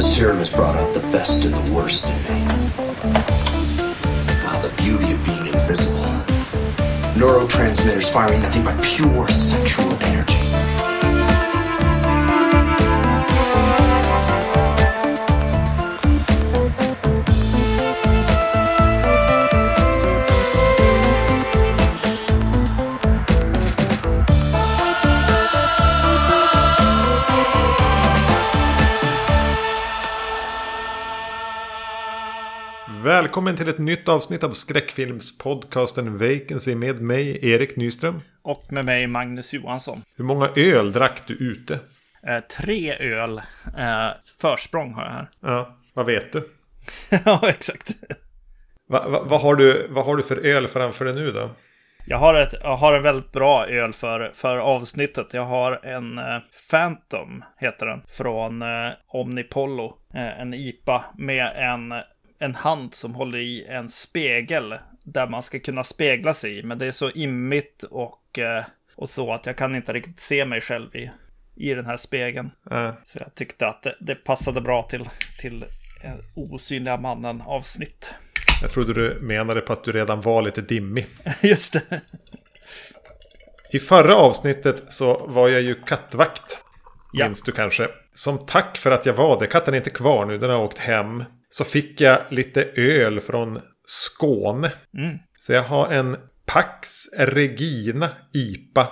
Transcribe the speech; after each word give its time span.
The 0.00 0.06
serum 0.06 0.38
has 0.38 0.48
brought 0.48 0.76
out 0.76 0.94
the 0.94 1.00
best 1.12 1.44
and 1.44 1.52
the 1.52 1.72
worst 1.74 2.06
in 2.06 2.16
me. 2.22 2.46
Ah, 4.46 4.58
the 4.62 4.72
beauty 4.82 5.12
of 5.12 5.22
being 5.26 5.46
invisible. 5.46 6.00
Neurotransmitters 7.20 8.10
firing 8.10 8.40
nothing 8.40 8.64
but 8.64 8.82
pure 8.82 9.28
sexual 9.28 9.92
energy. 10.04 10.38
Välkommen 33.30 33.56
till 33.56 33.68
ett 33.68 33.78
nytt 33.78 34.08
avsnitt 34.08 34.44
av 34.44 34.50
skräckfilmspodcasten 34.50 36.18
Vacancy 36.18 36.74
med 36.74 37.00
mig, 37.00 37.50
Erik 37.50 37.76
Nyström. 37.76 38.20
Och 38.42 38.72
med 38.72 38.84
mig 38.84 39.06
Magnus 39.06 39.54
Johansson. 39.54 40.02
Hur 40.16 40.24
många 40.24 40.50
öl 40.56 40.92
drack 40.92 41.22
du 41.26 41.34
ute? 41.34 41.80
Eh, 42.26 42.40
tre 42.40 42.94
öl. 42.94 43.42
Eh, 43.78 44.08
försprång 44.40 44.94
har 44.94 45.04
jag 45.04 45.10
här. 45.10 45.30
Ja, 45.40 45.76
vad 45.94 46.06
vet 46.06 46.32
du? 46.32 46.50
ja, 47.24 47.48
exakt. 47.48 47.90
Va, 48.88 49.08
va, 49.08 49.22
vad, 49.22 49.40
har 49.40 49.54
du? 49.54 49.86
Vad 49.90 50.04
har 50.04 50.16
du 50.16 50.22
för 50.22 50.36
öl 50.36 50.68
framför 50.68 51.04
dig 51.04 51.14
nu 51.14 51.32
då? 51.32 51.50
Jag 52.06 52.18
har, 52.18 52.34
ett, 52.34 52.54
jag 52.62 52.76
har 52.76 52.92
en 52.92 53.02
väldigt 53.02 53.32
bra 53.32 53.66
öl 53.66 53.92
för, 53.92 54.30
för 54.34 54.58
avsnittet. 54.58 55.26
Jag 55.32 55.46
har 55.46 55.80
en 55.82 56.18
eh, 56.18 56.38
Phantom, 56.70 57.44
heter 57.58 57.86
den, 57.86 58.02
från 58.08 58.62
eh, 58.62 58.90
Omnipollo. 59.06 59.98
Eh, 60.14 60.40
en 60.40 60.54
IPA 60.54 61.04
med 61.18 61.52
en 61.56 61.94
en 62.40 62.54
hand 62.54 62.94
som 62.94 63.14
håller 63.14 63.38
i 63.38 63.64
en 63.68 63.88
spegel 63.88 64.78
där 65.02 65.26
man 65.26 65.42
ska 65.42 65.58
kunna 65.58 65.84
spegla 65.84 66.34
sig 66.34 66.58
i. 66.58 66.62
Men 66.62 66.78
det 66.78 66.86
är 66.86 66.92
så 66.92 67.10
immigt 67.10 67.82
och, 67.82 68.38
eh, 68.38 68.64
och 68.94 69.10
så 69.10 69.32
att 69.32 69.46
jag 69.46 69.56
kan 69.56 69.76
inte 69.76 69.92
riktigt 69.92 70.20
se 70.20 70.44
mig 70.44 70.60
själv 70.60 70.96
i, 70.96 71.10
i 71.56 71.74
den 71.74 71.86
här 71.86 71.96
spegeln. 71.96 72.50
Äh. 72.70 72.92
Så 73.04 73.18
jag 73.18 73.34
tyckte 73.34 73.66
att 73.66 73.82
det, 73.82 73.94
det 74.00 74.14
passade 74.14 74.60
bra 74.60 74.82
till, 74.82 75.08
till 75.40 75.64
osynliga 76.36 76.96
mannen 76.96 77.42
avsnitt. 77.46 78.14
Jag 78.62 78.70
trodde 78.70 78.94
du 78.94 79.20
menade 79.20 79.60
på 79.60 79.72
att 79.72 79.84
du 79.84 79.92
redan 79.92 80.20
var 80.20 80.42
lite 80.42 80.60
dimmig. 80.60 81.06
Just 81.40 81.72
det. 81.72 82.00
I 83.72 83.78
förra 83.78 84.14
avsnittet 84.14 84.82
så 84.88 85.26
var 85.26 85.48
jag 85.48 85.62
ju 85.62 85.74
kattvakt. 85.74 86.58
Ja. 87.12 87.26
Minns 87.26 87.42
du 87.42 87.52
kanske? 87.52 87.88
Som 88.14 88.38
tack 88.38 88.78
för 88.78 88.90
att 88.90 89.06
jag 89.06 89.14
var 89.14 89.40
det. 89.40 89.46
Katten 89.46 89.74
är 89.74 89.78
inte 89.78 89.90
kvar 89.90 90.26
nu, 90.26 90.38
den 90.38 90.50
har 90.50 90.58
åkt 90.58 90.78
hem 90.78 91.24
så 91.50 91.64
fick 91.64 92.00
jag 92.00 92.20
lite 92.30 92.64
öl 92.64 93.20
från 93.20 93.60
Skåne. 93.84 94.72
Mm. 94.98 95.18
Så 95.38 95.52
jag 95.52 95.62
har 95.62 95.92
en 95.92 96.16
Pax 96.46 97.06
Regina 97.12 98.10
IPA 98.32 98.88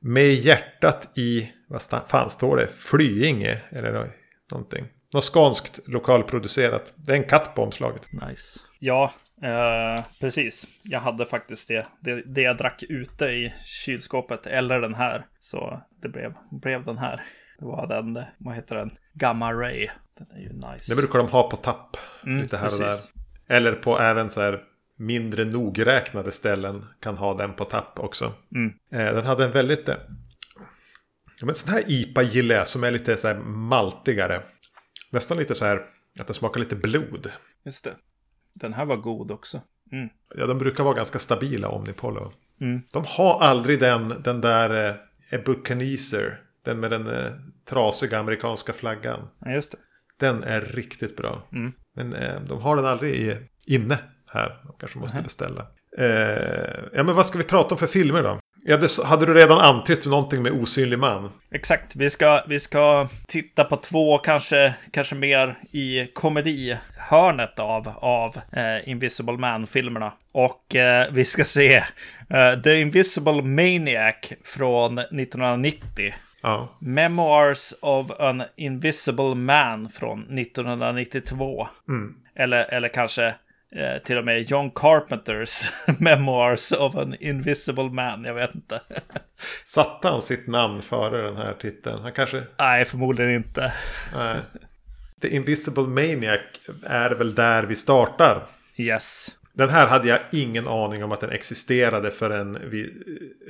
med 0.00 0.34
hjärtat 0.34 1.18
i, 1.18 1.52
vad 1.68 1.82
fan 1.82 2.30
står 2.30 2.56
det, 2.56 2.68
Flyinge 2.68 3.62
eller 3.70 4.12
någonting. 4.50 4.86
Något 5.12 5.24
skånskt 5.24 5.80
lokalproducerat. 5.88 6.92
Det 6.96 7.12
är 7.12 7.16
en 7.16 7.24
katt 7.24 7.54
på 7.54 7.62
omslaget. 7.62 8.02
Nice. 8.12 8.60
Ja, 8.78 9.12
eh, 9.42 10.04
precis. 10.20 10.66
Jag 10.82 11.00
hade 11.00 11.24
faktiskt 11.24 11.68
det. 11.68 11.86
det. 12.00 12.22
Det 12.26 12.42
jag 12.42 12.56
drack 12.56 12.82
ute 12.88 13.24
i 13.24 13.54
kylskåpet, 13.64 14.46
eller 14.46 14.80
den 14.80 14.94
här. 14.94 15.26
Så 15.40 15.82
det 16.02 16.08
blev, 16.08 16.34
blev 16.50 16.84
den 16.84 16.98
här. 16.98 17.22
Det 17.60 17.66
var 17.66 17.86
den, 17.86 18.24
vad 18.38 18.54
heter 18.54 18.76
den? 18.76 18.90
Gamma 19.12 19.52
Ray. 19.52 19.88
Den 20.18 20.30
är 20.30 20.40
ju 20.40 20.52
nice. 20.52 20.94
Det 20.94 21.00
brukar 21.00 21.18
de 21.18 21.28
ha 21.28 21.50
på 21.50 21.56
tapp. 21.56 21.96
Mm, 22.24 22.42
lite 22.42 22.56
här 22.56 22.66
och 22.66 22.78
precis. 22.78 23.12
där. 23.46 23.56
Eller 23.56 23.72
på 23.72 24.00
även 24.00 24.30
så 24.30 24.40
här 24.40 24.64
mindre 24.96 25.44
nogräknade 25.44 26.32
ställen 26.32 26.84
kan 27.00 27.16
ha 27.16 27.34
den 27.34 27.54
på 27.54 27.64
tapp 27.64 27.98
också. 27.98 28.32
Mm. 28.54 28.72
Eh, 28.92 29.14
den 29.14 29.26
hade 29.26 29.44
en 29.44 29.52
väldigt... 29.52 29.88
Eh, 29.88 29.96
men 31.42 31.54
sån 31.54 31.72
här 31.72 31.84
IPA 31.86 32.22
gillar 32.22 32.54
jag 32.54 32.66
som 32.66 32.84
är 32.84 32.90
lite 32.90 33.16
så 33.16 33.28
här 33.28 33.38
maltigare. 33.44 34.42
Nästan 35.10 35.38
lite 35.38 35.54
så 35.54 35.64
här 35.64 35.86
att 36.18 36.26
den 36.26 36.34
smakar 36.34 36.60
lite 36.60 36.76
blod. 36.76 37.30
Just 37.64 37.84
det. 37.84 37.94
Den 38.52 38.72
här 38.72 38.84
var 38.84 38.96
god 38.96 39.30
också. 39.30 39.60
Mm. 39.92 40.08
Ja, 40.34 40.46
de 40.46 40.58
brukar 40.58 40.84
vara 40.84 40.94
ganska 40.94 41.18
stabila 41.18 41.68
Omnipollo. 41.68 42.32
Mm. 42.60 42.82
De 42.92 43.04
har 43.06 43.40
aldrig 43.40 43.80
den, 43.80 44.22
den 44.22 44.40
där 44.40 44.88
eh, 44.88 44.94
Ebucaneser. 45.30 46.40
Den 46.64 46.80
med 46.80 46.90
den 46.90 47.06
eh, 47.06 47.32
trasiga 47.68 48.18
amerikanska 48.18 48.72
flaggan. 48.72 49.28
Ja, 49.44 49.50
just 49.50 49.72
det. 49.72 49.78
Den 50.20 50.42
är 50.44 50.60
riktigt 50.60 51.16
bra. 51.16 51.48
Mm. 51.52 51.72
Men 51.96 52.14
eh, 52.14 52.40
de 52.40 52.62
har 52.62 52.76
den 52.76 52.86
aldrig 52.86 53.14
i, 53.14 53.36
inne 53.66 53.98
här. 54.30 54.60
De 54.66 54.76
kanske 54.80 54.98
måste 54.98 55.16
Nähä. 55.16 55.24
beställa. 55.24 55.66
Eh, 55.98 56.84
ja 56.92 57.02
men 57.02 57.14
vad 57.14 57.26
ska 57.26 57.38
vi 57.38 57.44
prata 57.44 57.74
om 57.74 57.78
för 57.78 57.86
filmer 57.86 58.22
då? 58.22 58.40
Ja, 58.64 58.76
det, 58.76 59.04
hade 59.04 59.26
du 59.26 59.34
redan 59.34 59.58
antytt 59.58 60.06
någonting 60.06 60.42
med 60.42 60.52
Osynlig 60.52 60.98
man? 60.98 61.30
Exakt, 61.50 61.96
vi 61.96 62.10
ska, 62.10 62.44
vi 62.46 62.60
ska 62.60 63.08
titta 63.28 63.64
på 63.64 63.76
två, 63.76 64.18
kanske, 64.18 64.74
kanske 64.90 65.14
mer 65.14 65.58
i 65.70 66.06
komedihörnet 66.06 67.58
av, 67.58 67.88
av 67.98 68.36
eh, 68.52 68.88
Invisible 68.88 69.36
Man-filmerna. 69.36 70.12
Och 70.32 70.74
eh, 70.76 71.06
vi 71.12 71.24
ska 71.24 71.44
se 71.44 71.84
eh, 72.30 72.60
The 72.64 72.80
Invisible 72.80 73.42
Maniac 73.42 74.32
från 74.44 74.98
1990. 74.98 76.12
Ja. 76.42 76.76
Memoirs 76.78 77.74
of 77.82 78.10
an 78.20 78.42
Invisible 78.56 79.34
Man 79.34 79.88
från 79.88 80.38
1992. 80.38 81.68
Mm. 81.88 82.14
Eller, 82.34 82.74
eller 82.74 82.88
kanske 82.88 83.26
eh, 83.72 84.02
till 84.04 84.18
och 84.18 84.24
med 84.24 84.50
John 84.50 84.70
Carpenters 84.70 85.72
Memoirs 85.98 86.72
of 86.72 86.96
an 86.96 87.14
Invisible 87.20 87.90
Man. 87.90 88.24
Jag 88.24 88.34
vet 88.34 88.54
inte. 88.54 88.80
Satte 89.64 90.08
han 90.08 90.22
sitt 90.22 90.46
namn 90.46 90.82
före 90.82 91.22
den 91.22 91.36
här 91.36 91.54
titeln? 91.54 92.02
Han 92.02 92.12
kanske... 92.12 92.44
Nej, 92.58 92.84
förmodligen 92.84 93.34
inte. 93.34 93.72
Nej. 94.14 94.36
The 95.20 95.28
Invisible 95.28 95.82
Maniac 95.82 96.40
är 96.82 97.10
väl 97.10 97.34
där 97.34 97.62
vi 97.62 97.76
startar. 97.76 98.42
Yes. 98.76 99.28
Den 99.52 99.68
här 99.68 99.86
hade 99.86 100.08
jag 100.08 100.20
ingen 100.32 100.68
aning 100.68 101.04
om 101.04 101.12
att 101.12 101.20
den 101.20 101.30
existerade 101.30 102.10
förrän 102.10 102.70
vi 102.70 102.82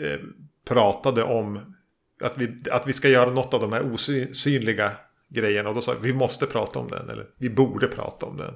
eh, 0.04 0.18
pratade 0.68 1.22
om 1.22 1.74
att 2.20 2.38
vi, 2.38 2.56
att 2.70 2.86
vi 2.86 2.92
ska 2.92 3.08
göra 3.08 3.30
något 3.30 3.54
av 3.54 3.60
de 3.60 3.72
här 3.72 3.92
osynliga 3.92 4.92
grejerna. 5.28 5.68
Och 5.68 5.74
då 5.74 5.80
sa 5.80 5.92
vi 5.92 6.12
vi 6.12 6.18
måste 6.18 6.46
prata 6.46 6.78
om 6.78 6.88
den. 6.88 7.10
Eller 7.10 7.26
vi 7.38 7.50
borde 7.50 7.86
prata 7.86 8.26
om 8.26 8.36
den. 8.36 8.54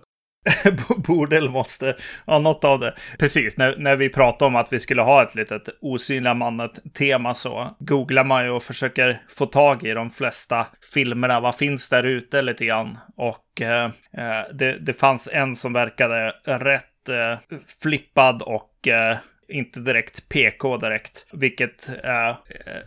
Borde 0.97 1.37
eller 1.37 1.51
måste. 1.51 1.97
Ja, 2.27 2.39
något 2.39 2.65
av 2.65 2.81
det. 2.81 2.95
Precis, 3.19 3.57
när, 3.57 3.77
när 3.77 3.97
vi 3.97 4.09
pratade 4.09 4.47
om 4.47 4.57
att 4.57 4.73
vi 4.73 4.81
skulle 4.81 5.03
ha 5.03 5.23
ett 5.23 5.35
litet 5.35 5.69
osynliga 5.81 6.35
mannet-tema 6.35 7.35
så 7.35 7.77
googlar 7.79 8.25
man 8.25 8.45
ju 8.45 8.51
och 8.51 8.63
försöker 8.63 9.23
få 9.29 9.47
tag 9.47 9.83
i 9.83 9.91
de 9.91 10.11
flesta 10.11 10.67
filmerna. 10.95 11.41
Vad 11.41 11.55
finns 11.55 11.89
där 11.89 12.05
ute 12.05 12.43
lite 12.43 12.65
grann? 12.65 12.99
Och 13.17 13.61
eh, 13.63 13.85
eh 13.85 14.45
det, 14.53 14.79
det 14.79 14.93
fanns 14.93 15.29
en 15.33 15.57
som 15.57 15.73
verkade 15.73 16.35
rätt 16.45 17.09
eh, 17.09 17.39
flippad 17.83 18.43
och 18.43 18.89
eh, 18.89 19.17
inte 19.55 19.81
direkt 19.81 20.29
PK 20.29 20.77
direkt. 20.77 21.27
Vilket 21.33 21.89
eh, 22.05 22.37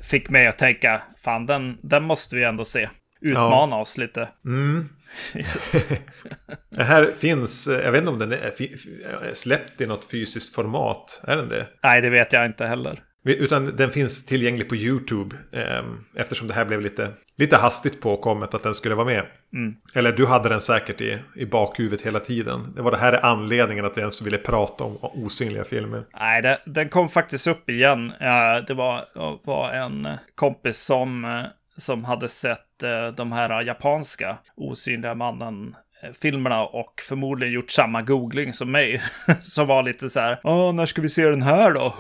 fick 0.02 0.30
mig 0.30 0.48
att 0.48 0.58
tänka, 0.58 1.02
fan 1.24 1.46
den, 1.46 1.78
den 1.82 2.04
måste 2.04 2.36
vi 2.36 2.44
ändå 2.44 2.66
se. 2.66 2.90
Utmana 3.22 3.76
oss 3.76 3.98
lite. 3.98 4.30
Mm. 4.46 4.90
Yes. 5.36 5.86
Det 6.70 6.84
här 6.84 7.12
finns, 7.20 7.68
jag 7.68 7.92
vet 7.92 8.00
inte 8.00 8.12
om 8.12 8.20
den 8.20 8.32
är 8.32 9.34
släppt 9.34 9.82
i 9.82 9.86
något 9.86 10.12
fysiskt 10.12 10.56
format. 10.56 11.22
Är 11.24 11.38
den 11.38 11.50
det? 11.50 11.68
Nej, 11.84 12.02
det 12.02 12.10
vet 12.10 12.34
jag 12.34 12.46
inte 12.46 12.66
heller. 12.66 13.04
Utan 13.36 13.76
den 13.76 13.92
finns 13.92 14.26
tillgänglig 14.26 14.70
på 14.70 14.76
YouTube. 14.76 15.36
Eh, 15.52 15.86
eftersom 16.16 16.48
det 16.48 16.54
här 16.54 16.66
blev 16.66 16.82
lite, 16.82 17.12
lite 17.38 17.58
hastigt 17.58 18.02
påkommet 18.02 18.54
att 18.54 18.64
den 18.64 18.74
skulle 18.74 18.96
vara 18.96 19.06
med. 19.06 19.26
Mm. 19.54 19.76
Eller 19.94 20.12
du 20.12 20.26
hade 20.26 20.50
den 20.50 20.62
säkert 20.62 21.02
i, 21.02 21.20
i 21.36 21.46
bakhuvudet 21.46 22.06
hela 22.06 22.20
tiden. 22.20 22.74
Det 22.76 22.82
var 22.82 22.92
det 22.92 22.98
här 22.98 23.14
är 23.14 23.26
anledningen 23.26 23.86
att 23.86 23.98
jag 23.98 24.02
ens 24.02 24.22
ville 24.22 24.38
prata 24.38 24.84
om 24.84 24.98
osynliga 25.02 25.64
filmer. 25.64 26.06
Nej, 26.20 26.42
det, 26.42 26.58
den 26.66 26.90
kom 26.90 27.10
faktiskt 27.10 27.48
upp 27.48 27.70
igen. 27.70 28.12
Eh, 28.20 28.66
det 28.68 28.74
var, 28.74 29.06
var 29.44 29.72
en 29.72 30.08
kompis 30.36 30.80
som, 30.80 31.26
eh, 31.26 31.44
som 31.78 32.04
hade 32.04 32.30
sett 32.30 32.84
eh, 32.84 33.08
de 33.08 33.32
här 33.32 33.62
japanska 33.62 34.38
osynliga 34.56 35.16
mannen 35.16 35.76
filmerna 36.22 36.66
och 36.66 37.02
förmodligen 37.02 37.54
gjort 37.54 37.72
samma 37.72 38.02
googling 38.02 38.54
som 38.54 38.72
mig. 38.72 39.04
som 39.42 39.68
var 39.68 39.84
lite 39.84 40.10
så 40.10 40.20
här, 40.20 40.40
Åh, 40.44 40.74
när 40.74 40.86
ska 40.86 41.02
vi 41.02 41.10
se 41.10 41.30
den 41.30 41.42
här 41.42 41.74
då? 41.74 41.94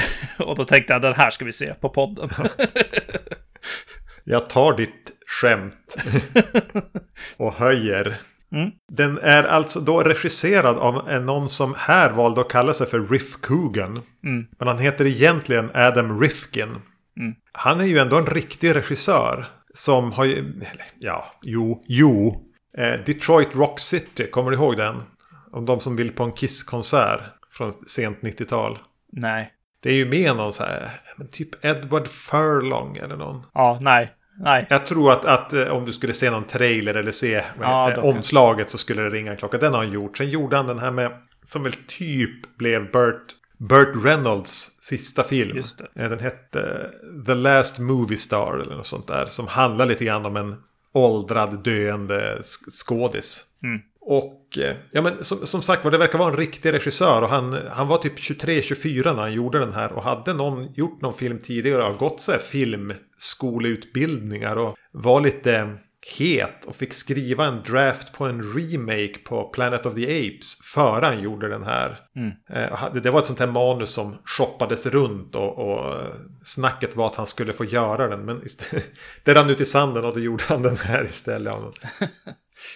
och 0.38 0.56
då 0.56 0.64
tänkte 0.64 0.92
jag, 0.92 1.02
den 1.02 1.14
här 1.14 1.30
ska 1.30 1.44
vi 1.44 1.52
se 1.52 1.74
på 1.74 1.88
podden. 1.88 2.30
Jag 4.24 4.50
tar 4.50 4.76
ditt 4.76 5.10
skämt 5.26 5.96
och 7.36 7.52
höjer. 7.54 8.20
Mm. 8.52 8.70
Den 8.92 9.18
är 9.18 9.44
alltså 9.44 9.80
då 9.80 10.00
regisserad 10.00 10.76
av 10.78 11.08
en- 11.08 11.26
någon 11.26 11.48
som 11.50 11.74
här 11.78 12.10
valde 12.12 12.40
att 12.40 12.48
kalla 12.48 12.74
sig 12.74 12.86
för 12.86 13.00
Riff 13.00 13.36
Coogan. 13.40 14.02
Mm. 14.24 14.46
Men 14.58 14.68
han 14.68 14.78
heter 14.78 15.06
egentligen 15.06 15.70
Adam 15.74 16.20
Rifkin. 16.20 16.68
Mm. 17.16 17.34
Han 17.52 17.80
är 17.80 17.84
ju 17.84 17.98
ändå 17.98 18.16
en 18.18 18.26
riktig 18.26 18.74
regissör. 18.76 19.46
Som 19.74 20.12
har 20.12 20.24
ju, 20.24 20.60
ja, 20.98 21.24
jo, 21.42 21.84
jo. 21.88 22.36
Eh, 22.78 22.92
Detroit 23.06 23.54
Rock 23.54 23.80
City, 23.80 24.26
kommer 24.30 24.50
du 24.50 24.56
ihåg 24.56 24.76
den? 24.76 25.02
Om 25.52 25.64
de 25.66 25.80
som 25.80 25.96
vill 25.96 26.12
på 26.12 26.22
en 26.24 26.32
Kiss-konsert 26.32 27.20
från 27.52 27.72
sent 27.72 28.18
90-tal. 28.20 28.78
Nej. 29.12 29.52
Det 29.82 29.90
är 29.90 29.94
ju 29.94 30.06
med 30.08 30.36
någon 30.36 30.52
så 30.52 30.62
här, 30.62 31.00
men 31.16 31.28
typ 31.28 31.64
Edward 31.64 32.08
Furlong 32.08 32.96
eller 32.96 33.16
någon. 33.16 33.42
Ja, 33.54 33.78
nej. 33.80 34.12
Nej. 34.38 34.66
Jag 34.70 34.86
tror 34.86 35.12
att, 35.12 35.24
att 35.24 35.52
eh, 35.52 35.68
om 35.68 35.84
du 35.84 35.92
skulle 35.92 36.12
se 36.12 36.30
någon 36.30 36.44
trailer 36.44 36.94
eller 36.94 37.12
se 37.12 37.44
Ja, 37.60 37.88
eh, 37.90 37.94
då 37.96 38.02
kan- 38.02 38.10
omslaget 38.16 38.70
så 38.70 38.78
skulle 38.78 39.02
det 39.02 39.10
ringa 39.10 39.30
en 39.30 39.36
klocka. 39.36 39.58
Den 39.58 39.72
har 39.74 39.84
han 39.84 39.92
gjort. 39.92 40.16
Sen 40.18 40.28
gjorde 40.30 40.56
han 40.56 40.66
den 40.66 40.78
här 40.78 40.90
med, 40.90 41.12
som 41.46 41.62
väl 41.62 41.72
typ 41.72 42.56
blev 42.56 42.90
Burt, 42.90 43.26
Burt 43.58 44.04
Reynolds 44.04 44.70
sista 44.80 45.22
film. 45.24 45.56
Just 45.56 45.78
det. 45.94 46.02
Eh, 46.02 46.10
Den 46.10 46.20
hette 46.20 46.90
The 47.26 47.34
Last 47.34 47.78
Movie 47.78 48.18
Star 48.18 48.58
eller 48.62 48.76
något 48.76 48.86
sånt 48.86 49.06
där. 49.08 49.26
Som 49.26 49.46
handlar 49.46 49.86
lite 49.86 50.04
grann 50.04 50.26
om 50.26 50.36
en 50.36 50.56
åldrad 50.92 51.64
döende 51.64 52.38
sk- 52.40 52.70
skådis. 52.84 53.44
Mm. 53.62 53.80
Och 54.04 54.58
eh, 54.58 54.76
ja, 54.90 55.02
men 55.02 55.24
som, 55.24 55.46
som 55.46 55.62
sagt 55.62 55.84
var, 55.84 55.90
det 55.90 55.98
verkar 55.98 56.18
vara 56.18 56.30
en 56.30 56.36
riktig 56.36 56.72
regissör. 56.72 57.22
Och 57.22 57.28
han, 57.28 57.58
han 57.70 57.88
var 57.88 57.98
typ 57.98 58.18
23-24 58.18 59.14
när 59.14 59.22
han 59.22 59.32
gjorde 59.32 59.58
den 59.58 59.72
här. 59.72 59.92
Och 59.92 60.02
hade 60.02 60.34
någon 60.34 60.72
gjort 60.72 61.00
någon 61.00 61.14
film 61.14 61.38
tidigare 61.38 61.82
och 61.84 61.98
gått 61.98 62.20
så 62.20 62.32
här 62.32 62.38
filmskoleutbildningar. 62.38 64.56
Och 64.56 64.76
var 64.92 65.20
lite 65.20 65.76
het 66.18 66.64
och 66.66 66.76
fick 66.76 66.92
skriva 66.92 67.46
en 67.46 67.62
draft 67.62 68.12
på 68.12 68.24
en 68.24 68.42
remake 68.42 69.18
på 69.24 69.48
Planet 69.48 69.86
of 69.86 69.94
the 69.94 70.04
Apes. 70.04 70.58
Före 70.74 71.06
han 71.06 71.22
gjorde 71.22 71.48
den 71.48 71.62
här. 71.62 72.00
Eh, 72.50 72.72
och 72.72 72.78
hade- 72.78 73.00
Det 73.00 73.10
var 73.10 73.20
ett 73.20 73.26
sånt 73.26 73.38
här 73.38 73.46
manus 73.46 73.90
som 73.90 74.16
shoppades 74.24 74.86
runt 74.86 75.34
och, 75.36 75.58
och 75.58 75.94
eh, 76.00 76.06
snacket 76.44 76.96
var 76.96 77.06
att 77.06 77.16
han 77.16 77.26
skulle 77.26 77.52
få 77.52 77.64
göra 77.64 78.08
den. 78.08 78.24
Men 78.24 78.42
istället, 78.46 78.84
det 79.24 79.34
rann 79.34 79.50
ut 79.50 79.60
i 79.60 79.64
sanden 79.64 80.04
och 80.04 80.14
då 80.14 80.20
gjorde 80.20 80.44
han 80.46 80.62
den 80.62 80.76
här 80.76 81.04
istället. 81.04 81.54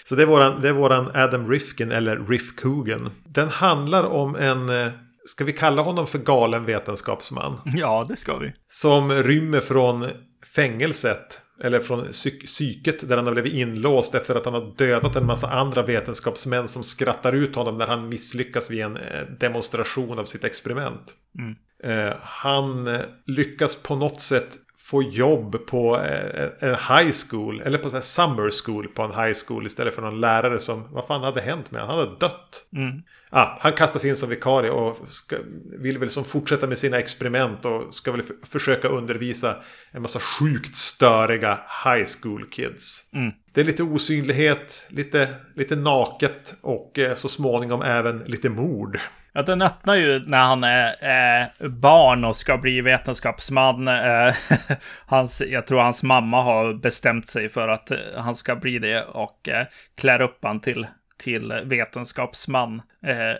Så 0.04 0.14
det 0.14 0.22
är 0.22 0.26
våran, 0.26 0.60
det 0.60 0.68
är 0.68 0.72
våran 0.72 1.10
Adam 1.14 1.50
Rifkin 1.50 1.90
eller 1.92 2.18
Riff 2.28 2.56
Coogan. 2.56 3.10
Den 3.24 3.48
handlar 3.48 4.04
om 4.04 4.36
en, 4.36 4.68
eh, 4.68 4.92
ska 5.26 5.44
vi 5.44 5.52
kalla 5.52 5.82
honom 5.82 6.06
för 6.06 6.18
galen 6.18 6.64
vetenskapsman? 6.64 7.60
Ja, 7.64 8.06
det 8.08 8.16
ska 8.16 8.38
vi. 8.38 8.52
Som 8.68 9.12
rymmer 9.12 9.60
från 9.60 10.10
fängelset. 10.54 11.40
Eller 11.62 11.80
från 11.80 12.04
psyk- 12.04 12.46
psyket 12.46 13.08
där 13.08 13.16
han 13.16 13.26
har 13.26 13.32
blivit 13.32 13.52
inlåst 13.52 14.14
efter 14.14 14.34
att 14.34 14.44
han 14.44 14.54
har 14.54 14.74
dödat 14.76 15.16
en 15.16 15.26
massa 15.26 15.50
andra 15.50 15.82
vetenskapsmän 15.82 16.68
som 16.68 16.82
skrattar 16.82 17.32
ut 17.32 17.56
honom 17.56 17.78
när 17.78 17.86
han 17.86 18.08
misslyckas 18.08 18.70
vid 18.70 18.80
en 18.80 18.96
eh, 18.96 19.22
demonstration 19.40 20.18
av 20.18 20.24
sitt 20.24 20.44
experiment. 20.44 21.14
Eh, 21.84 22.12
han 22.20 22.98
lyckas 23.26 23.82
på 23.82 23.96
något 23.96 24.20
sätt 24.20 24.48
få 24.86 25.02
jobb 25.02 25.66
på 25.66 25.96
eh, 25.96 26.68
en 26.68 26.74
high 26.74 27.14
school. 27.28 27.60
Eller 27.60 27.78
på 27.78 27.88
här 27.88 28.00
summer 28.00 28.50
school 28.64 28.88
på 28.88 29.02
en 29.02 29.10
high 29.10 29.36
school. 29.46 29.66
Istället 29.66 29.94
för 29.94 30.02
någon 30.02 30.20
lärare 30.20 30.58
som, 30.58 30.84
vad 30.92 31.06
fan 31.06 31.22
hade 31.22 31.40
hänt 31.40 31.70
med 31.70 31.82
honom? 31.82 31.96
Han 31.96 32.06
hade 32.06 32.18
dött. 32.18 32.64
Ah, 33.30 33.58
han 33.60 33.72
kastas 33.72 34.04
in 34.04 34.16
som 34.16 34.28
vikarie 34.28 34.70
och 34.70 34.96
ska, 35.08 35.36
vill 35.78 35.98
väl 35.98 36.10
som 36.10 36.24
fortsätta 36.24 36.66
med 36.66 36.78
sina 36.78 36.98
experiment 36.98 37.64
och 37.64 37.94
ska 37.94 38.12
väl 38.12 38.22
försöka 38.42 38.88
undervisa 38.88 39.56
en 39.90 40.02
massa 40.02 40.20
sjukt 40.20 40.76
störiga 40.76 41.58
high 41.84 42.06
school 42.22 42.44
kids. 42.50 43.02
Det 43.54 43.60
är 43.60 43.64
lite 43.64 43.82
osynlighet, 43.82 44.86
lite, 44.88 45.34
lite 45.54 45.76
naket 45.76 46.54
och 46.60 46.98
eh, 46.98 47.14
så 47.14 47.28
småningom 47.28 47.82
även 47.82 48.18
lite 48.18 48.48
mord. 48.48 49.00
Ja, 49.36 49.42
den 49.42 49.62
öppnar 49.62 49.94
ju 49.94 50.18
när 50.26 50.44
han 50.44 50.64
är, 50.64 50.96
är 51.00 51.68
barn 51.68 52.24
och 52.24 52.36
ska 52.36 52.58
bli 52.58 52.80
vetenskapsman. 52.80 53.88
Eh, 53.88 54.34
hans, 55.06 55.42
jag 55.48 55.66
tror 55.66 55.80
hans 55.80 56.02
mamma 56.02 56.42
har 56.42 56.74
bestämt 56.74 57.28
sig 57.28 57.48
för 57.48 57.68
att 57.68 57.90
eh, 57.90 57.98
han 58.16 58.34
ska 58.34 58.56
bli 58.56 58.78
det 58.78 59.04
och 59.04 59.48
eh, 59.48 59.66
klär 59.96 60.20
upp 60.20 60.38
han 60.42 60.60
till, 60.60 60.86
till 61.18 61.52
vetenskapsman, 61.64 62.82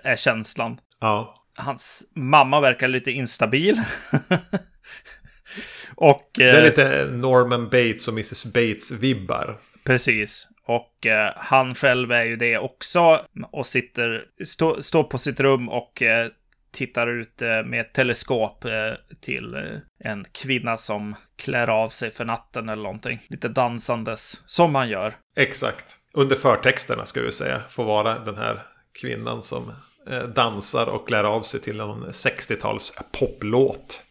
är 0.03 0.17
känslan. 0.17 0.81
Ja, 1.01 1.45
Hans 1.57 2.05
mamma 2.15 2.61
verkar 2.61 2.89
lite 2.89 3.11
instabil. 3.11 3.83
och... 5.95 6.31
det 6.35 6.51
är 6.51 6.63
lite 6.63 7.05
Norman 7.13 7.65
Bates 7.65 8.09
och 8.09 8.15
Mrs 8.15 8.45
Bates-vibbar. 8.45 9.57
Precis. 9.87 10.49
Och 10.67 11.07
eh, 11.07 11.33
han 11.37 11.75
själv 11.75 12.13
är 12.13 12.25
ju 12.25 12.37
det 12.37 12.59
också. 12.59 13.21
Och 13.53 13.67
sitter, 13.67 14.25
stå, 14.45 14.83
står 14.83 15.05
på 15.05 15.19
sitt 15.19 15.41
rum 15.41 15.69
och 15.69 16.03
eh, 16.03 16.29
tittar 16.73 17.07
ut 17.07 17.43
eh, 17.43 17.63
med 17.63 17.81
ett 17.81 17.95
teleskop 17.95 18.65
eh, 18.65 18.93
till 19.21 19.55
eh, 19.55 19.63
en 20.11 20.25
kvinna 20.33 20.77
som 20.77 21.15
klär 21.37 21.71
av 21.71 21.89
sig 21.89 22.11
för 22.11 22.25
natten 22.25 22.69
eller 22.69 22.83
någonting. 22.83 23.23
Lite 23.29 23.49
dansandes, 23.49 24.43
som 24.47 24.73
man 24.73 24.89
gör. 24.89 25.15
Exakt. 25.37 25.99
Under 26.13 26.37
förtexterna 26.37 27.07
ska 27.07 27.21
vi 27.21 27.33
säga 27.33 27.63
får 27.71 27.85
vara 27.85 28.19
den 28.19 28.37
här 28.37 28.63
kvinnan 29.01 29.43
som 29.43 29.73
dansar 30.35 30.87
och 30.87 31.09
klär 31.09 31.25
av 31.25 31.43
sig 31.43 31.61
till 31.61 31.77
någon 31.77 32.05
60-tals 32.05 32.93
poplåt. 33.19 34.03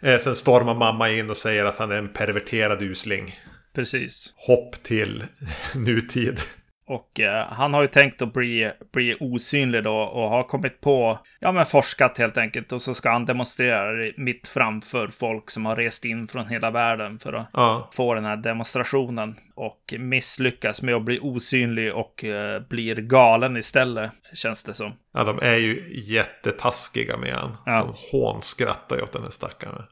Eh, 0.00 0.18
sen 0.18 0.36
stormar 0.36 0.74
mamma 0.74 1.10
in 1.10 1.30
och 1.30 1.36
säger 1.36 1.64
att 1.64 1.78
han 1.78 1.90
är 1.90 1.96
en 1.96 2.12
perverterad 2.12 2.82
usling. 2.82 3.34
Precis. 3.74 4.34
Hopp 4.36 4.82
till 4.82 5.24
nutid. 5.74 6.40
Och 6.86 7.20
eh, 7.20 7.46
han 7.46 7.74
har 7.74 7.82
ju 7.82 7.88
tänkt 7.88 8.22
att 8.22 8.32
bli, 8.32 8.70
bli 8.92 9.16
osynlig 9.20 9.84
då 9.84 9.96
och 9.96 10.30
har 10.30 10.42
kommit 10.42 10.80
på, 10.80 11.18
ja 11.40 11.52
men 11.52 11.66
forskat 11.66 12.18
helt 12.18 12.38
enkelt. 12.38 12.72
Och 12.72 12.82
så 12.82 12.94
ska 12.94 13.10
han 13.10 13.24
demonstrera 13.26 14.12
mitt 14.16 14.48
framför 14.48 15.08
folk 15.08 15.50
som 15.50 15.66
har 15.66 15.76
rest 15.76 16.04
in 16.04 16.26
från 16.26 16.48
hela 16.48 16.70
världen 16.70 17.18
för 17.18 17.32
att 17.32 17.48
Ja, 17.52 17.90
få 17.92 18.14
den 18.14 18.24
här 18.24 18.36
demonstrationen. 18.36 19.36
Och 19.54 19.94
misslyckas 19.98 20.82
med 20.82 20.94
att 20.94 21.02
bli 21.02 21.18
osynlig 21.22 21.94
och 21.94 22.24
eh, 22.24 22.62
blir 22.68 22.94
galen 22.94 23.56
istället, 23.56 24.10
känns 24.34 24.64
det 24.64 24.74
som. 24.74 24.92
ja 25.12 25.24
de 25.24 25.38
är 25.38 25.56
ju 25.56 26.02
jättetaskiga 26.06 27.16
med 27.16 27.34
han. 27.34 27.56
Ja. 27.66 27.72
De 27.84 28.18
hånskrattar 28.18 28.96
ju 28.96 29.02
åt 29.02 29.12
den 29.12 29.22
här 29.22 29.30
stackaren. 29.30 29.82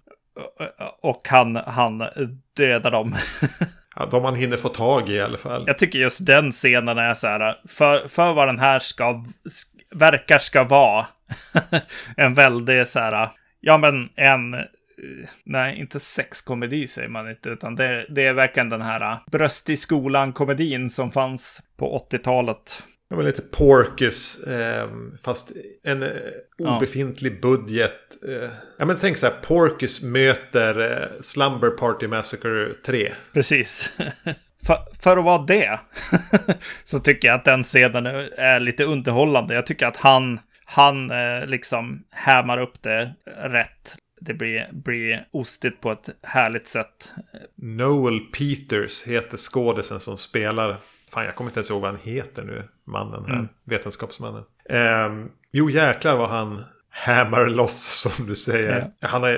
Och 1.00 1.28
han, 1.28 1.56
han 1.56 1.98
dödar 2.56 2.90
dem. 2.90 3.16
Ja, 3.96 4.06
de 4.06 4.22
man 4.22 4.34
hinner 4.34 4.56
få 4.56 4.68
tag 4.68 5.08
i 5.08 5.12
i 5.12 5.20
alla 5.20 5.38
fall. 5.38 5.64
Jag 5.66 5.78
tycker 5.78 5.98
just 5.98 6.26
den 6.26 6.52
scenen 6.52 6.98
är 6.98 7.14
så 7.14 7.26
här, 7.26 7.56
för, 7.68 8.08
för 8.08 8.32
vad 8.32 8.48
den 8.48 8.58
här 8.58 8.78
ska, 8.78 9.24
verkar 9.94 10.38
ska 10.38 10.64
vara. 10.64 11.06
en 12.16 12.34
väldigt 12.34 12.88
så 12.88 12.98
här, 12.98 13.30
ja 13.60 13.78
men 13.78 14.08
en, 14.16 14.56
nej 15.44 15.78
inte 15.78 16.00
sexkomedi 16.00 16.86
säger 16.86 17.08
man 17.08 17.30
inte, 17.30 17.48
utan 17.48 17.76
det, 17.76 18.06
det 18.08 18.26
är 18.26 18.32
verkligen 18.32 18.68
den 18.68 18.82
här 18.82 19.18
bröst 19.30 19.70
i 19.70 19.76
skolan-komedin 19.76 20.90
som 20.90 21.10
fanns 21.10 21.62
på 21.76 22.06
80-talet. 22.10 22.82
Det 23.12 23.16
var 23.16 23.22
lite 23.22 23.42
Porkus, 23.42 24.38
eh, 24.38 24.88
fast 25.22 25.52
en 25.84 26.02
eh, 26.02 26.08
obefintlig 26.58 27.40
budget. 27.40 28.24
Eh, 28.28 28.50
ja 28.78 28.84
men 28.84 28.96
tänk 28.96 29.16
så 29.16 29.26
här, 29.26 29.34
Porkus 29.42 30.02
möter 30.02 30.92
eh, 30.92 31.20
Slumber 31.20 31.70
Party 31.70 32.06
Massacre 32.06 32.74
3. 32.86 33.12
Precis. 33.32 33.92
för, 34.66 34.76
för 35.02 35.16
att 35.16 35.24
vara 35.24 35.42
det 35.42 35.80
så 36.84 37.00
tycker 37.00 37.28
jag 37.28 37.34
att 37.34 37.44
den 37.44 37.62
scenen 37.62 38.06
är, 38.36 38.60
lite 38.60 38.84
underhållande. 38.84 39.54
Jag 39.54 39.66
tycker 39.66 39.86
att 39.86 39.96
han, 39.96 40.40
han 40.64 41.10
eh, 41.10 41.46
liksom 41.46 42.04
hämar 42.10 42.58
upp 42.58 42.82
det 42.82 43.14
rätt. 43.36 43.96
Det 44.20 44.34
blir, 44.34 44.68
blir 44.72 45.26
ostigt 45.30 45.80
på 45.80 45.92
ett 45.92 46.08
härligt 46.22 46.68
sätt. 46.68 47.12
Noel 47.54 48.20
Peters 48.20 49.04
heter 49.04 49.36
skådisen 49.36 50.00
som 50.00 50.16
spelar. 50.16 50.76
Fan, 51.12 51.24
jag 51.24 51.34
kommer 51.34 51.50
inte 51.50 51.60
ens 51.60 51.70
ihåg 51.70 51.80
vad 51.80 51.90
han 51.90 52.00
heter 52.02 52.42
nu. 52.42 52.68
Mannen 52.84 53.24
här. 53.24 53.48
Vetenskapsmannen. 53.64 54.44
Eh, 54.68 55.26
jo, 55.52 55.70
jäklar 55.70 56.16
vad 56.16 56.28
han 56.28 56.64
hammer 56.90 57.46
loss 57.46 58.00
som 58.16 58.26
du 58.26 58.34
säger. 58.34 58.90
Han, 59.00 59.22
har, 59.22 59.30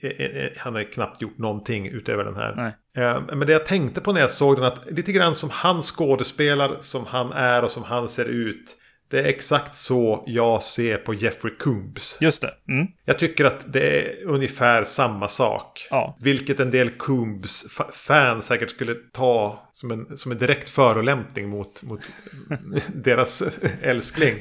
eh, 0.00 0.10
eh, 0.10 0.50
han 0.56 0.74
har 0.74 0.82
knappt 0.92 1.22
gjort 1.22 1.38
någonting 1.38 1.88
utöver 1.88 2.24
den 2.24 2.36
här. 2.36 2.54
Nej. 2.56 3.04
Eh, 3.04 3.22
Men 3.32 3.46
det 3.46 3.52
jag 3.52 3.66
tänkte 3.66 4.00
på 4.00 4.12
när 4.12 4.20
jag 4.20 4.30
såg 4.30 4.56
den 4.56 4.64
att 4.64 4.90
lite 4.90 5.12
grann 5.12 5.34
som 5.34 5.50
han 5.50 5.82
skådespelar, 5.82 6.76
som 6.80 7.06
han 7.06 7.32
är 7.32 7.64
och 7.64 7.70
som 7.70 7.82
han 7.82 8.08
ser 8.08 8.24
ut. 8.24 8.76
Det 9.10 9.20
är 9.20 9.24
exakt 9.24 9.74
så 9.76 10.24
jag 10.26 10.62
ser 10.62 10.96
på 10.96 11.14
Jeffrey 11.14 11.54
Combs. 11.56 12.18
Just 12.20 12.42
det. 12.42 12.54
Mm. 12.68 12.86
Jag 13.04 13.18
tycker 13.18 13.44
att 13.44 13.72
det 13.72 14.00
är 14.00 14.24
ungefär 14.26 14.84
samma 14.84 15.28
sak. 15.28 15.86
Ja. 15.90 16.16
Vilket 16.20 16.60
en 16.60 16.70
del 16.70 16.90
Coombs 16.90 17.66
fa- 17.78 17.92
fans 17.92 18.46
säkert 18.46 18.70
skulle 18.70 18.94
ta 19.12 19.68
som 19.72 19.90
en, 19.90 20.16
som 20.16 20.32
en 20.32 20.38
direkt 20.38 20.70
förolämpning 20.70 21.48
mot, 21.48 21.82
mot 21.82 22.00
deras 22.94 23.42
älskling. 23.82 24.34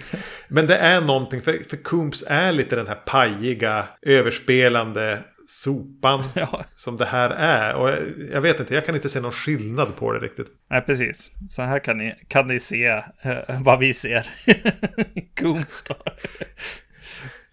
Men 0.47 0.67
det 0.67 0.77
är 0.77 1.01
någonting, 1.01 1.41
för, 1.41 1.61
för 1.69 1.77
Coombs 1.77 2.23
är 2.27 2.51
lite 2.51 2.75
den 2.75 2.87
här 2.87 2.95
pajiga, 3.05 3.85
överspelande 4.01 5.23
sopan 5.47 6.23
Ja. 6.33 6.65
som 6.75 6.97
det 6.97 7.05
här 7.05 7.29
är. 7.29 7.73
Och 7.73 7.89
jag, 7.89 8.01
jag 8.31 8.41
vet 8.41 8.59
inte, 8.59 8.73
jag 8.73 8.85
kan 8.85 8.95
inte 8.95 9.09
se 9.09 9.21
någon 9.21 9.31
skillnad 9.31 9.95
på 9.95 10.13
det 10.13 10.19
riktigt. 10.19 10.47
Nej, 10.69 10.81
precis. 10.81 11.31
Så 11.49 11.61
här 11.61 11.79
kan 11.79 11.97
ni, 11.97 12.15
kan 12.27 12.47
ni 12.47 12.59
se 12.59 12.85
eh, 13.21 13.61
vad 13.61 13.79
vi 13.79 13.93
ser. 13.93 14.29
Goomstar. 15.41 16.13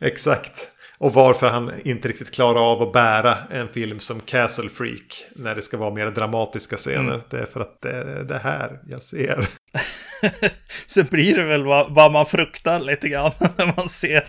Exakt. 0.01 0.69
Och 0.99 1.15
varför 1.15 1.49
han 1.49 1.73
inte 1.85 2.09
riktigt 2.09 2.31
klarar 2.31 2.73
av 2.73 2.83
att 2.83 2.93
bära 2.93 3.39
en 3.51 3.69
film 3.69 4.01
som 4.01 4.21
Castle 4.21 4.69
Freak. 4.69 5.25
När 5.37 5.55
det 5.55 5.63
ska 5.63 5.77
vara 5.77 5.95
mer 5.95 6.07
dramatiska 6.07 6.77
scener. 6.77 7.23
Det 7.31 7.39
är 7.39 7.47
för 7.47 7.61
att 7.61 7.81
det 7.81 7.91
är 7.91 8.25
det 8.25 8.39
här 8.39 8.81
jag 8.89 9.03
ser. 9.03 9.49
sen 10.87 11.07
blir 11.11 11.37
det 11.37 11.45
väl 11.45 11.65
vad, 11.65 11.95
vad, 11.95 12.13
man 12.13 12.27
fruktar 12.27 12.81
lite 12.81 13.09
grann 13.09 13.33
när 13.57 13.75
man 13.77 13.89
ser, 13.89 14.25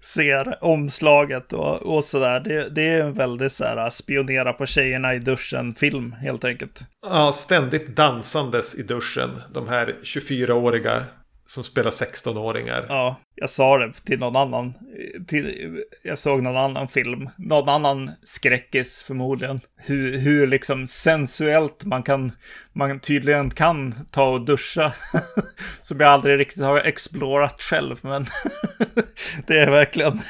ser 0.00 0.64
omslaget 0.64 1.52
och, 1.52 1.96
och 1.96 2.04
sådär. 2.04 2.40
Det, 2.40 2.68
det 2.68 2.88
är 2.88 3.04
en 3.04 3.14
väldigt 3.14 3.52
så 3.52 3.64
här 3.64 3.90
spionera 3.90 4.52
på 4.52 4.66
tjejerna 4.66 5.14
i 5.14 5.18
duschen-film 5.18 6.12
helt 6.12 6.44
enkelt. 6.44 6.80
Ja, 7.06 7.32
ständigt 7.32 7.96
dansandes 7.96 8.74
i 8.74 8.82
duschen. 8.82 9.42
De 9.52 9.68
här 9.68 9.96
24-åriga 10.02 11.04
som 11.48 11.64
spelar 11.64 11.90
16-åringar. 11.90 12.86
Ja, 12.88 13.16
jag 13.34 13.50
sa 13.50 13.78
det 13.78 13.92
till 13.92 14.18
någon 14.18 14.36
annan. 14.36 14.74
Till, 15.26 15.84
jag 16.02 16.18
såg 16.18 16.42
någon 16.42 16.56
annan 16.56 16.88
film. 16.88 17.30
Någon 17.36 17.68
annan 17.68 18.10
skräckis 18.22 19.02
förmodligen. 19.02 19.60
Hur, 19.76 20.18
hur 20.18 20.46
liksom 20.46 20.86
sensuellt 20.86 21.84
man 21.84 22.02
kan, 22.02 22.32
man 22.72 23.00
tydligen 23.00 23.50
kan 23.50 23.94
ta 24.10 24.28
och 24.28 24.40
duscha. 24.40 24.92
Som 25.82 26.00
jag 26.00 26.10
aldrig 26.10 26.38
riktigt 26.38 26.62
har 26.62 26.78
explorat 26.78 27.62
själv, 27.62 27.98
men 28.02 28.26
det 29.46 29.58
är 29.58 29.70
verkligen 29.70 30.20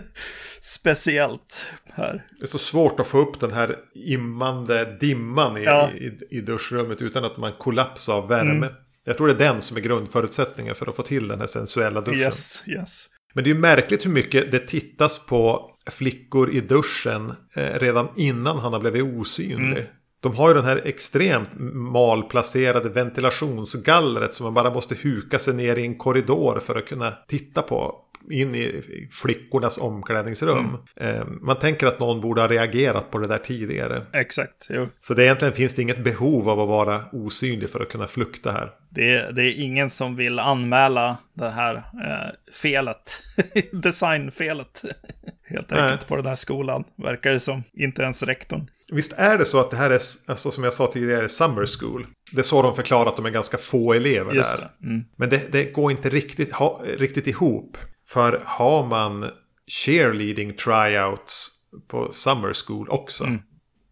speciellt 0.60 1.66
här. 1.92 2.26
Det 2.38 2.44
är 2.44 2.48
så 2.48 2.58
svårt 2.58 3.00
att 3.00 3.06
få 3.06 3.18
upp 3.18 3.40
den 3.40 3.52
här 3.52 3.76
immande 3.94 4.96
dimman 5.00 5.58
i, 5.58 5.64
ja. 5.64 5.90
i, 5.90 6.18
i 6.30 6.40
duschrummet 6.40 7.02
utan 7.02 7.24
att 7.24 7.36
man 7.36 7.52
kollapsar 7.52 8.14
av 8.14 8.28
värme. 8.28 8.66
Mm. 8.66 8.74
Jag 9.08 9.16
tror 9.16 9.26
det 9.26 9.32
är 9.32 9.52
den 9.52 9.60
som 9.60 9.76
är 9.76 9.80
grundförutsättningen 9.80 10.74
för 10.74 10.86
att 10.86 10.96
få 10.96 11.02
till 11.02 11.28
den 11.28 11.40
här 11.40 11.46
sensuella 11.46 12.00
duschen. 12.00 12.20
Yes, 12.20 12.62
yes. 12.66 13.06
Men 13.34 13.44
det 13.44 13.50
är 13.50 13.54
ju 13.54 13.60
märkligt 13.60 14.06
hur 14.06 14.10
mycket 14.10 14.50
det 14.52 14.58
tittas 14.58 15.26
på 15.26 15.70
flickor 15.90 16.50
i 16.50 16.60
duschen 16.60 17.32
eh, 17.54 17.78
redan 17.78 18.08
innan 18.16 18.58
han 18.58 18.72
har 18.72 18.80
blivit 18.80 19.04
osynlig. 19.04 19.78
Mm. 19.78 19.90
De 20.20 20.34
har 20.34 20.48
ju 20.48 20.54
den 20.54 20.64
här 20.64 20.82
extremt 20.84 21.50
malplacerade 21.72 22.88
ventilationsgallret 22.88 24.34
som 24.34 24.44
man 24.44 24.54
bara 24.54 24.70
måste 24.70 24.94
huka 24.94 25.38
sig 25.38 25.54
ner 25.54 25.76
i 25.76 25.82
en 25.82 25.98
korridor 25.98 26.58
för 26.58 26.76
att 26.76 26.86
kunna 26.86 27.12
titta 27.28 27.62
på 27.62 27.94
in 28.30 28.54
i 28.54 28.82
flickornas 29.12 29.78
omklädningsrum. 29.78 30.76
Mm. 30.96 31.16
Eh, 31.16 31.26
man 31.26 31.58
tänker 31.58 31.86
att 31.86 32.00
någon 32.00 32.20
borde 32.20 32.40
ha 32.40 32.48
reagerat 32.48 33.10
på 33.10 33.18
det 33.18 33.26
där 33.26 33.38
tidigare. 33.38 34.06
Exakt, 34.12 34.66
jo. 34.68 34.88
Så 35.02 35.14
det 35.14 35.24
egentligen 35.24 35.54
finns 35.54 35.74
det 35.74 35.82
inget 35.82 36.04
behov 36.04 36.48
av 36.48 36.60
att 36.60 36.68
vara 36.68 37.04
osynlig 37.12 37.70
för 37.70 37.80
att 37.80 37.88
kunna 37.88 38.06
flukta 38.06 38.52
här. 38.52 38.70
Det, 38.90 39.30
det 39.30 39.42
är 39.42 39.60
ingen 39.60 39.90
som 39.90 40.16
vill 40.16 40.38
anmäla 40.38 41.16
det 41.34 41.50
här 41.50 41.74
eh, 41.74 42.52
felet, 42.54 43.22
designfelet. 43.72 44.84
Helt 45.42 45.72
enkelt 45.72 46.00
Nej. 46.00 46.08
på 46.08 46.16
den 46.16 46.26
här 46.26 46.34
skolan, 46.34 46.84
verkar 46.96 47.32
det 47.32 47.40
som. 47.40 47.62
Inte 47.72 48.02
ens 48.02 48.22
rektorn. 48.22 48.70
Visst 48.92 49.12
är 49.12 49.38
det 49.38 49.44
så 49.44 49.60
att 49.60 49.70
det 49.70 49.76
här 49.76 49.90
är, 49.90 50.00
alltså, 50.26 50.50
som 50.50 50.64
jag 50.64 50.72
sa 50.72 50.86
tidigare, 50.86 51.28
summer 51.28 51.66
school. 51.66 52.06
Det 52.32 52.38
är 52.38 52.42
så 52.42 52.62
de 52.62 52.74
förklarar 52.74 53.08
att 53.08 53.16
de 53.16 53.26
är 53.26 53.30
ganska 53.30 53.56
få 53.56 53.92
elever 53.92 54.34
Just 54.34 54.56
där. 54.56 54.70
Mm. 54.82 55.04
Men 55.16 55.28
det, 55.28 55.52
det, 55.52 55.64
går 55.64 55.90
inte 55.90 56.08
riktigt, 56.08 56.52
ha, 56.52 56.82
riktigt 56.84 57.26
ihop. 57.26 57.76
För 58.08 58.42
har 58.44 58.86
man 58.86 59.30
cheerleading 59.66 60.52
tryouts 60.52 61.48
på 61.88 62.12
summer 62.12 62.52
school 62.52 62.88
också? 62.88 63.24
Mm. 63.24 63.42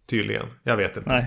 Tydligen, 0.06 0.46
jag 0.62 0.76
vet 0.76 0.96
inte. 0.96 1.08
Nej, 1.08 1.26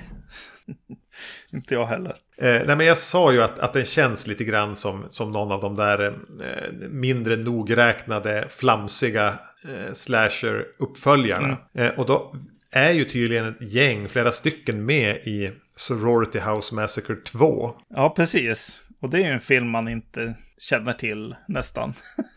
inte 1.54 1.74
jag 1.74 1.86
heller. 1.86 2.16
Eh, 2.38 2.62
nej 2.66 2.76
men 2.76 2.86
jag 2.86 2.98
sa 2.98 3.34
ju 3.34 3.42
att, 3.42 3.60
att 3.60 3.74
den 3.74 3.86
känns 3.86 4.28
lite 4.28 4.44
grann 4.44 4.76
som, 4.76 5.06
som 5.10 5.32
någon 5.32 5.52
av 5.52 5.62
de 5.62 5.76
där 5.76 6.06
eh, 6.42 6.90
mindre 6.90 7.36
nogräknade 7.36 8.48
flamsiga 8.50 9.40
eh, 9.64 9.94
slasher-uppföljarna. 9.94 11.58
Mm. 11.74 11.88
Eh, 11.88 12.00
och 12.00 12.06
då 12.06 12.36
är 12.72 12.92
ju 12.92 13.06
tydligen 13.06 13.48
ett 13.48 13.62
gäng, 13.62 14.10
flera 14.10 14.32
stycken 14.32 14.86
med 14.86 15.16
i 15.16 15.52
Sorority 15.76 16.40
House 16.40 16.76
Massacre 16.76 17.16
2. 17.16 17.76
Ja, 17.90 18.14
precis. 18.16 18.82
Och 19.02 19.10
det 19.10 19.18
är 19.18 19.22
ju 19.22 19.34
en 19.34 19.40
film 19.40 19.70
man 19.70 19.88
inte 19.88 20.36
känner 20.60 20.94
till 20.94 21.36
nästan. 21.48 21.94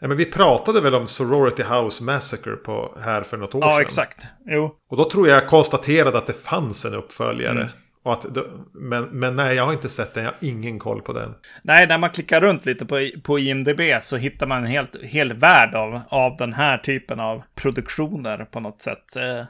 ja, 0.00 0.08
men 0.08 0.16
vi 0.16 0.24
pratade 0.24 0.80
väl 0.80 0.94
om 0.94 1.06
Sorority 1.06 1.62
House 1.62 2.02
Massacre 2.02 2.56
på, 2.56 2.98
här 3.00 3.22
för 3.22 3.36
något 3.36 3.54
år 3.54 3.60
ja, 3.60 3.66
sedan. 3.66 3.74
Ja, 3.74 3.82
exakt. 3.82 4.26
Jo. 4.46 4.76
Och 4.88 4.96
då 4.96 5.10
tror 5.10 5.28
jag 5.28 5.36
jag 5.36 5.48
konstaterade 5.48 6.18
att 6.18 6.26
det 6.26 6.32
fanns 6.32 6.84
en 6.84 6.94
uppföljare. 6.94 7.60
Mm. 7.60 7.68
Och 8.04 8.12
att, 8.12 8.26
men, 8.72 9.04
men 9.04 9.36
nej, 9.36 9.56
jag 9.56 9.64
har 9.64 9.72
inte 9.72 9.88
sett 9.88 10.14
den. 10.14 10.24
Jag 10.24 10.30
har 10.30 10.48
ingen 10.48 10.78
koll 10.78 11.02
på 11.02 11.12
den. 11.12 11.34
Nej, 11.62 11.86
när 11.86 11.98
man 11.98 12.10
klickar 12.10 12.40
runt 12.40 12.66
lite 12.66 12.86
på, 12.86 13.08
på 13.22 13.38
IMDB 13.38 13.80
så 14.02 14.16
hittar 14.16 14.46
man 14.46 14.58
en 14.58 14.70
helt, 14.70 14.96
hel 15.02 15.32
värld 15.32 15.74
av, 15.74 16.00
av 16.08 16.36
den 16.36 16.52
här 16.52 16.78
typen 16.78 17.20
av 17.20 17.42
produktioner 17.54 18.44
på 18.44 18.60
något 18.60 18.82
sätt. 18.82 19.16
Eh, 19.16 19.44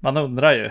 man 0.00 0.16
undrar 0.16 0.52
ju 0.52 0.70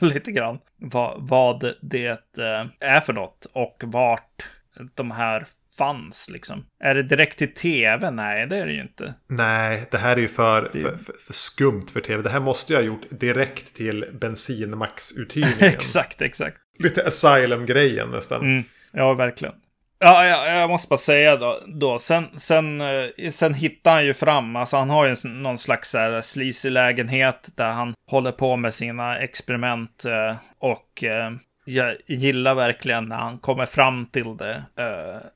lite 0.06 0.32
grann 0.32 0.58
vad, 0.76 1.28
vad 1.28 1.72
det 1.80 2.38
eh, 2.38 2.66
är 2.80 3.00
för 3.00 3.12
något 3.12 3.46
och 3.52 3.82
vart 3.86 4.48
de 4.94 5.10
här 5.10 5.46
fanns 5.78 6.30
liksom. 6.30 6.66
Är 6.80 6.94
det 6.94 7.02
direkt 7.02 7.38
till 7.38 7.54
tv? 7.54 8.10
Nej, 8.10 8.46
det 8.46 8.56
är 8.56 8.66
det 8.66 8.72
ju 8.72 8.80
inte. 8.80 9.14
Nej, 9.28 9.88
det 9.90 9.98
här 9.98 10.16
är 10.16 10.20
ju 10.20 10.28
för, 10.28 10.70
det... 10.72 10.80
för, 10.80 10.96
för, 10.96 11.12
för, 11.26 11.32
skumt 11.32 11.86
för 11.92 12.00
tv. 12.00 12.22
Det 12.22 12.30
här 12.30 12.40
måste 12.40 12.72
jag 12.72 12.80
ha 12.80 12.86
gjort 12.86 13.06
direkt 13.10 13.74
till 13.74 14.04
bensinmaxuthyrningen. 14.20 15.58
exakt, 15.60 16.22
exakt. 16.22 16.56
Lite 16.78 17.06
Asylum-grejen 17.06 18.10
nästan. 18.10 18.40
Mm, 18.40 18.64
ja, 18.92 19.14
verkligen. 19.14 19.54
Ja, 19.98 20.26
jag, 20.26 20.62
jag, 20.62 20.70
måste 20.70 20.88
bara 20.88 20.96
säga 20.96 21.36
då, 21.36 21.60
då 21.66 21.98
sen, 21.98 22.26
sen, 22.36 22.80
eh, 22.80 23.30
sen 23.32 23.54
hittar 23.54 23.92
han 23.92 24.04
ju 24.04 24.14
fram, 24.14 24.56
alltså 24.56 24.76
han 24.76 24.90
har 24.90 25.06
ju 25.06 25.14
någon 25.28 25.58
slags 25.58 25.94
här 25.94 26.20
sleazy 26.20 26.70
lägenhet 26.70 27.48
där 27.56 27.70
han 27.70 27.94
håller 28.10 28.32
på 28.32 28.56
med 28.56 28.74
sina 28.74 29.18
experiment 29.18 30.04
eh, 30.04 30.36
och 30.58 31.04
eh, 31.04 31.30
jag 31.68 31.96
gillar 32.06 32.54
verkligen 32.54 33.04
när 33.04 33.16
han 33.16 33.38
kommer 33.38 33.66
fram 33.66 34.06
till 34.06 34.36
det, 34.36 34.62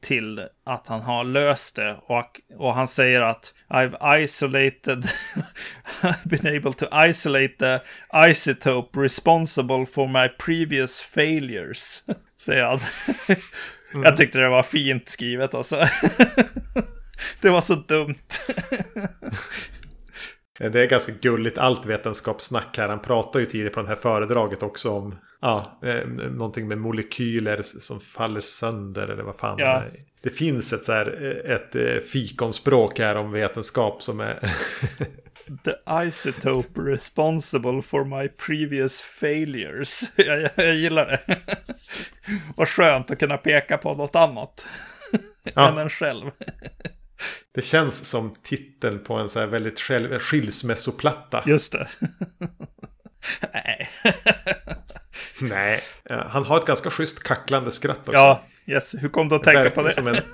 till 0.01 0.47
att 0.65 0.89
han 0.89 1.01
har 1.01 1.25
löst 1.25 1.77
det 1.77 1.97
och, 2.07 2.41
och 2.59 2.75
han 2.75 2.89
säger 2.89 3.21
att 3.21 3.55
I've 3.69 4.23
isolated, 4.23 5.09
I've 6.01 6.25
been 6.43 6.57
able 6.57 6.73
to 6.73 6.87
isolate 6.93 7.55
the 7.59 7.79
isotope 8.29 9.01
responsible 9.01 9.87
for 9.87 10.09
my 10.09 10.29
previous 10.29 11.01
failures, 11.01 12.03
säger 12.41 12.65
han. 12.65 12.81
Mm. 13.95 14.05
Jag 14.05 14.17
tyckte 14.17 14.39
det 14.39 14.49
var 14.49 14.63
fint 14.63 15.09
skrivet 15.09 15.55
alltså. 15.55 15.77
det 17.41 17.51
var 17.51 17.61
så 17.61 17.75
dumt. 17.75 18.15
Det 20.69 20.83
är 20.83 20.87
ganska 20.87 21.13
gulligt 21.21 21.59
allt 21.59 21.87
vetenskapssnack 21.87 22.79
här. 22.79 22.89
Han 22.89 23.01
pratar 23.01 23.41
ju 23.41 23.47
tidigare 23.47 23.71
på 23.71 23.83
det 23.83 23.89
här 23.89 23.97
föredraget 23.97 24.63
också 24.63 24.91
om 24.91 25.15
ja, 25.41 25.79
eh, 25.83 26.07
någonting 26.09 26.69
med 26.69 26.79
molekyler 26.79 27.61
som 27.63 28.01
faller 28.01 28.41
sönder 28.41 29.09
eller 29.09 29.23
vad 29.23 29.37
fan 29.37 29.59
ja. 29.59 29.81
det, 29.81 29.91
det 30.23 30.31
finns 30.31 30.73
ett, 30.73 30.85
så 30.85 30.93
här, 30.93 31.37
eh, 31.47 31.55
ett 31.55 31.77
eh, 31.77 32.09
fikonspråk 32.13 32.99
här 32.99 33.15
om 33.15 33.33
vetenskap 33.33 34.03
som 34.03 34.21
är 34.21 34.39
The 35.65 36.05
isotope 36.07 36.81
responsible 36.81 37.83
for 37.83 38.05
my 38.05 38.29
previous 38.29 39.03
failures. 39.03 40.03
jag, 40.17 40.41
jag, 40.43 40.51
jag 40.57 40.75
gillar 40.75 41.07
det. 41.07 41.37
Vad 42.57 42.69
skönt 42.69 43.11
att 43.11 43.19
kunna 43.19 43.37
peka 43.37 43.79
på 43.79 43.95
något 43.95 44.17
annat. 44.17 44.67
Ja. 45.55 45.69
än 45.69 45.79
en 45.79 45.91
själv. 45.91 46.31
Det 47.55 47.63
känns 47.63 48.05
som 48.05 48.35
titeln 48.43 49.05
på 49.05 49.15
en 49.15 49.29
så 49.29 49.41
här 49.41 49.47
väldigt 49.47 49.81
själv, 49.81 50.19
skilsmässoplatta. 50.19 51.43
Just 51.47 51.73
det. 51.73 51.89
Nej. 53.49 53.89
Nej, 55.41 55.83
han 56.29 56.45
har 56.45 56.59
ett 56.59 56.67
ganska 56.67 56.91
schysst 56.91 57.23
kacklande 57.23 57.71
skratt 57.71 57.99
också. 57.99 58.13
Ja, 58.13 58.43
yes. 58.67 58.95
Hur 59.01 59.09
kom 59.09 59.29
du 59.29 59.37
att 59.37 59.45
tänka 59.45 59.71
på 59.71 59.83
det? 59.83 59.93
Som 59.93 60.07
en... 60.07 60.17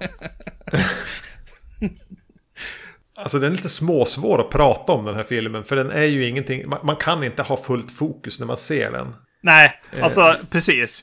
Alltså 3.19 3.39
den 3.39 3.53
är 3.53 3.57
lite 3.57 3.69
småsvår 3.69 4.41
att 4.41 4.51
prata 4.51 4.93
om 4.93 5.05
den 5.05 5.15
här 5.15 5.23
filmen. 5.23 5.65
För 5.65 5.77
den 5.77 5.91
är 5.91 6.05
ju 6.05 6.29
ingenting. 6.29 6.69
Man, 6.69 6.87
man 6.87 6.97
kan 6.97 7.25
inte 7.25 7.43
ha 7.43 7.57
fullt 7.57 7.93
fokus 7.93 8.41
när 8.41 8.47
man 8.47 8.57
ser 8.57 8.91
den. 8.91 9.15
Nej, 9.43 9.81
eh. 9.93 10.05
alltså 10.05 10.21
eh. 10.21 10.35
precis. 10.51 11.03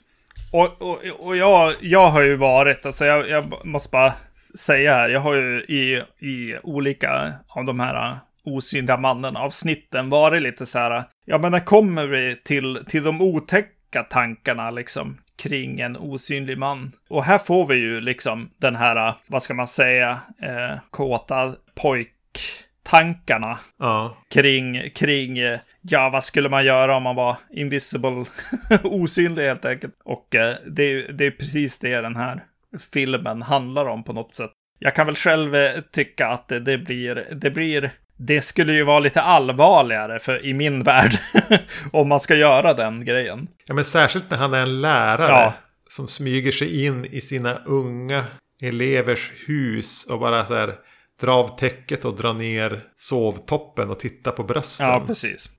Och, 0.52 0.82
och, 0.82 1.00
och 1.20 1.38
jag, 1.38 1.74
jag 1.80 2.10
har 2.10 2.22
ju 2.22 2.36
varit, 2.36 2.86
alltså 2.86 3.06
jag, 3.06 3.30
jag 3.30 3.66
måste 3.66 3.90
bara 3.92 4.14
säga 4.60 4.94
här. 4.94 5.10
Jag 5.10 5.20
har 5.20 5.36
ju 5.36 5.60
i, 5.60 6.04
i 6.20 6.58
olika 6.64 7.34
av 7.48 7.66
de 7.66 7.80
här 7.80 8.18
osynliga 8.44 8.98
mannen 8.98 9.36
avsnitten 9.36 10.10
varit 10.10 10.42
lite 10.42 10.66
så 10.66 10.80
här. 10.80 11.04
Ja, 11.26 11.38
men 11.38 11.52
när 11.52 11.60
kommer 11.60 12.08
vi 12.08 12.36
till, 12.36 12.86
till 12.88 13.04
de 13.04 13.22
otäcka 13.22 14.04
tankarna 14.04 14.72
liksom? 14.72 15.18
kring 15.36 15.80
en 15.80 15.98
osynlig 15.98 16.58
man. 16.58 16.92
Och 17.10 17.24
här 17.24 17.38
får 17.38 17.68
vi 17.68 17.76
ju 17.76 18.02
liksom 18.02 18.50
den 18.58 18.76
här, 18.76 19.14
vad 19.28 19.44
ska 19.44 19.54
man 19.54 19.68
säga, 19.68 20.20
eh, 20.42 20.78
kåta 20.90 21.56
pojktankarna. 21.76 23.60
Ja. 23.80 24.18
Kring, 24.30 24.90
kring, 24.90 25.38
ja 25.82 26.10
vad 26.10 26.24
skulle 26.24 26.50
man 26.50 26.66
göra 26.66 26.96
om 26.96 27.04
man 27.04 27.16
var 27.16 27.38
invisible, 27.50 28.26
osynlig 28.84 29.44
helt 29.44 29.66
enkelt. 29.66 29.94
Och 30.04 30.36
eh, 30.36 30.56
det, 30.66 30.84
är, 30.84 31.12
det 31.12 31.26
är 31.26 31.32
precis 31.32 31.80
det 31.80 32.02
den 32.02 32.16
här 32.16 32.44
filmen 32.92 33.42
handlar 33.42 33.86
om 33.86 34.04
på 34.04 34.14
något 34.14 34.36
sätt. 34.36 34.52
Jag 34.80 34.96
kan 34.96 35.06
väl 35.06 35.16
själv 35.16 35.56
eh, 35.56 35.82
tycka 35.92 36.28
att 36.28 36.48
det, 36.48 36.60
det 36.60 36.78
blir, 36.78 37.28
det 37.32 37.52
blir 37.52 37.92
det 38.18 38.42
skulle 38.42 38.74
ju 38.74 38.84
vara 38.84 39.00
lite 39.00 39.22
allvarligare 39.22 40.20
för, 40.20 40.46
i 40.46 40.54
min 40.54 40.84
värld 40.84 41.20
om 41.92 42.10
man 42.10 42.20
ska 42.20 42.36
göra 42.36 42.74
den 42.74 43.06
grejen. 43.06 43.48
Ja, 43.66 43.74
men 43.74 43.86
särskilt 43.86 44.30
när 44.30 44.38
han 44.38 44.54
är 44.54 44.62
en 44.62 44.82
lärare. 44.82 45.32
Ja. 45.32 45.54
som 45.90 46.08
smyger 46.08 46.52
sig 46.52 46.86
in 46.86 47.06
i 47.06 47.22
sina 47.22 47.56
unga 47.66 48.26
elevers 48.62 49.32
hus 49.48 50.06
och 50.06 50.20
bara 50.20 50.46
så 50.46 50.56
här 50.56 50.76
dra 51.22 51.34
av 51.34 51.60
täcket 51.60 52.06
och 52.06 52.18
dra 52.18 52.34
ner 52.34 52.84
sovtoppen 52.96 53.90
och 53.90 54.00
titta 54.00 54.32
på 54.32 54.44
brösten. 54.44 54.88
Ja, 54.88 55.04
precis. 55.08 55.50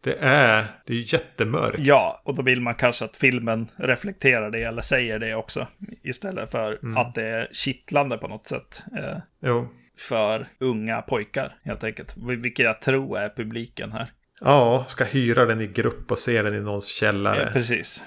Det 0.00 0.16
är, 0.20 0.66
det 0.86 0.92
är 0.92 1.14
jättemörkt. 1.14 1.78
Ja, 1.78 2.20
och 2.24 2.36
då 2.36 2.42
vill 2.42 2.60
man 2.60 2.74
kanske 2.74 3.04
att 3.04 3.16
filmen 3.16 3.68
reflekterar 3.76 4.50
det 4.50 4.62
eller 4.62 4.82
säger 4.82 5.18
det 5.18 5.34
också. 5.34 5.66
Istället 6.02 6.50
för 6.50 6.78
Mm. 6.82 6.96
att 6.96 7.14
det 7.14 7.22
är 7.24 7.48
kittlande 7.52 8.18
på 8.18 8.28
något 8.28 8.46
sätt. 8.46 8.82
Eh, 8.98 9.16
Jo. 9.42 9.68
för 9.98 10.46
unga 10.58 11.02
pojkar 11.02 11.56
helt 11.64 11.84
enkelt. 11.84 12.14
Vilket 12.16 12.64
jag 12.64 12.80
tror 12.80 13.18
är 13.18 13.28
publiken 13.28 13.92
här. 13.92 14.12
Ja, 14.40 14.84
ska 14.88 15.04
hyra 15.04 15.44
den 15.44 15.60
i 15.60 15.66
grupp 15.66 16.10
och 16.10 16.18
se 16.18 16.42
den 16.42 16.54
i 16.54 16.60
någons 16.60 16.86
källare. 16.86 17.42
Ja, 17.46 17.52
precis. 17.52 18.02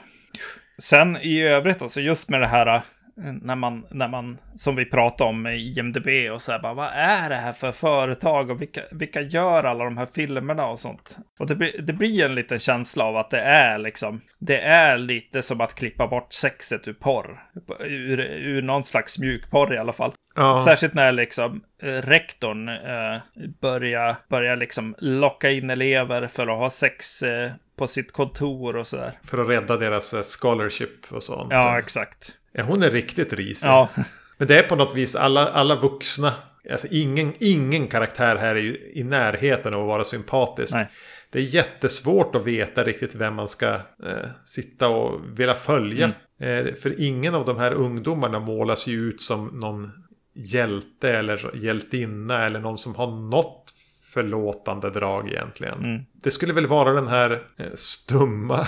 Sen 0.78 1.18
i 1.22 1.42
övrigt, 1.42 1.82
alltså 1.82 2.02
just 2.02 2.30
med 2.30 2.42
det 2.42 2.48
här 2.48 2.76
eh, 2.76 2.82
när 3.16 3.56
man, 3.56 3.86
när 3.90 4.08
man, 4.08 4.38
som 4.56 4.76
vi 4.76 4.86
pratade 4.86 5.30
om 5.30 5.42
med 5.42 5.60
IMDB 5.60 6.08
och 6.34 6.42
så 6.42 6.52
här, 6.52 6.60
bara, 6.60 6.74
vad 6.74 6.90
är 6.94 7.30
det 7.30 7.36
här 7.36 7.54
för 7.54 7.72
företag 7.72 8.50
och 8.50 8.62
vilka, 8.62 8.82
vilka 8.92 9.22
gör 9.22 9.64
alla 9.64 9.84
de 9.84 9.98
här 9.98 10.06
filmerna 10.06 10.68
och 10.68 10.80
sånt? 10.80 11.18
Och 11.40 11.48
det 11.48 11.56
blir, 11.56 11.82
det 11.82 11.94
blir 11.94 12.26
en 12.26 12.36
liten 12.36 12.60
känsla 12.60 13.04
av 13.04 13.18
att 13.18 13.30
det 13.30 13.42
är 13.42 13.78
liksom, 13.78 14.22
det 14.40 14.62
är 14.62 14.98
lite 14.98 15.42
som 15.42 15.62
att 15.62 15.76
klippa 15.76 16.08
bort 16.08 16.34
sexet 16.34 16.88
ur 16.88 16.94
porr. 16.94 17.44
Ur, 17.80 18.20
ur 18.20 18.62
någon 18.62 18.84
slags 18.84 19.20
mjukporr 19.20 19.74
i 19.74 19.78
alla 19.78 19.94
fall. 19.94 20.14
Ja. 20.36 20.64
Särskilt 20.66 20.94
när 20.94 21.12
liksom 21.12 21.62
eh, 21.84 21.88
rektorn 21.88 22.70
eh, 22.70 23.22
börjar, 23.62 24.16
börjar 24.30 24.56
liksom 24.56 24.96
locka 24.98 25.52
in 25.52 25.70
elever 25.70 26.28
för 26.28 26.48
att 26.48 26.58
ha 26.58 26.70
sex 26.70 27.24
eh, 27.24 27.52
på 27.76 27.88
sitt 27.88 28.12
kontor 28.12 28.76
och 28.76 28.88
sådär. 28.88 29.12
För 29.24 29.38
att 29.38 29.50
rädda 29.50 29.78
deras 29.78 30.14
eh, 30.14 30.24
scholarship 30.24 31.12
och 31.12 31.24
sånt. 31.24 31.52
Ja, 31.52 31.80
exakt. 31.80 32.36
Ja, 32.52 32.64
hon 32.64 32.84
är 32.84 32.90
riktigt 32.92 33.34
risig. 33.34 33.68
Ja, 33.68 33.90
Men 34.38 34.48
det 34.48 34.60
är 34.60 34.64
på 34.64 34.76
något 34.76 34.96
vis 34.96 35.16
alla, 35.16 35.48
alla 35.48 35.76
vuxna. 35.76 36.34
Alltså 36.72 36.88
ingen, 36.92 37.34
ingen 37.40 37.88
karaktär 37.88 38.36
här 38.36 38.56
är 38.56 38.62
ju 38.62 38.92
i 38.94 39.04
närheten 39.04 39.74
av 39.74 39.82
att 39.82 39.88
vara 39.88 40.04
sympatisk. 40.04 40.74
Nej. 40.74 40.88
Det 41.30 41.40
är 41.40 41.44
jättesvårt 41.44 42.36
att 42.36 42.46
veta 42.46 42.84
riktigt 42.84 43.16
vem 43.16 43.36
man 43.36 43.48
ska 43.48 43.74
eh, 43.74 44.30
sitta 44.44 44.88
och 44.88 45.40
vilja 45.40 45.54
följa. 45.56 46.12
Mm. 46.40 46.68
Eh, 46.68 46.74
för 46.74 47.02
ingen 47.02 47.36
av 47.36 47.46
de 47.46 47.58
här 47.58 47.72
ungdomarna 47.74 48.40
målas 48.40 48.88
ju 48.88 49.10
ut 49.10 49.22
som 49.22 49.48
någon 49.48 49.92
hjälte 50.34 51.14
eller 51.14 51.52
hjältinna 51.56 52.46
eller 52.46 52.60
någon 52.60 52.78
som 52.78 52.96
har 52.96 53.08
något 53.30 53.74
förlåtande 54.14 54.90
drag 54.90 55.30
egentligen. 55.32 55.78
Mm. 55.84 56.02
Det 56.24 56.32
skulle 56.32 56.54
väl 56.54 56.68
vara 56.68 56.94
den 56.94 57.08
här 57.08 57.42
eh, 57.58 57.66
stumma 57.76 58.68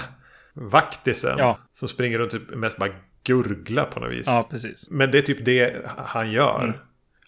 vaktisen 0.54 1.36
Ja. 1.38 1.60
som 1.74 1.88
springer 1.88 2.18
runt 2.20 2.32
typ 2.32 2.56
mest 2.56 2.78
bara 2.78 2.90
gurgla 3.24 3.86
på 3.86 4.00
något 4.00 4.12
vis. 4.12 4.28
ja 4.28 4.48
precis. 4.50 4.90
Men 4.90 5.12
det 5.12 5.18
är 5.18 5.22
typ 5.22 5.46
det 5.46 5.86
han 5.98 6.32
gör. 6.32 6.64
Mm. 6.64 6.76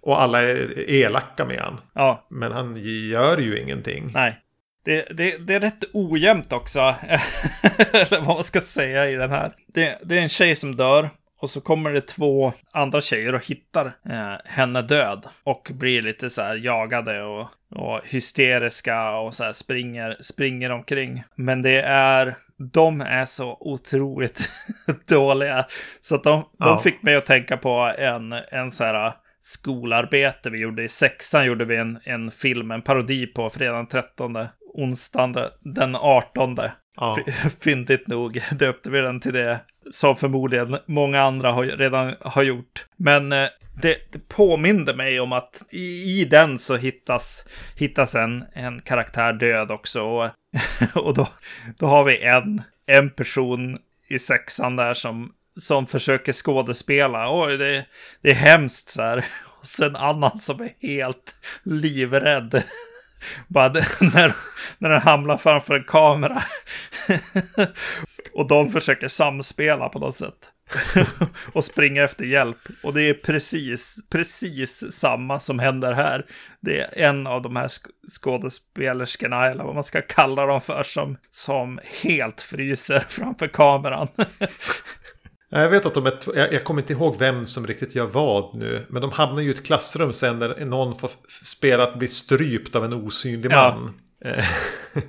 Och 0.02 0.22
alla 0.22 0.42
är 0.42 0.90
elaka 0.90 1.46
med 1.46 1.60
han. 1.60 1.82
Ja, 1.94 2.28
Men 2.30 2.52
han 2.52 2.78
gör 3.10 3.38
ju 3.38 3.60
ingenting. 3.60 4.12
nej. 4.14 4.42
Det, 4.86 5.06
det, 5.18 5.48
det 5.48 5.54
är 5.56 5.60
rätt 5.60 5.84
ojämnt 5.94 6.54
också, 6.54 6.80
eller 7.92 8.20
vad 8.20 8.36
man 8.36 8.44
ska 8.44 8.62
säga 8.62 9.10
i 9.10 9.16
den 9.16 9.32
här. 9.32 9.52
Det, 9.68 10.00
det 10.04 10.18
är 10.18 10.22
en 10.22 10.30
tjej 10.30 10.56
som 10.56 10.76
dör 10.76 11.10
och 11.40 11.50
så 11.50 11.62
kommer 11.62 11.94
det 11.94 12.02
två 12.02 12.54
andra 12.72 13.02
tjejer 13.02 13.36
och 13.36 13.46
hittar 13.46 13.86
eh, 13.86 14.36
henne 14.46 14.82
död 14.82 15.26
och 15.44 15.72
blir 15.74 16.02
lite 16.02 16.30
så 16.30 16.42
här 16.42 16.56
jagade 16.56 17.24
och, 17.24 17.48
och 17.70 18.02
hysteriska 18.04 19.12
och 19.18 19.34
så 19.34 19.44
här 19.44 19.54
springer, 19.54 20.18
springer 20.20 20.70
omkring. 20.70 21.24
Men 21.36 21.62
det 21.62 21.82
är, 21.82 22.36
de 22.74 23.02
är 23.02 23.26
så 23.26 23.58
otroligt 23.60 24.50
dåliga 25.10 25.66
så 26.02 26.18
de, 26.18 26.42
de 26.42 26.48
Ja. 26.60 26.78
fick 26.78 27.02
mig 27.04 27.16
att 27.16 27.26
tänka 27.26 27.58
på 27.58 27.94
en, 27.98 28.34
en 28.34 28.72
så 28.72 28.84
här 28.84 29.14
skolarbete 29.40 30.50
vi 30.50 30.60
gjorde 30.60 30.84
i 30.84 30.88
sexan 30.88 31.46
gjorde 31.46 31.66
vi 31.66 31.76
en, 31.78 32.00
en 32.04 32.32
film, 32.32 32.72
en 32.72 32.82
parodi 32.82 33.28
på 33.28 33.50
fredagen 33.50 33.76
den 33.92 34.04
13, 34.04 34.38
onsdagen 34.74 35.36
den 35.62 35.96
18. 35.96 36.58
Ja. 36.98 37.18
Fyndigt 37.62 38.08
nog 38.08 38.44
döpte 38.52 38.90
vi 38.90 39.02
den 39.02 39.20
till 39.20 39.34
det 39.34 39.60
som 39.92 40.16
förmodligen 40.16 40.78
många 40.86 41.22
andra 41.22 41.52
har, 41.52 41.64
redan 41.64 42.16
har 42.22 42.44
gjort. 42.44 42.86
Men 42.98 43.32
eh, 43.32 43.48
det, 43.82 43.98
det 44.12 44.28
påminde 44.28 44.96
mig 44.96 45.20
om 45.20 45.32
att 45.32 45.64
i, 45.70 46.22
i 46.22 46.26
den 46.26 46.60
så 46.60 46.76
hittas, 46.76 47.46
hittas 47.76 48.16
en, 48.16 48.46
en 48.54 48.82
karaktär 48.82 49.34
död 49.34 49.72
också. 49.72 50.02
Och, 50.02 50.30
och 51.06 51.14
då, 51.14 51.28
då 51.78 51.86
har 51.86 52.04
vi 52.04 52.22
en, 52.22 52.62
en 52.86 53.10
person 53.10 53.78
i 54.08 54.20
sexan 54.20 54.76
där 54.76 54.94
som, 54.94 55.34
som 55.60 55.88
försöker 55.88 56.34
skådespela. 56.34 57.46
Oj, 57.46 57.58
det, 57.58 57.86
det 58.22 58.30
är 58.30 58.36
hemskt 58.36 58.90
så 58.90 59.02
här. 59.02 59.26
Och 59.60 59.68
sen 59.68 59.96
annan 59.96 60.40
som 60.40 60.62
är 60.62 60.74
helt 60.80 61.36
livrädd. 61.64 62.64
Bara 63.48 63.70
det- 63.70 63.88
när, 64.14 64.34
när 64.78 64.90
den 64.90 65.02
hamnar 65.02 65.38
framför 65.38 65.76
en 65.76 65.84
kamera. 65.84 66.44
och 68.34 68.48
de 68.48 68.70
försöker 68.70 69.08
samspela 69.08 69.90
på 69.90 70.00
något 70.00 70.16
sätt. 70.16 70.52
och 71.54 71.64
springa 71.64 72.04
efter 72.04 72.26
hjälp. 72.26 72.58
Och 72.84 72.94
det 72.94 73.02
är 73.02 73.14
precis, 73.14 73.98
precis 74.10 74.92
samma 74.92 75.40
som 75.40 75.60
händer 75.60 75.94
här. 75.94 76.26
Det 76.62 76.80
är 76.80 76.98
en 77.10 77.28
av 77.28 77.42
de 77.42 77.56
här 77.56 77.68
sk- 77.68 77.88
skådespelerskorna, 78.22 79.46
eller 79.46 79.64
vad 79.64 79.76
man 79.76 79.84
ska 79.84 80.02
kalla 80.02 80.46
dem 80.46 80.62
för, 80.62 80.84
som, 80.84 81.18
som 81.32 81.80
helt 82.02 82.42
fryser 82.42 83.00
framför 83.10 83.48
kameran. 83.48 84.08
Jag 85.62 85.70
vet 85.70 85.86
att 85.86 85.94
de 85.94 86.06
är, 86.06 86.14
jag, 86.36 86.54
jag 86.54 86.64
kommer 86.64 86.82
inte 86.82 86.94
ihåg 86.94 87.16
vem 87.20 87.46
som 87.46 87.68
riktigt 87.68 87.96
gör 87.96 88.06
vad 88.06 88.56
nu. 88.56 88.86
Men 88.90 89.02
de 89.02 89.12
hamnar 89.12 89.42
ju 89.42 89.48
i 89.48 89.52
ett 89.54 89.66
klassrum 89.66 90.14
sen 90.14 90.40
där 90.40 90.66
någon 90.66 91.00
får 91.00 91.12
spela 91.44 91.84
att 91.84 92.00
bli 92.00 92.08
strypt 92.08 92.76
av 92.76 92.86
en 92.86 92.94
osynlig 92.94 93.52
Ja. 93.52 93.76
man. 93.76 93.94
Eh, 94.26 94.46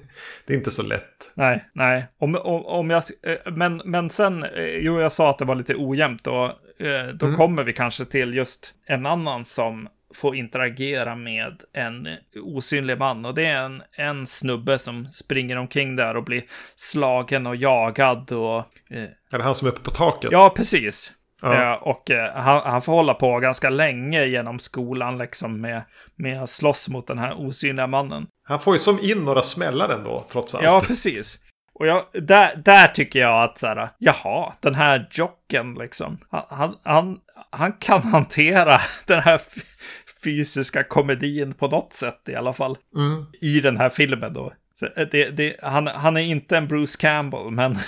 det 0.46 0.52
är 0.52 0.56
inte 0.56 0.70
så 0.70 0.82
lätt. 0.82 1.30
Nej, 1.34 1.64
nej. 1.72 2.06
Om, 2.18 2.34
om, 2.34 2.66
om 2.66 2.90
jag, 2.90 3.02
eh, 3.22 3.52
men, 3.52 3.82
men 3.84 4.10
sen, 4.10 4.42
eh, 4.42 4.64
jo, 4.64 5.00
jag 5.00 5.12
sa 5.12 5.30
att 5.30 5.38
det 5.38 5.44
var 5.44 5.54
lite 5.54 5.74
ojämnt 5.76 6.26
och 6.26 6.44
eh, 6.86 7.06
då 7.14 7.36
kommer 7.36 7.64
vi 7.64 7.72
kanske 7.72 8.04
till 8.04 8.34
just 8.34 8.74
en 8.86 9.06
annan 9.06 9.44
som 9.44 9.88
får 10.14 10.36
interagera 10.36 11.14
med 11.14 11.62
en 11.72 12.08
osynlig 12.42 12.98
man. 12.98 13.24
Och 13.24 13.34
det 13.34 13.46
är 13.46 13.56
en, 13.56 13.82
en 13.92 14.26
snubbe 14.26 14.78
som 14.78 15.06
springer 15.06 15.56
omkring 15.56 15.96
där 15.96 16.16
och 16.16 16.24
blir 16.24 16.42
slagen 16.76 17.46
och 17.46 17.56
jagad 17.56 18.32
och... 18.32 18.58
Eh, 18.90 19.02
Är 19.32 19.38
det 19.38 19.42
han 19.42 19.54
som 19.54 19.68
är 19.68 19.72
uppe 19.72 19.82
på 19.82 19.90
taket? 19.90 20.32
ja, 20.32 20.52
precis. 20.56 21.12
Ja. 21.42 21.72
Eh, 21.72 21.82
och 21.82 22.10
eh, 22.10 22.34
han, 22.34 22.62
han 22.64 22.82
får 22.82 22.92
hålla 22.92 23.14
på 23.14 23.38
ganska 23.38 23.70
länge 23.70 24.24
genom 24.24 24.58
skolan 24.58 25.18
liksom 25.18 25.60
med, 25.60 25.82
med 26.16 26.42
att 26.42 26.50
slåss 26.50 26.88
mot 26.88 27.06
den 27.06 27.18
här 27.18 27.40
osynliga 27.40 27.86
mannen. 27.86 28.26
Han 28.48 28.60
får 28.60 28.74
ju 28.74 28.78
som 28.78 29.00
in 29.00 29.24
några 29.24 29.42
smällar 29.42 29.88
ändå, 29.88 30.26
trots 30.32 30.54
allt. 30.54 30.64
Ja, 30.64 30.82
precis. 30.86 31.38
Och 31.78 31.86
jag, 31.86 32.04
där, 32.12 32.56
där 32.56 32.88
tycker 32.88 33.20
jag 33.20 33.44
att 33.44 33.58
så 33.58 33.66
här, 33.66 33.88
jaha, 33.98 34.52
den 34.60 34.74
här 34.74 35.08
jocken 35.10 35.74
liksom. 35.74 36.18
Han, 36.30 36.44
han, 36.48 36.76
han, 36.82 37.18
han 37.50 37.72
kan 37.72 38.02
hantera 38.12 38.80
den 39.06 39.20
här 39.20 39.40
fysiska 40.24 40.84
komedin 40.84 41.54
på 41.54 41.68
något 41.68 41.92
sätt 41.92 42.28
i 42.28 42.34
alla 42.34 42.52
fall. 42.52 42.78
Mm. 42.96 43.26
I 43.40 43.60
den 43.60 43.76
här 43.76 43.88
filmen 43.88 44.32
då. 44.32 44.52
Eh, 44.96 45.06
det, 45.10 45.30
det, 45.30 45.56
han, 45.62 45.86
han 45.86 46.16
är 46.16 46.20
inte 46.20 46.56
en 46.56 46.68
Bruce 46.68 46.98
Campbell, 47.00 47.50
men, 47.50 47.78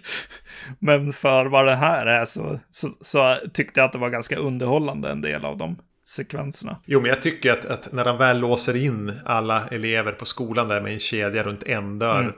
men 0.78 1.12
för 1.12 1.46
vad 1.46 1.66
det 1.66 1.76
här 1.76 2.06
är 2.06 2.24
så, 2.24 2.60
så, 2.70 2.88
så 3.00 3.36
tyckte 3.52 3.80
jag 3.80 3.84
att 3.86 3.92
det 3.92 3.98
var 3.98 4.10
ganska 4.10 4.36
underhållande 4.36 5.10
en 5.10 5.20
del 5.20 5.44
av 5.44 5.56
de 5.56 5.76
sekvenserna. 6.12 6.76
Jo, 6.86 7.00
men 7.00 7.08
jag 7.08 7.22
tycker 7.22 7.52
att, 7.52 7.64
att 7.64 7.92
när 7.92 8.04
han 8.04 8.18
väl 8.18 8.40
låser 8.40 8.76
in 8.76 9.12
alla 9.24 9.68
elever 9.68 10.12
på 10.12 10.24
skolan 10.24 10.68
där 10.68 10.80
med 10.80 10.92
en 10.92 10.98
kedja 10.98 11.42
runt 11.42 11.62
en 11.62 11.98
dörr. 11.98 12.20
Mm. 12.20 12.34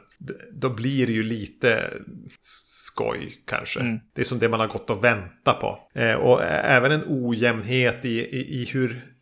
Då 0.52 0.70
blir 0.70 1.06
det 1.06 1.12
ju 1.12 1.22
lite 1.22 1.90
skoj 2.40 3.42
kanske. 3.46 3.80
Mm. 3.80 4.00
Det 4.14 4.20
är 4.20 4.24
som 4.24 4.38
det 4.38 4.48
man 4.48 4.60
har 4.60 4.66
gått 4.66 4.90
och 4.90 5.04
väntat 5.04 5.60
på. 5.60 5.78
Eh, 5.94 6.14
och 6.14 6.42
även 6.44 6.92
en 6.92 7.04
ojämnhet 7.06 8.04
i, 8.04 8.20
i, 8.20 8.62
i 8.62 8.64
hur 8.64 9.14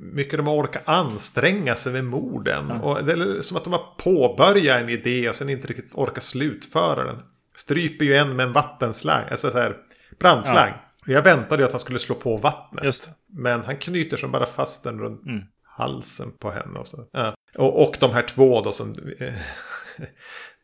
mycket 0.00 0.36
de 0.36 0.48
orkar 0.48 0.82
anstränga 0.84 1.74
sig 1.74 1.92
med 1.92 2.04
morden. 2.04 2.70
Och 2.70 3.04
det 3.04 3.12
är 3.12 3.40
som 3.40 3.56
att 3.56 3.64
de 3.64 3.72
har 3.72 3.96
påbörjat 3.98 4.80
en 4.80 4.88
idé 4.88 5.28
och 5.28 5.34
sen 5.34 5.48
inte 5.48 5.68
riktigt 5.68 5.94
orkar 5.94 6.20
slutföra 6.20 7.04
den. 7.04 7.22
Stryper 7.56 8.04
ju 8.04 8.14
en 8.14 8.36
med 8.36 8.46
en 8.46 8.52
vattenslang, 8.52 9.24
alltså 9.30 9.50
så 9.50 9.58
här 9.58 9.76
brandslang. 10.18 10.72
Och 10.72 10.76
Jag 11.06 11.22
väntade 11.22 11.62
ju 11.62 11.66
att 11.66 11.72
han 11.72 11.80
skulle 11.80 11.98
slå 11.98 12.14
på 12.14 12.36
vattnet. 12.36 12.84
Just. 12.84 13.10
Men 13.26 13.60
han 13.60 13.76
knyter 13.76 14.16
som 14.16 14.32
bara 14.32 14.46
fast 14.46 14.84
den 14.84 15.00
runt 15.00 15.26
Mm. 15.26 15.42
halsen 15.62 16.32
på 16.38 16.50
henne. 16.50 16.78
Och, 16.78 16.86
så. 16.86 17.08
Ja. 17.12 17.34
och, 17.58 17.82
och 17.82 17.96
de 18.00 18.10
här 18.12 18.22
två 18.22 18.60
då 18.60 18.72
som 18.72 18.96
eh, 19.20 19.34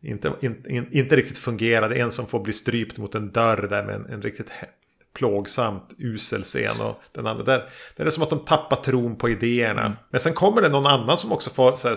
inte, 0.03 0.33
in, 0.41 0.67
in, 0.69 0.89
inte 0.93 1.17
riktigt 1.17 1.39
fungerade. 1.39 1.97
En 1.97 2.11
som 2.11 2.27
får 2.27 2.41
bli 2.41 2.53
strypt 2.53 2.99
mot 2.99 3.15
en 3.15 3.31
dörr 3.33 3.67
där 3.71 3.83
med 3.83 3.95
en, 3.95 4.07
en 4.07 4.23
riktigt 4.23 4.51
plågsamt 5.15 5.95
usel 5.99 6.43
scen. 6.43 6.81
Och 6.81 7.03
den 7.13 7.27
andra, 7.27 7.45
där, 7.45 7.59
där 7.97 8.01
är 8.01 8.05
det 8.05 8.11
som 8.11 8.23
att 8.23 8.31
de 8.31 8.45
tappar 8.45 8.77
tron 8.77 9.17
på 9.17 9.29
idéerna. 9.29 9.87
Mm. 9.87 9.99
Men 10.11 10.21
sen 10.21 10.35
kommer 10.35 10.63
det 10.63 10.69
någon 10.69 10.87
annan 10.87 11.19
som 11.19 11.33
också 11.33 11.51
får 11.51 11.75
så 11.75 11.89
här, 11.89 11.97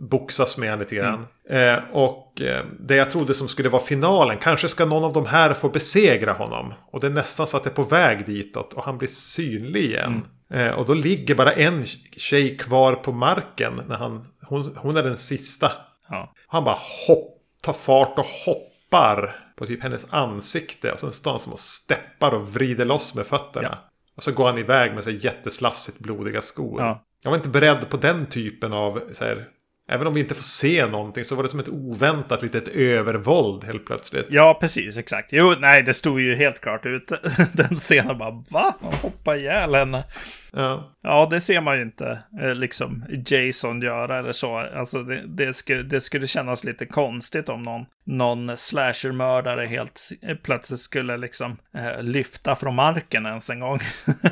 boxas 0.00 0.58
med 0.58 0.78
lite 0.78 0.94
grann. 0.94 1.26
Mm. 1.48 1.78
Eh, 1.78 1.84
och 1.92 2.40
eh, 2.40 2.64
det 2.80 2.96
jag 2.96 3.10
trodde 3.10 3.34
som 3.34 3.48
skulle 3.48 3.68
vara 3.68 3.82
finalen, 3.82 4.38
kanske 4.38 4.68
ska 4.68 4.84
någon 4.84 5.04
av 5.04 5.12
de 5.12 5.26
här 5.26 5.52
få 5.52 5.68
besegra 5.68 6.32
honom. 6.32 6.74
Och 6.90 7.00
det 7.00 7.06
är 7.06 7.10
nästan 7.10 7.46
så 7.46 7.56
att 7.56 7.64
det 7.64 7.70
är 7.70 7.74
på 7.74 7.82
väg 7.82 8.26
ditåt 8.26 8.72
och 8.72 8.84
han 8.84 8.98
blir 8.98 9.08
synlig 9.08 9.84
igen. 9.84 10.26
Mm. 10.50 10.66
Eh, 10.68 10.74
och 10.74 10.86
då 10.86 10.94
ligger 10.94 11.34
bara 11.34 11.52
en 11.52 11.84
tjej 12.16 12.56
kvar 12.56 12.94
på 12.94 13.12
marken. 13.12 13.80
När 13.88 13.96
han, 13.96 14.24
hon, 14.42 14.76
hon 14.76 14.96
är 14.96 15.02
den 15.02 15.16
sista. 15.16 15.72
Ja. 16.08 16.32
Han 16.46 16.64
bara 16.64 16.78
hopp, 17.06 17.38
tar 17.62 17.72
fart 17.72 18.18
och 18.18 18.26
hoppar 18.46 19.43
på 19.56 19.66
typ 19.66 19.82
hennes 19.82 20.06
ansikte. 20.10 20.92
Och 20.92 21.00
sen 21.00 21.12
står 21.12 21.30
han 21.30 21.40
som 21.40 21.52
och 21.52 21.60
steppar 21.60 22.34
och 22.34 22.52
vrider 22.52 22.84
loss 22.84 23.14
med 23.14 23.26
fötterna. 23.26 23.68
Ja. 23.68 23.90
Och 24.16 24.22
så 24.22 24.32
går 24.32 24.46
han 24.46 24.58
iväg 24.58 24.94
med 24.94 25.04
sig 25.04 25.24
jätteslafsigt 25.24 25.98
blodiga 25.98 26.40
skor. 26.40 26.80
Ja. 26.80 27.04
Jag 27.22 27.30
var 27.30 27.36
inte 27.36 27.48
beredd 27.48 27.90
på 27.90 27.96
den 27.96 28.26
typen 28.26 28.72
av 28.72 29.02
så 29.12 29.24
här, 29.24 29.48
Även 29.88 30.06
om 30.06 30.14
vi 30.14 30.20
inte 30.20 30.34
får 30.34 30.42
se 30.42 30.86
någonting 30.86 31.24
så 31.24 31.34
var 31.34 31.42
det 31.42 31.48
som 31.48 31.60
ett 31.60 31.68
oväntat 31.68 32.42
litet 32.42 32.68
övervåld 32.68 33.64
helt 33.64 33.86
plötsligt. 33.86 34.26
Ja, 34.30 34.58
precis, 34.60 34.96
exakt. 34.96 35.32
Jo, 35.32 35.54
nej, 35.58 35.82
det 35.82 35.94
stod 35.94 36.20
ju 36.20 36.34
helt 36.34 36.60
klart 36.60 36.86
ut. 36.86 37.12
Den 37.52 37.76
scenen 37.76 38.18
bara, 38.18 38.42
va? 38.50 38.74
Han 38.80 38.92
hoppar 38.92 39.36
ihjäl 39.36 39.74
henne. 39.74 40.04
Ja. 40.52 40.96
ja, 41.02 41.28
det 41.30 41.40
ser 41.40 41.60
man 41.60 41.76
ju 41.76 41.82
inte 41.82 42.18
eh, 42.42 42.54
liksom 42.54 43.04
Jason 43.26 43.82
göra 43.82 44.18
eller 44.18 44.32
så. 44.32 44.56
Alltså 44.56 45.02
det, 45.02 45.22
det, 45.26 45.54
skulle, 45.54 45.82
det 45.82 46.00
skulle 46.00 46.26
kännas 46.26 46.64
lite 46.64 46.86
konstigt 46.86 47.48
om 47.48 47.62
någon, 47.62 47.86
någon 48.04 48.56
slashermördare 48.56 49.66
helt 49.66 50.10
eh, 50.22 50.36
plötsligt 50.36 50.80
skulle 50.80 51.16
liksom 51.16 51.56
eh, 51.76 52.02
lyfta 52.02 52.56
från 52.56 52.74
marken 52.74 53.26
ens 53.26 53.50
en 53.50 53.60
gång. 53.60 53.78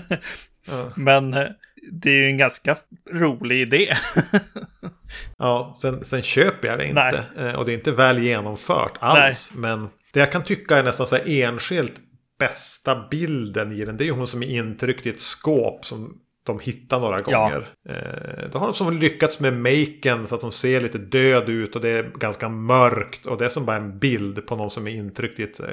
ja. 0.67 0.93
Men 0.97 1.37
det 1.91 2.11
är 2.11 2.15
ju 2.15 2.27
en 2.27 2.37
ganska 2.37 2.77
rolig 3.11 3.61
idé. 3.61 3.97
ja, 5.39 5.75
sen, 5.83 6.05
sen 6.05 6.23
köper 6.23 6.69
jag 6.69 6.79
det 6.79 6.87
inte. 6.87 7.25
Nej. 7.37 7.49
Eh, 7.49 7.55
och 7.55 7.65
det 7.65 7.73
är 7.73 7.75
inte 7.75 7.93
väl 7.93 8.23
genomfört 8.23 8.97
alls. 9.01 9.53
Nej. 9.55 9.61
Men 9.61 9.89
det 10.13 10.21
jag 10.21 10.33
kan 10.33 10.45
tycka 10.45 10.77
är 10.77 10.83
nästan 10.83 11.07
så 11.07 11.17
här 11.17 11.29
enskilt 11.29 11.95
bästa 12.39 13.09
bilden 13.11 13.73
i 13.73 13.85
den. 13.85 13.97
Det 13.97 14.05
är 14.05 14.07
ju 14.07 14.13
hon 14.13 14.27
som 14.27 14.43
är 14.43 14.47
intryckt 14.47 15.07
i 15.07 15.11
ett 15.11 15.21
skåp 15.21 15.87
som 15.87 16.19
de 16.45 16.61
hittar 16.61 17.01
några 17.01 17.21
gånger. 17.21 17.75
Ja. 17.83 17.95
Eh, 17.95 18.51
då 18.53 18.59
har 18.59 18.67
de 18.67 18.73
som 18.73 18.99
lyckats 18.99 19.41
med 19.41 19.53
maken 19.59 20.27
så 20.27 20.35
att 20.35 20.41
de 20.41 20.53
ser 20.53 20.81
lite 20.81 20.99
död 20.99 21.49
ut 21.49 21.77
och 21.77 21.83
det 21.83 21.89
är 21.91 22.03
ganska 22.03 22.49
mörkt. 22.49 23.27
Och 23.27 23.39
det 23.39 23.45
är 23.45 23.49
som 23.49 23.67
bara 23.67 23.77
en 23.77 23.99
bild 23.99 24.47
på 24.47 24.57
någon 24.57 24.71
som 24.71 24.87
är 24.87 24.91
intryckt 24.93 25.41
i 25.41 25.43
ett 25.43 25.61
eh, 25.61 25.67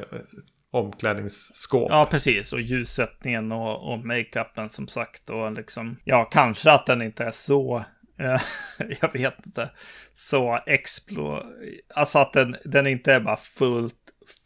omklädningsskåp. 0.71 1.88
Ja, 1.91 2.08
precis. 2.12 2.53
Och 2.53 2.62
ljussättningen 2.62 3.51
och, 3.51 3.93
och 3.93 4.05
makeupen 4.05 4.69
som 4.69 4.88
sagt. 4.88 5.29
Och 5.29 5.51
liksom, 5.51 5.97
ja, 6.03 6.25
kanske 6.25 6.71
att 6.71 6.86
den 6.86 7.01
inte 7.01 7.23
är 7.23 7.32
så 7.32 7.84
eh, 8.19 8.41
jag 9.01 9.13
vet 9.13 9.45
inte, 9.45 9.69
så 10.13 10.60
explo... 10.65 11.43
Alltså 11.95 12.19
att 12.19 12.34
den, 12.34 12.55
den 12.65 12.88
inte 12.88 13.13
är 13.13 13.19
bara 13.19 13.38
fullt, 13.38 13.95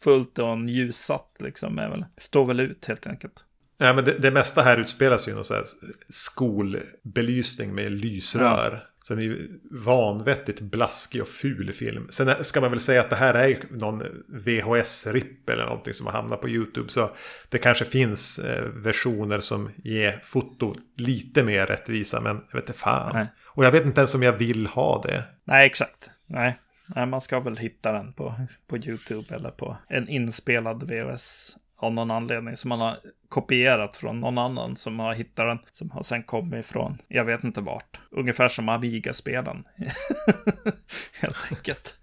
fullt 0.02 0.38
on 0.38 0.68
ljussatt 0.68 1.36
liksom. 1.38 1.78
Är 1.78 1.88
väl, 1.88 2.04
står 2.16 2.46
väl 2.46 2.60
ut 2.60 2.86
helt 2.86 3.06
enkelt. 3.06 3.44
Ja, 3.78 3.92
men 3.92 4.04
det, 4.04 4.18
det 4.18 4.30
mesta 4.30 4.62
här 4.62 4.76
utspelas 4.76 5.28
ju 5.28 5.32
i 5.32 5.34
någon 5.34 5.44
så 5.44 5.54
här 5.54 5.64
skolbelysning 6.08 7.74
med 7.74 7.92
lysrör. 7.92 8.72
Ja. 8.72 8.93
Sen 9.06 9.18
är 9.18 9.22
ju 9.22 9.60
vanvettigt 9.70 10.60
blaskig 10.60 11.22
och 11.22 11.28
ful 11.28 11.72
film. 11.72 12.06
Sen 12.10 12.44
ska 12.44 12.60
man 12.60 12.70
väl 12.70 12.80
säga 12.80 13.00
att 13.00 13.10
det 13.10 13.16
här 13.16 13.34
är 13.34 13.58
någon 13.70 14.02
VHS-ripp 14.28 15.48
eller 15.48 15.64
någonting 15.64 15.92
som 15.92 16.06
har 16.06 16.12
hamnat 16.12 16.40
på 16.40 16.48
YouTube. 16.48 16.88
Så 16.88 17.10
det 17.48 17.58
kanske 17.58 17.84
finns 17.84 18.38
eh, 18.38 18.64
versioner 18.64 19.40
som 19.40 19.70
ger 19.76 20.20
foto 20.24 20.74
lite 20.96 21.42
mer 21.42 21.66
rättvisa. 21.66 22.20
Men 22.20 22.36
jag 22.50 22.60
vet 22.60 22.68
inte 22.68 22.78
fan. 22.78 23.10
Nej. 23.14 23.26
Och 23.46 23.64
jag 23.64 23.72
vet 23.72 23.84
inte 23.84 24.00
ens 24.00 24.14
om 24.14 24.22
jag 24.22 24.32
vill 24.32 24.66
ha 24.66 25.02
det. 25.02 25.24
Nej, 25.44 25.66
exakt. 25.66 26.10
Nej. 26.26 26.58
Nej, 26.86 27.06
man 27.06 27.20
ska 27.20 27.40
väl 27.40 27.56
hitta 27.56 27.92
den 27.92 28.12
på, 28.12 28.34
på 28.66 28.76
YouTube 28.76 29.34
eller 29.34 29.50
på 29.50 29.76
en 29.88 30.08
inspelad 30.08 30.90
VHS 30.90 31.56
av 31.76 31.92
någon 31.92 32.10
anledning 32.10 32.56
som 32.56 32.68
man 32.68 32.80
har 32.80 32.96
kopierat 33.28 33.96
från 33.96 34.20
någon 34.20 34.38
annan 34.38 34.76
som 34.76 34.98
har 34.98 35.14
hittat 35.14 35.46
den. 35.46 35.58
Som 35.72 35.90
har 35.90 36.02
sen 36.02 36.22
kommit 36.22 36.64
ifrån, 36.64 36.98
jag 37.08 37.24
vet 37.24 37.44
inte 37.44 37.60
vart. 37.60 38.00
Ungefär 38.10 38.48
som 38.48 38.68
Amiga-spelen. 38.68 39.64
Helt 41.12 41.46
enkelt. 41.50 41.94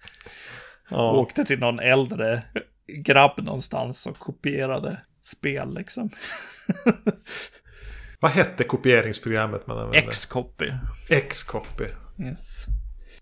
Ja. 0.89 1.11
Åkte 1.11 1.45
till 1.45 1.59
någon 1.59 1.79
äldre 1.79 2.43
grabb 2.87 3.39
någonstans 3.43 4.07
och 4.07 4.19
kopierade 4.19 5.01
spel 5.21 5.73
liksom. 5.73 6.09
Vad 8.19 8.31
hette 8.31 8.63
kopieringsprogrammet 8.63 9.67
man 9.67 9.77
använde? 9.77 9.97
X-copy. 9.97 10.71
X-copy. 11.09 11.85
Yes. 12.19 12.65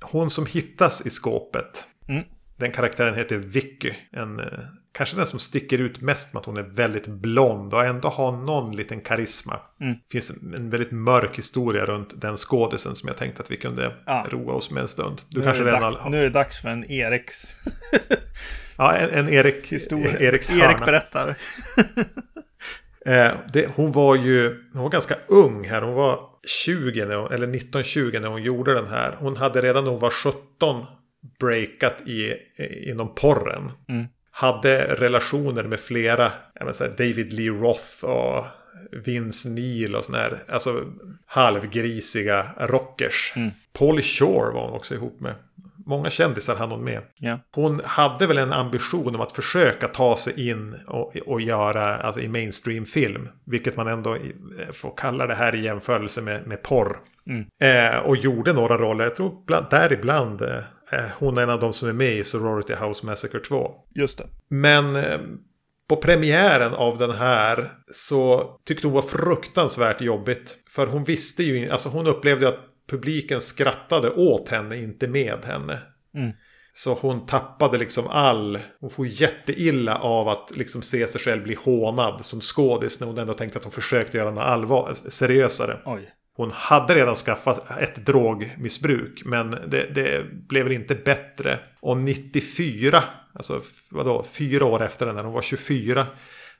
Hon 0.01 0.29
som 0.29 0.45
hittas 0.45 1.05
i 1.05 1.09
skåpet. 1.09 1.85
Mm. 2.07 2.23
Den 2.57 2.71
karaktären 2.71 3.15
heter 3.15 3.37
Vicky. 3.37 3.93
En, 4.11 4.39
eh, 4.39 4.59
kanske 4.99 5.17
den 5.17 5.27
som 5.27 5.39
sticker 5.39 5.77
ut 5.77 6.01
mest 6.01 6.33
med 6.33 6.39
att 6.39 6.45
hon 6.45 6.57
är 6.57 6.63
väldigt 6.63 7.07
blond 7.07 7.73
och 7.73 7.85
ändå 7.85 8.07
har 8.07 8.31
någon 8.31 8.75
liten 8.75 9.01
karisma. 9.01 9.59
Mm. 9.81 9.93
Det 9.93 10.11
finns 10.11 10.29
en 10.55 10.69
väldigt 10.69 10.91
mörk 10.91 11.37
historia 11.37 11.85
runt 11.85 12.21
den 12.21 12.37
skådisen 12.37 12.95
som 12.95 13.07
jag 13.07 13.17
tänkte 13.17 13.43
att 13.43 13.51
vi 13.51 13.57
kunde 13.57 13.95
ja. 14.05 14.27
roa 14.29 14.53
oss 14.53 14.71
med 14.71 14.81
en 14.81 14.87
stund. 14.87 15.21
Du 15.29 15.39
nu, 15.39 15.45
kanske 15.45 15.63
är 15.63 15.65
redan 15.65 15.83
all... 15.83 16.11
nu 16.11 16.17
är 16.17 16.23
det 16.23 16.29
dags 16.29 16.61
för 16.61 16.69
en 16.69 16.91
Eriks... 16.91 17.55
ja, 18.77 18.97
en, 18.97 19.09
en 19.09 19.29
Erik... 19.33 19.67
Historia. 19.67 20.19
Eriks 20.19 20.49
hörna. 20.49 20.65
Erik 20.65 20.85
berättar. 20.85 21.27
eh, 23.05 23.31
det, 23.53 23.69
hon 23.75 23.91
var 23.91 24.15
ju 24.15 24.63
hon 24.73 24.83
var 24.83 24.89
ganska 24.89 25.15
ung 25.27 25.67
här. 25.67 25.81
Hon 25.81 25.93
var 25.93 26.19
20 26.65 27.05
när, 27.05 27.33
eller 27.33 27.47
1920 27.47 28.19
när 28.21 28.29
hon 28.29 28.43
gjorde 28.43 28.73
den 28.73 28.87
här. 28.87 29.15
Hon 29.19 29.37
hade 29.37 29.61
redan 29.61 29.83
när 29.83 29.91
hon 29.91 29.99
var 29.99 30.11
17 30.11 30.85
breakat 31.39 32.01
i, 32.07 32.33
inom 32.89 33.15
porren. 33.15 33.71
Mm. 33.89 34.05
Hade 34.39 34.95
relationer 34.95 35.63
med 35.63 35.79
flera, 35.79 36.31
säga, 36.71 36.89
David 36.89 37.33
Lee 37.33 37.49
Roth 37.49 38.05
och 38.05 38.45
Vince 38.91 39.49
Neil 39.49 39.95
och 39.95 40.05
sådana 40.05 40.23
här, 40.23 40.43
alltså 40.49 40.85
halvgrisiga 41.25 42.45
rockers. 42.57 43.33
Mm. 43.35 43.51
Paul 43.73 44.01
Shore 44.01 44.53
var 44.53 44.65
hon 44.65 44.73
också 44.73 44.95
ihop 44.95 45.19
med. 45.19 45.35
Många 45.85 46.09
kändisar 46.09 46.55
hann 46.55 46.71
hon 46.71 46.83
med. 46.83 47.01
Yeah. 47.21 47.39
Hon 47.51 47.81
hade 47.85 48.27
väl 48.27 48.37
en 48.37 48.53
ambition 48.53 49.15
om 49.15 49.21
att 49.21 49.31
försöka 49.31 49.87
ta 49.87 50.17
sig 50.17 50.49
in 50.49 50.75
och, 50.87 51.17
och 51.17 51.41
göra 51.41 51.97
alltså, 51.97 52.21
i 52.21 52.27
mainstream-film. 52.27 53.29
Vilket 53.45 53.77
man 53.77 53.87
ändå 53.87 54.17
får 54.73 54.93
kalla 54.97 55.27
det 55.27 55.35
här 55.35 55.55
i 55.55 55.63
jämförelse 55.63 56.21
med, 56.21 56.47
med 56.47 56.63
porr. 56.63 56.99
Mm. 57.27 57.45
Eh, 57.59 57.99
och 57.99 58.17
gjorde 58.17 58.53
några 58.53 58.77
roller, 58.77 59.03
jag 59.03 59.15
tror 59.15 59.45
bland, 59.45 59.65
däribland 59.69 60.41
eh, 60.41 60.49
Eh, 60.49 60.78
hon 61.19 61.37
är 61.37 61.41
en 61.41 61.49
av 61.49 61.59
de 61.59 61.73
som 61.73 61.89
är 61.89 61.93
med 61.93 62.17
i 62.17 62.23
Sorority 62.23 62.73
House 62.73 63.05
Massacre 63.05 63.39
2. 63.39 63.71
Just 63.95 64.17
det. 64.17 64.25
Men 64.47 64.95
eh, 64.95 65.19
på 65.89 65.95
premiären 65.95 66.73
av 66.73 66.97
den 66.97 67.11
här 67.11 67.73
så 67.91 68.51
tyckte 68.65 68.87
hon 68.87 68.93
var 68.93 69.01
fruktansvärt 69.01 70.01
jobbigt. 70.01 70.57
För 70.69 70.87
hon 70.87 71.03
visste 71.03 71.43
ju, 71.43 71.69
alltså 71.69 71.89
hon 71.89 72.07
upplevde 72.07 72.47
att 72.47 72.59
publiken 72.89 73.41
skrattade 73.41 74.09
åt 74.09 74.49
henne, 74.49 74.77
inte 74.77 75.07
med 75.07 75.45
henne. 75.45 75.81
Mm. 76.15 76.31
Så 76.73 76.93
hon 76.93 77.25
tappade 77.25 77.77
liksom 77.77 78.07
all, 78.07 78.59
hon 78.79 78.89
får 78.89 79.07
jätteilla 79.07 79.97
av 79.97 80.27
att 80.27 80.51
liksom 80.57 80.81
se 80.81 81.07
sig 81.07 81.21
själv 81.21 81.43
bli 81.43 81.55
hånad 81.55 82.25
som 82.25 82.41
skådis 82.41 82.99
när 82.99 83.07
hon 83.07 83.17
ändå 83.17 83.33
tänkte 83.33 83.57
att 83.57 83.63
hon 83.63 83.71
försökte 83.71 84.17
göra 84.17 84.31
något 84.31 84.43
allvar, 84.43 84.93
seriösare. 84.93 85.79
Oj. 85.85 86.09
Hon 86.39 86.51
hade 86.51 86.95
redan 86.95 87.15
skaffat 87.15 87.71
ett 87.79 88.05
drogmissbruk 88.05 89.21
men 89.25 89.51
det, 89.51 89.85
det 89.95 90.25
blev 90.31 90.71
inte 90.71 90.95
bättre. 90.95 91.59
Och 91.79 91.97
94, 91.97 93.03
alltså 93.33 93.61
vadå, 93.91 94.23
fyra 94.23 94.65
år 94.65 94.83
efter 94.83 95.05
den 95.05 95.15
när 95.15 95.23
hon 95.23 95.33
var 95.33 95.41
24 95.41 96.07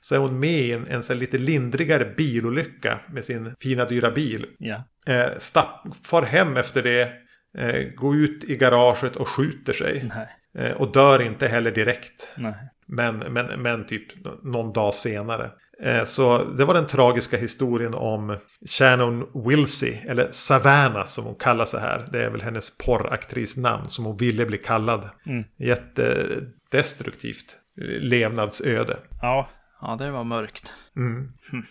så 0.00 0.14
är 0.14 0.18
hon 0.18 0.40
med 0.40 0.60
i 0.60 0.72
en, 0.72 1.02
en 1.10 1.18
lite 1.18 1.38
lindrigare 1.38 2.04
bilolycka 2.16 3.00
med 3.12 3.24
sin 3.24 3.54
fina 3.60 3.84
dyra 3.84 4.10
bil. 4.10 4.46
Ja. 4.58 4.84
Eh, 5.06 5.38
stapp, 5.38 5.86
far 6.02 6.22
hem 6.22 6.56
efter 6.56 6.82
det, 6.82 7.12
eh, 7.58 7.82
går 7.94 8.16
ut 8.16 8.44
i 8.44 8.56
garaget 8.56 9.16
och 9.16 9.28
skjuter 9.28 9.72
sig. 9.72 10.10
Eh, 10.58 10.72
och 10.72 10.92
dör 10.92 11.22
inte 11.22 11.48
heller 11.48 11.70
direkt. 11.70 12.32
Nej. 12.36 12.54
Men, 12.86 13.18
men, 13.18 13.62
men 13.62 13.86
typ 13.86 14.06
någon 14.42 14.72
dag 14.72 14.94
senare. 14.94 15.50
Eh, 15.82 16.04
så 16.04 16.44
det 16.44 16.64
var 16.64 16.74
den 16.74 16.86
tragiska 16.86 17.36
historien 17.36 17.94
om 17.94 18.36
Shannon 18.66 19.44
Wilsey, 19.46 19.96
eller 20.06 20.28
Savannah 20.30 21.06
som 21.06 21.24
hon 21.24 21.34
kallar 21.34 21.64
sig 21.64 21.80
här. 21.80 22.08
Det 22.12 22.24
är 22.24 22.30
väl 22.30 22.42
hennes 22.42 22.78
porraktrisnamn 22.78 23.88
som 23.88 24.04
hon 24.04 24.16
ville 24.16 24.46
bli 24.46 24.58
kallad. 24.58 25.08
Mm. 25.26 25.44
Jättedestruktivt 25.56 27.56
levnadsöde. 28.00 28.96
Ja, 29.22 29.48
ja 29.80 29.96
det 29.98 30.10
var 30.10 30.24
mörkt. 30.24 30.72
Mm. 30.96 31.32
Hm. 31.50 31.64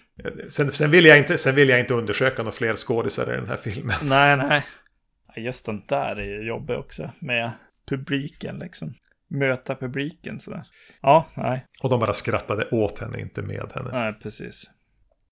Sen, 0.50 0.72
sen, 0.72 0.91
vill 0.91 1.06
jag 1.06 1.17
inte, 1.17 1.38
sen 1.38 1.56
vill 1.56 1.69
jag 1.69 1.80
inte 1.80 1.93
undersöka 1.93 2.38
några 2.38 2.52
fler 2.52 2.76
skådisar 2.76 3.34
i 3.34 3.36
den 3.36 3.48
här 3.48 3.58
filmen. 3.58 3.95
Nej, 4.02 4.38
nej. 4.38 4.65
Just 5.36 5.65
den 5.65 5.82
där 5.88 6.15
är 6.15 6.26
ju 6.26 6.48
jobbig 6.48 6.78
också 6.78 7.12
med 7.19 7.52
publiken 7.89 8.60
liksom. 8.60 8.93
Möta 9.29 9.75
publiken 9.75 10.39
sådär. 10.39 10.63
Ja, 11.01 11.25
nej. 11.33 11.65
Och 11.83 11.89
de 11.89 11.99
bara 11.99 12.13
skrattade 12.13 12.69
åt 12.71 12.99
henne, 12.99 13.21
inte 13.21 13.41
med 13.41 13.71
henne. 13.75 13.89
Nej, 13.91 14.13
precis. 14.13 14.69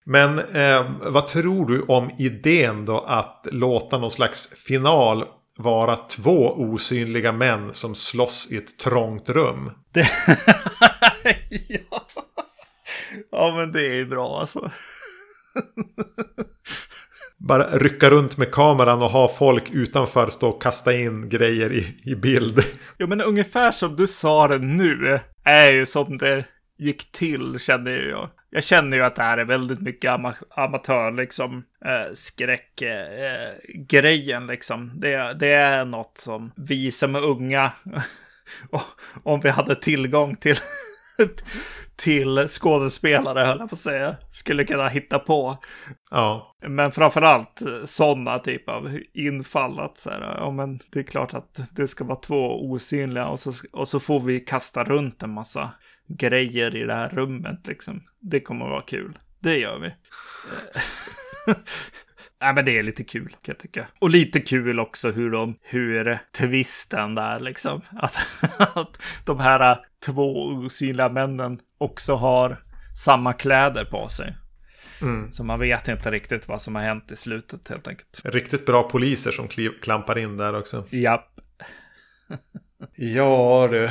Men 0.06 0.40
eh, 0.40 0.92
vad 1.02 1.28
tror 1.28 1.66
du 1.66 1.82
om 1.82 2.12
idén 2.18 2.86
då 2.86 3.00
att 3.00 3.48
låta 3.52 3.98
någon 3.98 4.12
slags 4.12 4.48
final 4.68 5.26
vara 5.58 5.96
två 5.96 6.54
osynliga 6.54 7.32
män 7.32 7.74
som 7.74 7.96
slåss 7.96 8.48
i 8.52 8.58
ett 8.58 8.78
trångt 8.78 9.30
rum? 9.30 9.72
Det... 9.92 10.10
ja. 11.70 12.02
ja, 13.32 13.56
men 13.56 13.72
det 13.72 13.88
är 13.88 13.94
ju 13.94 14.06
bra 14.06 14.40
alltså. 14.40 14.72
Bara 17.40 17.78
rycka 17.78 18.10
runt 18.10 18.38
med 18.38 18.52
kameran 18.52 19.02
och 19.02 19.10
ha 19.10 19.28
folk 19.28 19.70
utanför 19.72 20.30
stå 20.30 20.50
och 20.50 20.62
kasta 20.62 20.94
in 20.94 21.30
grejer 21.30 21.74
i, 21.74 21.98
i 22.04 22.16
bild. 22.16 22.64
Jo, 22.98 23.08
men 23.08 23.22
ungefär 23.22 23.72
som 23.72 23.96
du 23.96 24.08
sa 24.08 24.48
det 24.48 24.58
nu 24.58 25.20
är 25.44 25.72
ju 25.72 25.86
som 25.86 26.18
det 26.18 26.46
gick 26.78 27.12
till 27.12 27.60
känner 27.60 27.92
jag. 27.92 28.30
Jag 28.50 28.64
känner 28.64 28.98
ju 28.98 29.04
att 29.04 29.16
det 29.16 29.24
här 29.24 29.38
är 29.38 29.46
väldigt 29.46 29.82
mycket 29.82 30.12
ama 30.12 30.36
amatör, 30.50 31.12
liksom, 31.12 31.64
eh, 31.86 32.14
skräckgrejen, 32.14 34.44
eh, 34.44 34.50
liksom. 34.50 34.92
Det, 34.96 35.34
det 35.40 35.52
är 35.52 35.86
något 35.86 36.18
som 36.18 36.52
vi 36.56 36.92
som 36.92 37.16
är 37.16 37.24
unga, 37.24 37.72
om 39.24 39.40
vi 39.40 39.50
hade 39.50 39.76
tillgång 39.76 40.36
till, 40.36 40.58
till 41.98 42.48
skådespelare, 42.48 43.40
höll 43.40 43.60
jag 43.60 43.70
på 43.70 43.74
att 43.74 43.80
säga, 43.80 44.16
skulle 44.32 44.66
kunna 44.66 44.88
hitta 44.88 45.20
på. 45.20 45.58
Ja. 46.12 46.56
Men 46.68 46.92
framförallt 46.92 47.62
sådana 47.84 48.40
typ 48.40 48.70
av 48.70 49.00
infall. 49.14 49.80
Att 49.80 49.98
så 49.98 50.10
här, 50.10 50.36
ja, 50.38 50.52
men 50.52 50.80
det 50.92 51.00
är 51.00 51.04
klart 51.04 51.34
att 51.34 51.60
det 51.72 51.88
ska 51.88 52.04
vara 52.04 52.20
två 52.20 52.72
osynliga 52.72 53.28
och 53.28 53.40
så, 53.40 53.54
och 53.72 53.88
så 53.88 54.00
får 54.00 54.20
vi 54.20 54.40
kasta 54.40 54.84
runt 54.84 55.24
en 55.24 55.34
massa 55.34 55.70
grejer 56.08 56.76
i 56.76 56.84
det 56.84 56.94
här 56.94 57.10
rummet 57.10 57.68
liksom. 57.68 58.04
Det 58.20 58.40
kommer 58.40 58.66
att 58.66 58.72
vara 58.72 58.82
kul. 58.82 59.20
Det 59.40 59.58
gör 59.58 59.80
vi. 59.80 59.94
Nej, 62.42 62.54
men 62.54 62.66
det 62.66 62.78
är 62.78 62.84
lite 62.84 63.04
kul 63.04 63.30
kan 63.30 63.38
jag 63.44 63.58
tycka. 63.58 63.88
Och 64.00 64.10
lite 64.10 64.40
kul 64.40 64.80
också 64.80 65.12
hur 65.12 65.32
de, 65.32 65.56
hur 65.62 66.20
twisten 66.32 67.16
där 67.16 67.40
liksom. 67.40 67.82
Att, 67.98 68.16
att 68.58 69.02
de 69.26 69.40
här 69.40 69.80
två 70.06 70.48
osynliga 70.48 71.10
männen 71.10 71.60
också 71.78 72.16
har 72.16 72.64
samma 72.98 73.34
kläder 73.34 73.86
på 73.86 74.08
sig. 74.08 74.36
Mm. 75.02 75.32
Så 75.32 75.44
man 75.44 75.60
vet 75.60 75.88
inte 75.88 76.12
riktigt 76.12 76.48
vad 76.48 76.62
som 76.62 76.76
har 76.76 76.82
hänt 76.82 77.12
i 77.12 77.16
slutet 77.16 77.70
helt 77.70 77.88
enkelt. 77.88 78.22
Riktigt 78.24 78.66
bra 78.66 78.90
poliser 78.90 79.32
som 79.32 79.48
klampar 79.82 80.18
in 80.18 80.38
där 80.38 80.56
också. 80.56 80.86
Japp. 80.90 81.40
ja 82.96 83.68
du. 83.72 83.90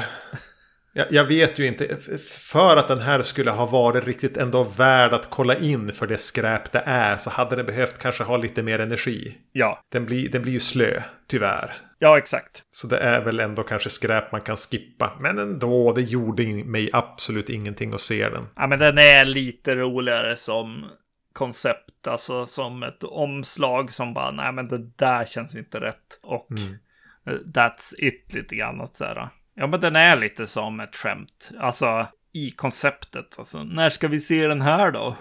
Jag, 0.96 1.12
jag, 1.12 1.24
vet 1.24 1.58
ju 1.58 1.66
inte. 1.66 1.96
För 2.28 2.76
att 2.76 2.88
den 2.88 3.00
här 3.00 3.22
skulle 3.22 3.50
ha 3.50 3.66
varit 3.66 4.04
riktigt 4.04 4.36
ändå 4.36 4.64
värd 4.64 5.12
att 5.12 5.30
kolla 5.30 5.56
in 5.56 5.92
för 5.92 6.06
det 6.06 6.18
skräp 6.18 6.72
det 6.72 6.82
är. 6.86 7.16
Så 7.16 7.30
hade 7.30 7.56
den 7.56 7.66
behövt 7.66 7.98
kanske 7.98 8.24
ha 8.24 8.36
lite 8.36 8.62
mer 8.62 8.78
energi. 8.78 9.38
Ja. 9.52 9.80
Den 9.92 10.06
blir, 10.06 10.28
den 10.28 10.42
blir 10.42 10.52
ju 10.52 10.60
slö, 10.60 11.02
tyvärr. 11.28 11.76
Ja, 11.98 12.18
exakt. 12.18 12.62
Så 12.70 12.86
det 12.86 12.98
är 12.98 13.20
väl 13.20 13.40
ändå 13.40 13.62
kanske 13.62 13.90
skräp 13.90 14.32
man 14.32 14.40
kan 14.40 14.56
skippa. 14.56 15.16
Men 15.20 15.38
ändå, 15.38 15.92
det 15.92 16.02
gjorde 16.02 16.64
mig 16.64 16.90
absolut 16.92 17.50
ingenting 17.50 17.94
att 17.94 18.00
se 18.00 18.28
den. 18.28 18.46
Ja, 18.56 18.66
men 18.66 18.78
den 18.78 18.98
är 18.98 19.24
lite 19.24 19.74
roligare 19.74 20.36
som 20.36 20.84
koncept. 21.32 22.06
Alltså 22.06 22.46
som 22.46 22.82
ett 22.82 23.04
omslag 23.04 23.92
som 23.92 24.14
bara, 24.14 24.30
nej 24.30 24.52
men 24.52 24.68
det 24.68 24.90
där 24.96 25.24
känns 25.24 25.56
inte 25.56 25.80
rätt. 25.80 26.20
Och 26.22 26.48
mm. 26.50 27.42
that's 27.54 27.94
it 27.98 28.34
lite 28.34 28.56
grann. 28.56 28.80
Att 28.80 28.96
så 28.96 29.04
här, 29.04 29.28
Ja, 29.58 29.66
men 29.66 29.80
den 29.80 29.96
är 29.96 30.16
lite 30.16 30.46
som 30.46 30.80
ett 30.80 30.96
skämt. 30.96 31.50
Alltså 31.60 32.06
i 32.32 32.50
konceptet. 32.50 33.38
Alltså, 33.38 33.64
när 33.64 33.90
ska 33.90 34.08
vi 34.08 34.20
se 34.20 34.46
den 34.46 34.60
här 34.60 34.90
då? 34.90 35.16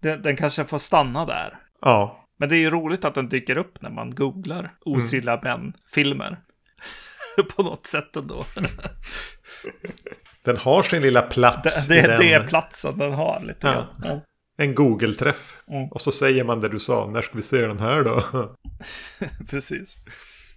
Den, 0.00 0.22
den 0.22 0.36
kanske 0.36 0.64
får 0.64 0.78
stanna 0.78 1.26
där. 1.26 1.58
Ja. 1.80 2.26
Men 2.38 2.48
det 2.48 2.56
är 2.56 2.58
ju 2.58 2.70
roligt 2.70 3.04
att 3.04 3.14
den 3.14 3.28
dyker 3.28 3.58
upp 3.58 3.82
när 3.82 3.90
man 3.90 4.14
googlar 4.14 4.70
osynliga 4.80 5.38
mm. 5.38 5.42
män-filmer. 5.44 6.36
På 7.56 7.62
något 7.62 7.86
sätt 7.86 8.16
ändå. 8.16 8.44
den 10.44 10.56
har 10.56 10.82
sin 10.82 11.02
lilla 11.02 11.22
plats. 11.22 11.88
Det, 11.88 12.02
det, 12.02 12.18
det 12.18 12.32
är 12.32 12.46
platsen 12.46 12.98
den 12.98 13.12
har 13.12 13.40
lite 13.40 13.66
ja. 13.66 13.86
ja. 14.02 14.20
En 14.56 14.74
Google-träff. 14.74 15.56
Mm. 15.68 15.88
Och 15.88 16.00
så 16.00 16.12
säger 16.12 16.44
man 16.44 16.60
det 16.60 16.68
du 16.68 16.78
sa. 16.78 17.10
När 17.10 17.22
ska 17.22 17.36
vi 17.36 17.42
se 17.42 17.66
den 17.66 17.78
här 17.78 18.04
då? 18.04 18.54
Precis. 19.50 19.96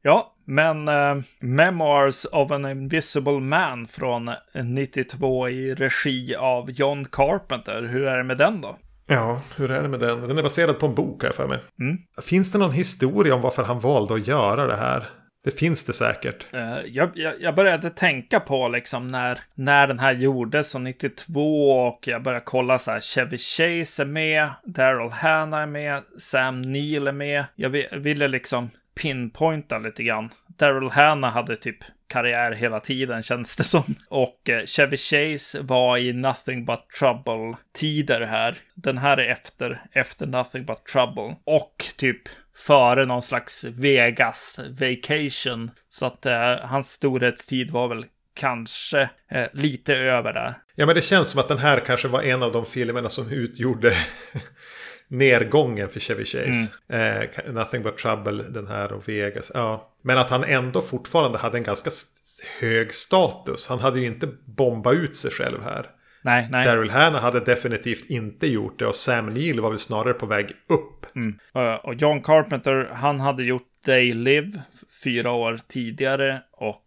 Ja, 0.01 0.36
men 0.47 0.89
uh, 0.89 1.21
Memoirs 1.39 2.25
of 2.31 2.51
an 2.51 2.65
Invisible 2.65 3.39
Man 3.39 3.87
från 3.87 4.31
92 4.63 5.49
i 5.49 5.75
regi 5.75 6.35
av 6.35 6.71
John 6.71 7.05
Carpenter. 7.05 7.83
Hur 7.83 8.03
är 8.03 8.17
det 8.17 8.23
med 8.23 8.37
den 8.37 8.61
då? 8.61 8.77
Ja, 9.07 9.41
hur 9.55 9.71
är 9.71 9.81
det 9.81 9.89
med 9.89 9.99
den? 9.99 10.27
Den 10.27 10.37
är 10.37 10.43
baserad 10.43 10.79
på 10.79 10.85
en 10.85 10.95
bok 10.95 11.23
här 11.23 11.31
för 11.31 11.47
mig. 11.47 11.59
Mm. 11.79 11.97
Finns 12.21 12.51
det 12.51 12.57
någon 12.57 12.71
historia 12.71 13.35
om 13.35 13.41
varför 13.41 13.63
han 13.63 13.79
valde 13.79 14.13
att 14.13 14.27
göra 14.27 14.67
det 14.67 14.75
här? 14.75 15.07
Det 15.43 15.51
finns 15.51 15.83
det 15.83 15.93
säkert. 15.93 16.53
Uh, 16.53 16.79
jag, 16.85 17.09
jag, 17.13 17.33
jag, 17.39 17.55
började 17.55 17.89
tänka 17.89 18.39
på 18.39 18.67
liksom 18.67 19.07
när, 19.07 19.39
när 19.55 19.87
den 19.87 19.99
här 19.99 20.13
gjordes, 20.13 20.71
så 20.71 20.79
92, 20.79 21.71
och 21.71 22.07
jag 22.07 22.23
började 22.23 22.45
kolla 22.45 22.79
så 22.79 22.91
här, 22.91 22.99
Chevy 22.99 23.37
Chase 23.37 24.03
är 24.03 24.05
med, 24.05 24.49
Daryl 24.63 25.11
Hannah 25.11 25.61
är 25.61 25.65
med, 25.65 26.01
Sam 26.19 26.61
Neill 26.61 27.07
är 27.07 27.11
med. 27.11 27.45
Jag 27.55 27.69
ville 27.91 28.27
liksom 28.27 28.69
pinpointa 28.97 29.77
lite 29.77 30.03
grann. 30.03 30.29
Daryl 30.47 30.89
Hannah 30.89 31.31
hade 31.31 31.55
typ 31.55 31.77
karriär 32.07 32.51
hela 32.51 32.79
tiden 32.79 33.23
känns 33.23 33.57
det 33.57 33.63
som. 33.63 33.95
Och 34.09 34.49
eh, 34.49 34.65
Chevy 34.65 34.97
Chase 34.97 35.61
var 35.61 35.97
i 35.97 36.13
Nothing 36.13 36.65
But 36.65 36.79
Trouble-tider 36.99 38.21
här. 38.21 38.57
Den 38.75 38.97
här 38.97 39.17
är 39.17 39.31
efter, 39.31 39.81
efter 39.91 40.25
Nothing 40.25 40.65
But 40.65 40.85
Trouble. 40.85 41.35
Och 41.43 41.85
typ 41.97 42.21
före 42.55 43.05
någon 43.05 43.21
slags 43.21 43.63
Vegas 43.63 44.59
vacation. 44.69 45.71
Så 45.89 46.05
att 46.05 46.25
eh, 46.25 46.55
hans 46.61 46.91
storhetstid 46.91 47.71
var 47.71 47.87
väl 47.87 48.05
kanske 48.33 49.09
eh, 49.31 49.47
lite 49.53 49.95
över 49.95 50.33
där. 50.33 50.57
Ja, 50.75 50.85
men 50.85 50.95
det 50.95 51.01
känns 51.01 51.29
som 51.29 51.39
att 51.39 51.47
den 51.47 51.57
här 51.57 51.79
kanske 51.79 52.07
var 52.07 52.21
en 52.21 52.43
av 52.43 52.51
de 52.51 52.65
filmerna 52.65 53.09
som 53.09 53.31
utgjorde 53.31 53.97
nedgången 55.07 55.89
för 55.89 55.99
Chevy 55.99 56.25
Chase. 56.25 56.69
Mm. 56.87 57.21
Eh, 57.21 57.53
Nothing 57.53 57.83
but 57.83 57.97
trouble, 57.97 58.43
den 58.43 58.67
här 58.67 58.91
och 58.91 59.09
Vegas. 59.09 59.51
Ja. 59.53 59.91
Men 60.01 60.17
att 60.17 60.29
han 60.29 60.43
ändå 60.43 60.81
fortfarande 60.81 61.37
hade 61.37 61.57
en 61.57 61.63
ganska 61.63 61.89
hög 62.59 62.93
status. 62.93 63.67
Han 63.67 63.79
hade 63.79 63.99
ju 63.99 64.05
inte 64.07 64.29
bombat 64.45 64.93
ut 64.93 65.15
sig 65.15 65.31
själv 65.31 65.63
här. 65.63 65.89
Nej, 66.21 66.47
nej. 66.51 66.65
Daryl 66.65 66.89
Hannah 66.89 67.21
hade 67.21 67.39
definitivt 67.39 68.09
inte 68.09 68.47
gjort 68.47 68.79
det 68.79 68.85
och 68.85 68.95
Sam 68.95 69.25
Neill 69.25 69.59
var 69.59 69.69
väl 69.69 69.79
snarare 69.79 70.13
på 70.13 70.25
väg 70.25 70.51
upp. 70.67 71.15
Mm. 71.15 71.39
Och 71.83 71.93
John 71.93 72.21
Carpenter, 72.21 72.89
han 72.93 73.19
hade 73.19 73.43
gjort 73.43 73.67
They 73.85 74.13
Live 74.13 74.51
fyra 75.03 75.31
år 75.31 75.59
tidigare 75.67 76.41
och 76.51 76.83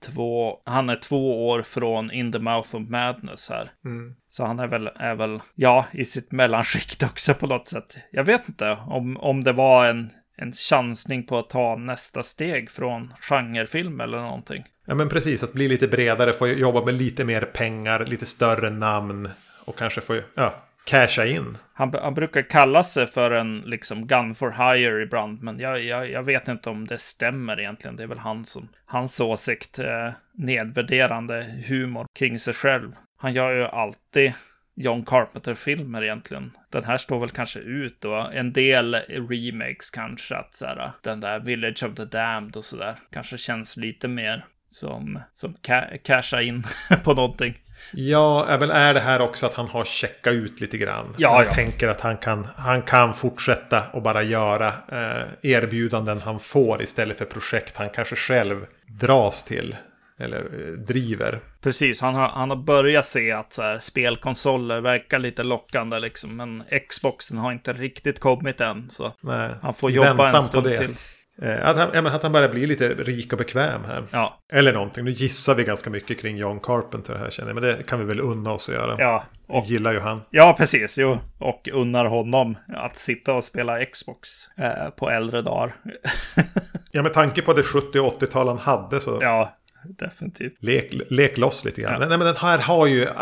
två, 0.00 0.60
han 0.64 0.88
är 0.88 0.96
två 0.96 1.48
år 1.48 1.62
från 1.62 2.10
In 2.10 2.32
the 2.32 2.38
Mouth 2.38 2.76
of 2.76 2.88
Madness 2.88 3.50
här. 3.50 3.72
Mm. 3.84 4.14
Så 4.28 4.44
han 4.44 4.58
är 4.58 4.66
väl, 4.66 4.90
är 4.96 5.14
väl, 5.14 5.40
ja, 5.54 5.86
i 5.92 6.04
sitt 6.04 6.32
mellanskikt 6.32 7.02
också 7.10 7.34
på 7.34 7.46
något 7.46 7.68
sätt. 7.68 7.96
Jag 8.10 8.24
vet 8.24 8.48
inte 8.48 8.78
om, 8.86 9.16
om 9.16 9.44
det 9.44 9.52
var 9.52 9.88
en, 9.88 10.10
en 10.36 10.52
chansning 10.52 11.26
på 11.26 11.38
att 11.38 11.50
ta 11.50 11.76
nästa 11.76 12.22
steg 12.22 12.70
från 12.70 13.14
genrefilm 13.20 14.00
eller 14.00 14.18
någonting. 14.18 14.64
Ja 14.86 14.94
men 14.94 15.08
precis, 15.08 15.42
att 15.42 15.52
bli 15.52 15.68
lite 15.68 15.88
bredare, 15.88 16.32
få 16.32 16.48
jobba 16.48 16.84
med 16.84 16.94
lite 16.94 17.24
mer 17.24 17.42
pengar, 17.42 18.06
lite 18.06 18.26
större 18.26 18.70
namn 18.70 19.28
och 19.64 19.78
kanske 19.78 20.00
få, 20.00 20.20
ja, 20.34 20.64
casha 20.84 21.26
in. 21.26 21.58
Han, 21.72 21.94
han, 22.02 22.14
brukar 22.14 22.42
kalla 22.42 22.82
sig 22.82 23.06
för 23.06 23.30
en 23.30 23.60
liksom 23.60 24.06
gun 24.06 24.34
for 24.34 24.50
hire 24.50 25.02
ibland, 25.02 25.42
men 25.42 25.58
jag, 25.58 25.84
jag, 25.84 26.10
jag, 26.10 26.22
vet 26.22 26.48
inte 26.48 26.70
om 26.70 26.86
det 26.86 26.98
stämmer 26.98 27.60
egentligen. 27.60 27.96
Det 27.96 28.02
är 28.02 28.06
väl 28.06 28.18
han 28.18 28.44
som, 28.44 28.68
hans 28.86 29.20
åsikt, 29.20 29.78
eh, 29.78 30.12
nedvärderande 30.32 31.62
humor 31.68 32.06
kring 32.18 32.38
sig 32.38 32.54
själv. 32.54 32.92
Han 33.18 33.34
gör 33.34 33.52
ju 33.52 33.64
alltid 33.64 34.32
John 34.76 35.04
Carpenter-filmer 35.04 36.04
egentligen. 36.04 36.50
Den 36.70 36.84
här 36.84 36.96
står 36.96 37.20
väl 37.20 37.30
kanske 37.30 37.58
ut 37.58 38.04
och 38.04 38.34
en 38.34 38.52
del 38.52 38.94
remakes 39.08 39.90
kanske 39.90 40.36
att 40.36 40.54
så 40.54 40.66
här, 40.66 40.92
den 41.02 41.20
där 41.20 41.40
Village 41.40 41.84
of 41.84 41.94
the 41.94 42.04
Damned 42.04 42.56
och 42.56 42.64
sådär 42.64 42.94
kanske 43.12 43.38
känns 43.38 43.76
lite 43.76 44.08
mer 44.08 44.44
som, 44.66 45.20
som 45.32 45.54
ca 45.54 45.84
casha 46.04 46.42
in 46.42 46.64
på 47.04 47.14
någonting. 47.14 47.58
Ja, 47.92 48.56
väl 48.56 48.70
är 48.70 48.94
det 48.94 49.00
här 49.00 49.20
också 49.20 49.46
att 49.46 49.54
han 49.54 49.68
har 49.68 49.84
checkat 49.84 50.32
ut 50.32 50.60
lite 50.60 50.78
grann. 50.78 51.14
Ja, 51.18 51.38
jag 51.38 51.50
ja. 51.50 51.54
tänker 51.54 51.88
att 51.88 52.00
han 52.00 52.16
kan, 52.16 52.48
han 52.56 52.82
kan 52.82 53.14
fortsätta 53.14 53.82
och 53.92 54.02
bara 54.02 54.22
göra 54.22 54.68
eh, 54.68 55.50
erbjudanden 55.50 56.20
han 56.20 56.40
får 56.40 56.82
istället 56.82 57.18
för 57.18 57.24
projekt 57.24 57.76
han 57.76 57.88
kanske 57.90 58.16
själv 58.16 58.66
dras 58.86 59.44
till. 59.44 59.76
Eller 60.18 60.38
eh, 60.38 60.72
driver. 60.72 61.40
Precis, 61.62 62.00
han 62.00 62.14
har, 62.14 62.28
han 62.28 62.50
har 62.50 62.56
börjat 62.56 63.06
se 63.06 63.32
att 63.32 63.52
så 63.52 63.62
här, 63.62 63.78
spelkonsoler 63.78 64.80
verkar 64.80 65.18
lite 65.18 65.42
lockande 65.42 65.98
liksom. 65.98 66.36
Men 66.36 66.62
Xboxen 66.88 67.38
har 67.38 67.52
inte 67.52 67.72
riktigt 67.72 68.20
kommit 68.20 68.60
än. 68.60 68.90
Så 68.90 69.12
Nej, 69.20 69.54
han 69.62 69.74
får 69.74 69.90
jobba 69.90 70.36
en 70.36 70.42
stund 70.42 70.64
till. 70.64 70.96
Eh, 71.42 71.66
att, 71.68 71.76
han, 71.76 72.06
att 72.06 72.22
han 72.22 72.32
börjar 72.32 72.48
bli 72.48 72.66
lite 72.66 72.88
rik 72.88 73.32
och 73.32 73.38
bekväm 73.38 73.84
här. 73.84 74.04
Ja, 74.10 74.40
Eller 74.52 74.72
någonting. 74.72 75.04
Nu 75.04 75.10
gissar 75.10 75.54
vi 75.54 75.64
ganska 75.64 75.90
mycket 75.90 76.20
kring 76.20 76.36
John 76.36 76.60
Carpenter 76.60 77.14
här 77.14 77.30
känner 77.30 77.48
jag. 77.48 77.54
Men 77.54 77.64
det 77.64 77.82
kan 77.82 77.98
vi 77.98 78.04
väl 78.04 78.20
unna 78.20 78.52
oss 78.52 78.68
att 78.68 78.74
göra. 78.74 78.96
ja. 78.98 79.24
Och, 79.46 79.64
gillar 79.66 79.92
ju 79.92 80.00
han. 80.00 80.20
ja, 80.30 80.54
precis. 80.58 80.98
Jo. 80.98 81.18
Och 81.38 81.68
unnar 81.72 82.04
honom 82.04 82.56
att 82.76 82.96
sitta 82.96 83.34
och 83.34 83.44
spela 83.44 83.84
Xbox 83.84 84.28
eh, 84.58 84.90
på 84.90 85.10
äldre 85.10 85.42
dagar. 85.42 85.74
Ja, 86.96 87.02
med 87.02 87.12
tanke 87.12 87.42
på 87.42 87.52
det 87.52 87.62
70 87.62 87.98
och 88.00 88.22
80-tal 88.22 88.48
han 88.48 88.58
hade 88.58 89.00
så 89.00 89.18
ja, 89.20 89.56
definitivt. 89.98 90.62
lek, 90.62 90.94
lek 91.10 91.38
loss 91.38 91.64
lite 91.64 91.80
grann. 91.80 91.92
Ja. 91.92 91.98
Nej, 92.08 92.18
men 92.18 92.26
den 92.26 92.36
här 92.36 92.58
har 92.58 92.86
ju 92.86 93.02
äh, 93.02 93.12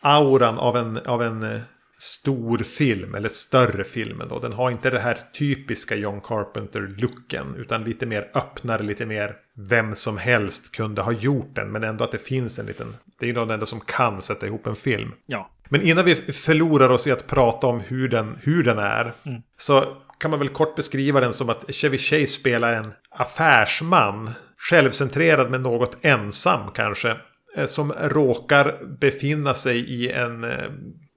auran 0.00 0.58
av 0.58 0.76
en, 0.76 0.98
av 1.06 1.22
en 1.22 1.42
äh, 1.42 1.60
stor 1.98 2.58
film, 2.58 3.14
eller 3.14 3.28
större 3.28 3.84
film 3.84 4.20
ändå. 4.20 4.38
Den 4.38 4.52
har 4.52 4.70
inte 4.70 4.90
det 4.90 4.98
här 4.98 5.18
typiska 5.38 5.94
John 5.94 6.20
Carpenter-looken, 6.20 7.56
utan 7.56 7.84
lite 7.84 8.06
mer 8.06 8.30
öppnare, 8.34 8.82
lite 8.82 9.06
mer 9.06 9.36
vem 9.56 9.94
som 9.94 10.18
helst 10.18 10.72
kunde 10.76 11.02
ha 11.02 11.12
gjort 11.12 11.54
den. 11.54 11.72
Men 11.72 11.84
ändå 11.84 12.04
att 12.04 12.12
det 12.12 12.18
finns 12.18 12.58
en 12.58 12.66
liten, 12.66 12.96
det 13.18 13.24
är 13.24 13.28
ju 13.28 13.32
den 13.34 13.50
enda 13.50 13.66
som 13.66 13.80
kan 13.80 14.22
sätta 14.22 14.46
ihop 14.46 14.66
en 14.66 14.76
film. 14.76 15.12
Ja, 15.26 15.50
Men 15.68 15.82
innan 15.82 16.04
vi 16.04 16.14
förlorar 16.16 16.88
oss 16.88 17.06
i 17.06 17.10
att 17.10 17.26
prata 17.26 17.66
om 17.66 17.80
hur 17.80 18.08
den, 18.08 18.38
hur 18.42 18.64
den 18.64 18.78
är. 18.78 19.12
Så 19.58 19.96
kan 20.18 20.30
man 20.30 20.40
väl 20.40 20.48
kort 20.48 20.76
beskriva 20.76 21.20
den 21.20 21.32
som 21.32 21.48
att 21.48 21.74
Chevy 21.74 21.98
Chase 21.98 22.26
spelar 22.26 22.72
en 22.72 22.92
affärsman. 23.10 24.30
Självcentrerad 24.58 25.50
men 25.50 25.62
något 25.62 25.96
ensam 26.02 26.70
kanske. 26.74 27.16
eh, 27.56 27.66
Som 27.66 27.92
råkar 27.92 28.78
befinna 29.00 29.54
sig 29.54 29.78
i 29.78 30.10
en... 30.10 30.44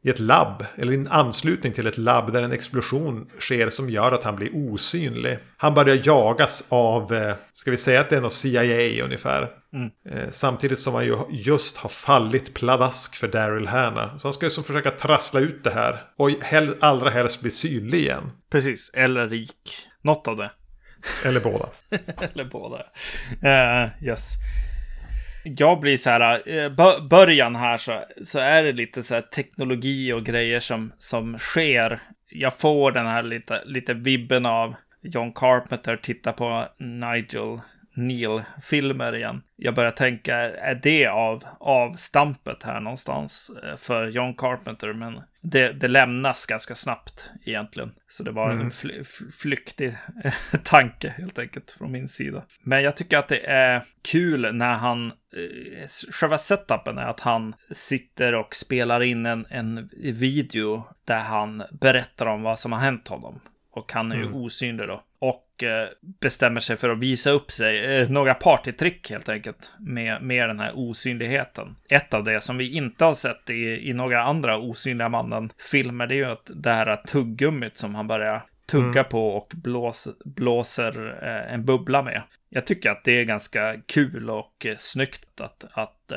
I 0.08 0.10
ett 0.10 0.20
labb, 0.20 0.66
eller 0.76 0.92
i 0.92 0.96
en 0.96 1.08
anslutning 1.08 1.74
till 1.74 1.88
ett 1.88 1.98
labb 1.98 2.34
där 2.34 2.44
en 2.44 2.52
explosion 2.52 3.30
sker 3.40 3.70
som 3.70 3.90
gör 3.90 4.12
att 4.12 4.24
han 4.24 4.36
blir 4.36 4.50
osynlig. 4.54 5.40
Han 5.58 5.74
börjar 5.74 6.02
jagas 6.04 6.64
av, 6.70 7.14
eh, 7.14 7.36
ska 7.54 7.72
vi 7.72 7.78
säga 7.78 8.02
att 8.02 8.10
det 8.10 8.16
är 8.18 8.22
något 8.22 8.34
CIA 8.34 9.04
ungefär. 9.04 9.42
Eh, 10.12 10.30
Samtidigt 10.32 10.80
som 10.80 10.94
han 10.94 11.06
ju 11.06 11.18
just 11.30 11.78
har 11.78 11.90
fallit 11.90 12.54
pladask 12.54 13.16
för 13.16 13.28
Daryl 13.28 13.68
Hannah. 13.68 14.18
Så 14.18 14.28
han 14.28 14.34
ska 14.34 14.46
ju 14.46 14.50
som 14.50 14.64
försöka 14.64 14.92
trassla 14.92 15.40
ut 15.40 15.64
det 15.64 15.72
här. 15.72 16.02
Och 16.18 16.32
hel, 16.44 16.76
allra 16.82 17.10
helst 17.10 17.42
bli 17.42 17.52
synlig 17.52 18.00
igen. 18.00 18.32
precis. 18.52 18.92
Eller 18.94 19.28
rik. 19.30 19.78
Något 20.02 20.28
av 20.28 20.38
det. 20.38 20.52
Eller 21.24 21.40
båda. 21.40 21.70
Eller 22.34 22.46
båda. 22.46 22.78
Uh, 23.44 24.08
yes. 24.08 24.32
Jag 25.58 25.80
blir 25.80 25.98
så 25.98 26.10
här, 26.10 26.42
eh, 26.46 26.70
början 27.10 27.56
här 27.56 27.78
så, 27.78 28.00
så 28.24 28.40
är 28.40 28.64
det 28.64 28.72
lite 28.72 29.04
så 29.04 29.14
här 29.14 29.22
teknologi 29.22 30.14
och 30.14 30.26
grejer 30.26 30.60
som, 30.60 30.92
som 30.98 31.38
sker. 31.38 32.00
Jag 32.30 32.58
får 32.58 32.92
den 32.92 33.06
här 33.06 33.24
lite, 33.24 33.62
lite 33.66 33.94
vibben 33.94 34.46
av 34.46 34.76
John 35.02 35.34
Carpenter 35.34 35.98
titta 35.98 36.34
på 36.34 36.66
Nigel 36.78 37.60
Neil-filmer 37.98 39.16
igen. 39.16 39.42
Jag 39.56 39.76
börjar 39.76 39.92
tänka, 39.92 40.36
är 40.38 40.76
det 40.84 41.08
av 41.08 41.44
avstampet 41.60 42.64
här 42.64 42.80
någonstans 42.80 43.52
eh, 43.64 43.76
för 43.78 44.08
John 44.08 44.34
Carpenter? 44.34 44.94
Men 44.94 45.22
det, 45.42 45.72
det 45.72 45.88
lämnas 45.88 46.46
ganska 46.46 46.76
snabbt 46.76 47.30
egentligen. 47.46 47.92
Så 48.08 48.24
det 48.24 48.32
var 48.32 48.52
en 48.52 48.72
fly, 48.72 49.04
fly- 49.04 49.32
flyktig 49.32 49.96
eh, 50.24 50.34
tanke 50.64 51.14
helt 51.18 51.40
enkelt 51.40 51.72
från 51.72 51.92
min 51.92 52.08
sida. 52.08 52.44
Men 52.64 52.84
jag 52.84 52.98
tycker 52.98 53.18
att 53.18 53.28
det 53.28 53.46
är 53.48 53.86
kul 54.02 54.56
när 54.56 54.74
han, 54.74 55.08
eh, 55.08 55.88
själva 56.12 56.38
setupen 56.38 56.98
är 56.98 57.06
att 57.06 57.20
han 57.20 57.56
sitter 57.72 58.36
och 58.36 58.56
spelar 58.56 59.04
in 59.04 59.26
en, 59.26 59.46
en 59.50 59.90
video 60.14 60.84
där 61.06 61.20
han 61.20 61.64
berättar 61.72 62.26
om 62.26 62.42
vad 62.42 62.60
som 62.60 62.72
har 62.72 62.80
hänt 62.80 63.08
honom. 63.08 63.40
Och 63.72 63.92
han 63.94 64.12
är 64.12 64.16
ju 64.16 64.32
osynlig 64.32 64.88
då. 64.88 65.04
Och 65.20 65.64
eh, 65.64 65.88
bestämmer 66.22 66.60
sig 66.60 66.78
för 66.78 66.90
att 66.90 67.00
visa 67.00 67.30
upp 67.30 67.52
sig. 67.52 67.86
Eh, 67.86 68.10
några 68.10 68.34
partytrick 68.34 69.10
helt 69.10 69.30
enkelt. 69.30 69.72
Med, 69.80 70.22
med 70.22 70.50
den 70.50 70.60
här 70.60 70.72
osynligheten. 70.76 71.76
Ett 71.90 72.14
av 72.14 72.24
det 72.24 72.42
som 72.42 72.58
vi 72.58 72.72
inte 72.72 73.06
har 73.06 73.14
sett 73.14 73.50
i, 73.50 73.90
i 73.90 73.94
några 73.94 74.24
andra 74.24 74.58
osynliga 74.58 75.10
mannen-filmer. 75.10 76.08
Det 76.08 76.14
är 76.14 76.18
ju 76.18 76.26
att 76.26 76.52
det 76.56 76.72
här 76.72 76.96
tuggummit 76.96 77.78
som 77.78 77.96
han 77.96 78.08
börjar 78.08 78.46
tugga 78.66 79.04
på 79.04 79.28
och 79.28 79.52
blås, 79.56 80.08
blåser 80.26 81.20
eh, 81.22 81.54
en 81.54 81.66
bubbla 81.66 82.02
med. 82.02 82.22
Jag 82.50 82.66
tycker 82.66 82.92
att 82.92 83.04
det 83.04 83.12
är 83.12 83.24
ganska 83.24 83.76
kul 83.86 84.30
och 84.30 84.68
snyggt 84.78 85.42
att, 85.42 85.66
att 85.72 86.12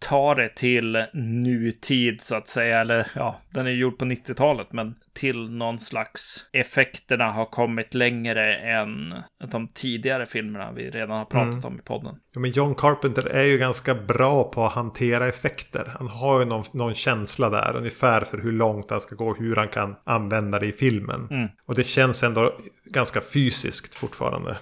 ta 0.00 0.34
det 0.34 0.48
till 0.48 1.04
nutid 1.12 2.20
så 2.20 2.34
att 2.34 2.48
säga. 2.48 2.80
Eller 2.80 3.10
ja, 3.14 3.40
den 3.50 3.66
är 3.66 3.70
gjord 3.70 3.98
på 3.98 4.04
90-talet, 4.04 4.72
men 4.72 4.94
till 5.14 5.50
någon 5.50 5.78
slags 5.78 6.46
effekterna 6.52 7.30
har 7.30 7.44
kommit 7.44 7.94
längre 7.94 8.54
än 8.54 9.14
de 9.50 9.68
tidigare 9.68 10.26
filmerna 10.26 10.72
vi 10.72 10.90
redan 10.90 11.18
har 11.18 11.24
pratat 11.24 11.64
om 11.64 11.78
i 11.78 11.82
podden. 11.82 12.14
Ja, 12.34 12.40
men 12.40 12.50
John 12.50 12.74
Carpenter 12.74 13.26
är 13.26 13.44
ju 13.44 13.58
ganska 13.58 13.94
bra 13.94 14.44
på 14.44 14.66
att 14.66 14.72
hantera 14.72 15.28
effekter. 15.28 15.92
Han 15.98 16.08
har 16.08 16.40
ju 16.40 16.46
någon, 16.46 16.64
någon 16.72 16.94
känsla 16.94 17.50
där 17.50 17.76
ungefär 17.76 18.20
för 18.20 18.38
hur 18.38 18.52
långt 18.52 18.90
han 18.90 19.00
ska 19.00 19.14
gå 19.14 19.34
hur 19.34 19.56
han 19.56 19.68
kan 19.68 19.96
använda 20.04 20.58
det 20.58 20.66
i 20.66 20.72
filmen. 20.72 21.28
Och 21.66 21.74
det 21.74 21.84
känns 21.84 22.22
ändå 22.22 22.54
ganska 22.84 23.20
fysiskt 23.20 23.94
fortfarande. 23.94 24.58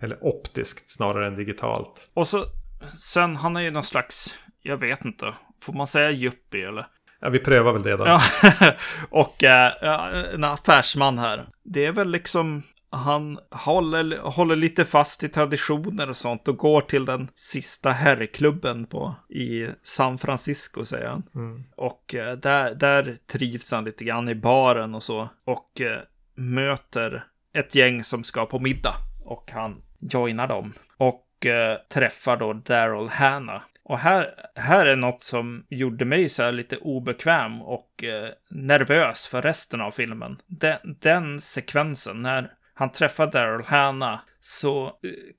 Eller 0.00 0.24
optiskt 0.24 0.90
snarare 0.90 1.26
än 1.26 1.36
digitalt. 1.36 2.08
Och 2.14 2.28
så 2.28 2.44
sen, 2.88 3.36
han 3.36 3.56
är 3.56 3.60
ju 3.60 3.70
någon 3.70 3.84
slags, 3.84 4.38
jag 4.68 4.76
vet 4.76 5.04
inte, 5.04 5.34
får 5.62 5.72
man 5.72 5.86
säga 5.86 6.10
yuppie 6.10 6.68
eller? 6.68 6.86
Ja, 7.20 7.28
vi 7.28 7.38
prövar 7.38 7.72
väl 7.72 7.82
det 7.82 7.96
då. 7.96 8.06
Ja, 8.06 8.22
och 9.10 9.34
ja, 9.38 10.10
en 10.34 10.44
affärsman 10.44 11.18
här. 11.18 11.48
Det 11.64 11.84
är 11.84 11.92
väl 11.92 12.10
liksom, 12.10 12.62
han 12.90 13.38
håller, 13.50 14.18
håller 14.18 14.56
lite 14.56 14.84
fast 14.84 15.24
i 15.24 15.28
traditioner 15.28 16.10
och 16.10 16.16
sånt 16.16 16.48
och 16.48 16.56
går 16.56 16.80
till 16.80 17.04
den 17.04 17.28
sista 17.34 17.90
herrklubben 17.90 18.86
på, 18.86 19.14
i 19.28 19.66
San 19.82 20.18
Francisco, 20.18 20.84
säger 20.84 21.08
han. 21.08 21.22
Och 21.76 22.14
eh, 22.14 22.36
där, 22.36 22.74
där 22.74 23.16
trivs 23.26 23.72
han 23.72 23.84
lite 23.84 24.04
grann 24.04 24.28
i 24.28 24.34
baren 24.34 24.94
och 24.94 25.02
så. 25.02 25.28
Och 25.44 25.80
eh, 25.80 25.98
möter 26.34 27.24
ett 27.54 27.74
gäng 27.74 28.04
som 28.04 28.24
ska 28.24 28.46
på 28.46 28.58
middag. 28.58 28.94
Och 29.24 29.50
han 29.52 29.82
joinar 30.00 30.48
dem. 30.48 30.72
Och 30.96 31.24
träffar 31.88 32.36
då 32.36 32.52
Daryl 32.52 33.08
Hannah. 33.08 33.62
Och 33.88 33.98
här, 33.98 34.34
här 34.54 34.86
är 34.86 34.96
något 34.96 35.22
som 35.22 35.64
gjorde 35.68 36.04
mig 36.04 36.28
så 36.28 36.42
här 36.42 36.52
lite 36.52 36.76
obekväm 36.76 37.62
och 37.62 38.04
eh, 38.04 38.30
nervös 38.50 39.26
för 39.26 39.42
resten 39.42 39.80
av 39.80 39.90
filmen. 39.90 40.36
Den, 40.46 40.78
den 41.00 41.40
sekvensen, 41.40 42.22
när 42.22 42.52
han 42.74 42.92
träffar 42.92 43.26
Daryl 43.26 43.64
Hannah, 43.66 44.20
så 44.40 44.86
eh, 44.86 44.92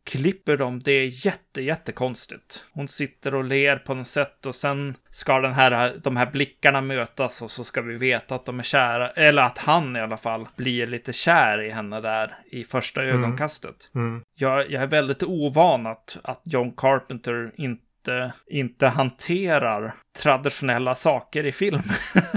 klipper 0.04 0.58
de 0.58 0.80
det 0.80 1.06
jätte, 1.06 1.62
jättekonstigt. 1.62 2.66
Hon 2.72 2.88
sitter 2.88 3.36
och 3.36 3.44
ler 3.44 3.76
på 3.78 3.94
något 3.94 4.08
sätt 4.08 4.46
och 4.46 4.56
sen 4.56 4.96
ska 5.10 5.40
den 5.40 5.54
här, 5.54 6.00
de 6.04 6.18
här 6.18 6.32
blickarna 6.32 6.82
mötas 6.82 7.42
och 7.42 7.52
så 7.52 7.64
ska 7.64 7.82
vi 7.82 7.98
veta 7.98 8.36
att 8.36 8.46
de 8.46 8.60
är 8.60 8.64
kära, 8.64 9.10
eller 9.10 9.44
att 9.44 9.58
han 9.58 9.96
i 9.96 10.00
alla 10.00 10.18
fall 10.18 10.48
blir 10.56 10.88
lite 10.88 11.14
kär 11.14 11.62
i 11.62 11.70
henne 11.70 12.02
där 12.02 12.38
i 12.52 12.64
första 12.64 13.04
ögonkastet. 13.04 13.90
Jag, 14.36 14.72
jag 14.72 14.84
är 14.84 14.88
väldigt 14.88 15.24
ovan 15.24 15.88
att, 15.88 16.18
att 16.24 16.42
John 16.44 16.72
Carpenter 16.72 17.52
inte 17.56 17.84
inte, 18.00 18.34
inte 18.48 18.88
hanterar 18.88 19.96
traditionella 20.18 20.96
saker 20.96 21.46
i 21.46 21.52
film. 21.52 21.84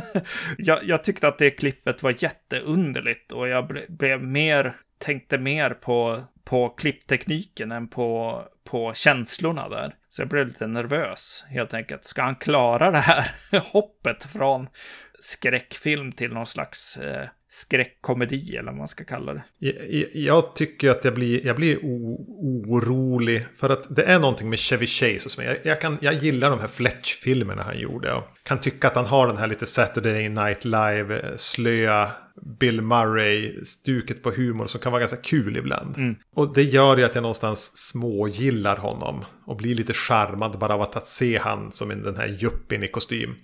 jag, 0.58 0.84
jag 0.84 1.04
tyckte 1.04 1.28
att 1.28 1.38
det 1.38 1.50
klippet 1.50 2.02
var 2.02 2.14
jätteunderligt 2.18 3.32
och 3.32 3.48
jag 3.48 3.66
ble, 3.66 3.80
blev 3.88 4.22
mer, 4.22 4.76
tänkte 4.98 5.38
mer 5.38 5.70
på, 5.70 6.22
på 6.44 6.68
klipptekniken 6.68 7.72
än 7.72 7.88
på, 7.88 8.42
på 8.64 8.94
känslorna 8.94 9.68
där. 9.68 9.94
Så 10.08 10.22
jag 10.22 10.28
blev 10.28 10.46
lite 10.46 10.66
nervös 10.66 11.44
helt 11.48 11.74
enkelt. 11.74 12.04
Ska 12.04 12.22
han 12.22 12.36
klara 12.36 12.90
det 12.90 12.98
här 12.98 13.32
hoppet 13.72 14.24
från 14.24 14.68
skräckfilm 15.20 16.12
till 16.12 16.32
någon 16.32 16.46
slags 16.46 16.96
eh, 16.96 17.28
skräckkomedi 17.52 18.56
eller 18.56 18.70
vad 18.70 18.78
man 18.78 18.88
ska 18.88 19.04
kalla 19.04 19.34
det. 19.34 19.42
Jag, 19.58 19.74
jag- 19.90 20.08
jag 20.12 20.54
tycker 20.56 20.90
att 20.90 21.04
jag 21.04 21.14
blir, 21.14 21.46
jag 21.46 21.56
blir 21.56 21.78
o, 21.84 22.26
orolig. 22.68 23.46
För 23.54 23.70
att 23.70 23.96
det 23.96 24.02
är 24.04 24.18
någonting 24.18 24.50
med 24.50 24.58
Chevy 24.58 24.86
Chase 24.86 25.40
mig. 25.40 25.46
Jag, 25.46 25.58
jag, 25.72 25.80
kan, 25.80 25.98
jag 26.00 26.14
gillar 26.14 26.50
de 26.50 26.60
här 26.60 26.66
Fletch-filmerna 26.68 27.62
han 27.62 27.78
gjorde. 27.78 28.12
Och 28.12 28.24
kan 28.42 28.60
tycka 28.60 28.88
att 28.88 28.96
han 28.96 29.06
har 29.06 29.26
den 29.26 29.36
här 29.36 29.46
lite 29.46 29.66
Saturday 29.66 30.28
Night 30.28 30.64
Live, 30.64 31.20
eh, 31.20 31.36
slöa 31.36 32.10
Bill 32.58 32.80
Murray-stuket 32.82 34.22
på 34.22 34.30
humor 34.30 34.66
som 34.66 34.80
kan 34.80 34.92
vara 34.92 35.00
ganska 35.00 35.16
kul 35.22 35.56
ibland. 35.56 36.16
Och 36.34 36.54
det 36.54 36.62
gör 36.62 36.96
ju 36.96 37.04
att 37.04 37.14
jag 37.14 37.22
någonstans 37.22 37.76
smågillar 37.78 38.76
honom. 38.76 39.24
Och 39.44 39.56
blir 39.56 39.74
lite 39.74 39.92
charmad 39.94 40.58
bara 40.58 40.74
av 40.74 40.82
att, 40.82 41.06
se 41.06 41.38
han 41.38 41.72
som 41.72 41.90
en- 41.90 42.02
den 42.02 42.16
här 42.16 42.26
juppin 42.26 42.82
i 42.82 42.88
kostym. 42.88 43.34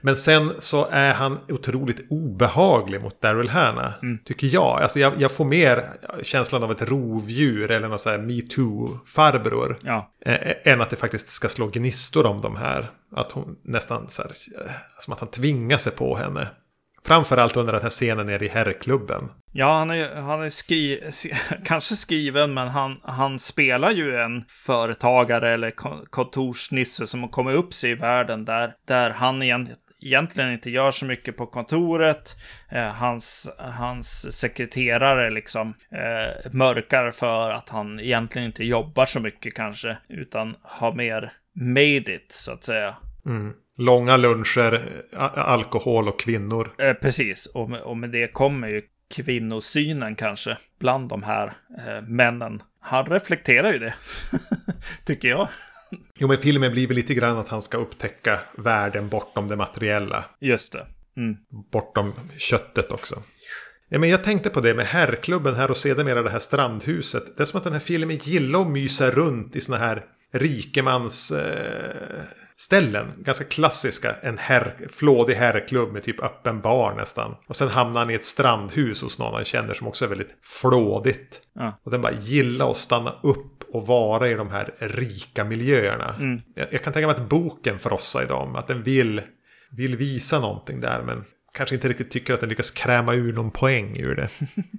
Men 0.00 0.16
sen 0.16 0.52
så 0.58 0.86
är 0.90 1.12
han 1.14 1.38
otroligt 1.48 2.06
obehaglig 2.10 3.00
mot 3.00 3.20
Daryl 3.20 3.48
Hannah. 3.54 3.92
Tycker 4.24 4.46
jag. 4.46 4.82
Alltså 4.82 4.98
jag, 4.98 5.20
jag 5.20 5.32
får 5.32 5.44
mer 5.44 5.90
känslan 6.22 6.62
av 6.62 6.70
ett 6.70 6.82
rovdjur 6.82 7.70
eller 7.70 7.88
någon 7.88 7.98
sån 7.98 8.12
här 8.12 8.18
metoo-farbror. 8.18 9.76
Ja, 9.82 10.10
Eh, 10.26 10.72
än 10.72 10.80
att 10.80 10.90
det 10.90 10.96
faktiskt 10.96 11.28
ska 11.28 11.48
slå 11.48 11.66
gnistor 11.66 12.26
om 12.26 12.40
de 12.40 12.56
här. 12.56 12.90
Att 13.16 13.32
hon 13.32 13.56
nästan 13.62 14.10
så 14.10 14.22
här, 14.22 14.30
eh, 14.64 14.72
som 14.98 15.12
att 15.12 15.20
han 15.20 15.30
tvingar 15.30 15.78
sig 15.78 15.92
på 15.92 16.16
henne. 16.16 16.48
Framförallt 17.06 17.56
under 17.56 17.72
den 17.72 17.82
här 17.82 17.90
scenen 17.90 18.26
nere 18.26 18.46
i 18.46 18.48
herrklubben. 18.48 19.28
Ja, 19.52 19.78
han 19.78 19.90
är, 19.90 20.14
han 20.14 20.42
är 20.42 20.50
skri, 20.50 21.02
kanske 21.64 21.96
skriven, 21.96 22.54
men 22.54 22.68
han, 22.68 23.00
han 23.02 23.38
spelar 23.38 23.90
ju 23.90 24.16
en 24.16 24.44
företagare 24.48 25.54
eller 25.54 25.70
kontorsnisse 26.10 27.06
som 27.06 27.22
har 27.22 27.28
kommit 27.28 27.56
upp 27.56 27.74
sig 27.74 27.90
i 27.90 27.94
världen 27.94 28.44
där, 28.44 28.72
där 28.86 29.10
han 29.10 29.42
egentligen 29.42 29.80
egentligen 30.04 30.52
inte 30.52 30.70
gör 30.70 30.90
så 30.90 31.04
mycket 31.04 31.36
på 31.36 31.46
kontoret. 31.46 32.36
Eh, 32.68 32.88
hans, 32.88 33.50
hans 33.58 34.38
sekreterare 34.38 35.30
liksom 35.30 35.74
eh, 35.90 36.52
mörkar 36.52 37.10
för 37.10 37.50
att 37.50 37.68
han 37.68 38.00
egentligen 38.00 38.46
inte 38.46 38.64
jobbar 38.64 39.06
så 39.06 39.20
mycket 39.20 39.54
kanske, 39.54 39.96
utan 40.08 40.56
har 40.62 40.92
mer 40.92 41.32
made 41.54 42.14
it 42.14 42.32
så 42.32 42.52
att 42.52 42.64
säga. 42.64 42.96
Mm. 43.26 43.52
Långa 43.76 44.16
luncher, 44.16 45.02
alkohol 45.36 46.08
och 46.08 46.20
kvinnor. 46.20 46.74
Eh, 46.78 46.92
precis, 46.92 47.46
och 47.46 47.70
med, 47.70 47.80
och 47.80 47.96
med 47.96 48.10
det 48.10 48.32
kommer 48.32 48.68
ju 48.68 48.82
kvinnosynen 49.14 50.14
kanske 50.14 50.58
bland 50.78 51.08
de 51.08 51.22
här 51.22 51.52
eh, 51.86 52.02
männen. 52.02 52.62
Han 52.80 53.06
reflekterar 53.06 53.72
ju 53.72 53.78
det, 53.78 53.94
tycker 55.04 55.28
jag. 55.28 55.48
Jo, 56.14 56.28
men 56.28 56.38
filmen 56.38 56.72
blir 56.72 56.86
väl 56.86 56.96
lite 56.96 57.14
grann 57.14 57.38
att 57.38 57.48
han 57.48 57.62
ska 57.62 57.78
upptäcka 57.78 58.40
världen 58.56 59.08
bortom 59.08 59.48
det 59.48 59.56
materiella. 59.56 60.24
Just 60.40 60.72
det. 60.72 60.86
Mm. 61.16 61.36
Bortom 61.72 62.12
köttet 62.38 62.92
också. 62.92 63.22
Ja, 63.88 63.98
men 63.98 64.08
jag 64.08 64.24
tänkte 64.24 64.50
på 64.50 64.60
det 64.60 64.74
med 64.74 64.86
herrklubben 64.86 65.54
här 65.54 65.70
och 65.70 65.76
sedermera 65.76 66.22
det 66.22 66.30
här 66.30 66.38
strandhuset. 66.38 67.36
Det 67.36 67.42
är 67.42 67.44
som 67.44 67.58
att 67.58 67.64
den 67.64 67.72
här 67.72 67.80
filmen 67.80 68.16
gillar 68.16 68.60
att 68.60 68.68
mysa 68.68 69.10
runt 69.10 69.56
i 69.56 69.60
såna 69.60 69.78
här 69.78 70.04
rikemans... 70.32 71.30
Eh, 71.30 72.22
ställen. 72.56 73.12
Ganska 73.18 73.44
klassiska. 73.44 74.16
En 74.22 74.38
herr, 74.38 74.88
flådig 74.92 75.34
herrklubb 75.34 75.92
med 75.92 76.02
typ 76.02 76.22
öppen 76.22 76.60
bar 76.60 76.94
nästan. 76.94 77.36
Och 77.46 77.56
sen 77.56 77.68
hamnar 77.68 78.00
han 78.00 78.10
i 78.10 78.14
ett 78.14 78.24
strandhus 78.24 79.02
hos 79.02 79.18
någon 79.18 79.34
han 79.34 79.44
känner 79.44 79.74
som 79.74 79.86
också 79.86 80.04
är 80.04 80.08
väldigt 80.08 80.36
flådigt. 80.42 81.40
Ja. 81.54 81.80
Och 81.84 81.90
den 81.90 82.02
bara 82.02 82.12
gillar 82.12 82.70
att 82.70 82.76
stanna 82.76 83.14
upp 83.22 83.63
och 83.74 83.86
vara 83.86 84.28
i 84.28 84.34
de 84.34 84.50
här 84.50 84.74
rika 84.78 85.44
miljöerna. 85.44 86.14
Mm. 86.14 86.42
Jag, 86.54 86.72
jag, 86.72 86.82
kan 86.82 86.92
tänka 86.92 87.06
mig 87.06 87.16
att 87.16 87.28
boken 87.28 87.78
frossar 87.78 88.22
i 88.22 88.26
dem. 88.26 88.56
Att 88.56 88.66
den 88.66 88.82
vill, 88.82 89.22
vill 89.70 89.96
visa 89.96 90.40
någonting 90.40 90.80
där. 90.80 91.02
Men 91.02 91.24
kanske 91.54 91.74
inte 91.74 91.88
riktigt 91.88 92.10
tycker 92.10 92.34
att 92.34 92.40
den 92.40 92.48
lyckas 92.48 92.70
kräma 92.70 93.14
ur 93.14 93.32
någon 93.32 93.50
poäng 93.50 93.96
ur 93.98 94.16
det. 94.16 94.28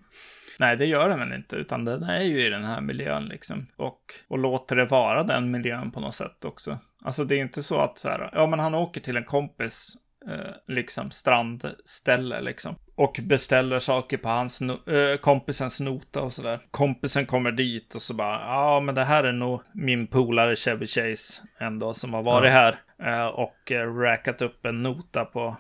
Nej, 0.60 0.78
det 0.78 0.86
gör 0.86 1.10
den 1.10 1.20
väl 1.20 1.34
inte, 1.34 1.56
utan 1.56 1.86
den 1.86 2.04
är 2.04 2.22
ju 2.22 2.46
i 2.46 2.50
den 2.50 2.64
här 2.64 2.82
miljön 2.82 3.26
liksom. 3.26 3.68
Och, 3.76 4.02
och 4.28 4.40
låter 4.40 4.76
det 4.76 4.86
vara 4.86 5.24
den 5.24 5.52
miljön 5.52 5.92
på 5.92 6.00
något 6.00 6.16
sätt 6.16 6.46
också. 6.46 6.80
Alltså 7.04 7.26
det 7.26 7.36
är 7.36 7.40
inte 7.40 7.64
så 7.64 7.80
att 7.82 7.98
så 7.98 8.10
här, 8.10 8.30
ja 8.34 8.48
men 8.48 8.60
han 8.60 8.76
åker 8.76 9.02
till 9.02 9.18
en 9.18 9.24
kompis 9.24 9.88
eh, 10.30 10.76
liksom 10.76 11.12
strandställe 11.12 12.42
liksom. 12.42 12.76
Och 12.98 13.20
beställer 13.24 13.80
saker 13.80 14.18
på 14.18 14.30
hans 14.30 14.62
eh, 14.62 15.18
kompisens 15.22 15.80
nota 15.80 16.22
och 16.22 16.34
sådär. 16.34 16.60
Kompisen 16.72 17.26
kommer 17.26 17.52
dit 17.52 17.96
och 17.96 18.02
så 18.02 18.14
bara, 18.14 18.40
ja 18.40 18.80
men 18.80 18.96
det 18.96 19.04
här 19.04 19.24
är 19.24 19.32
nog 19.32 19.62
min 19.74 20.08
polare 20.08 20.56
Chevy 20.56 20.88
Chase 20.88 21.42
ändå 21.60 21.94
som 21.94 22.14
har 22.14 22.24
varit 22.24 22.52
ja. 22.54 22.54
här. 22.54 22.76
Eh, 23.04 23.28
och 23.28 23.72
eh, 23.72 23.98
räkat 23.98 24.42
upp 24.42 24.66
en 24.66 24.84
nota 24.84 25.26
på 25.26 25.56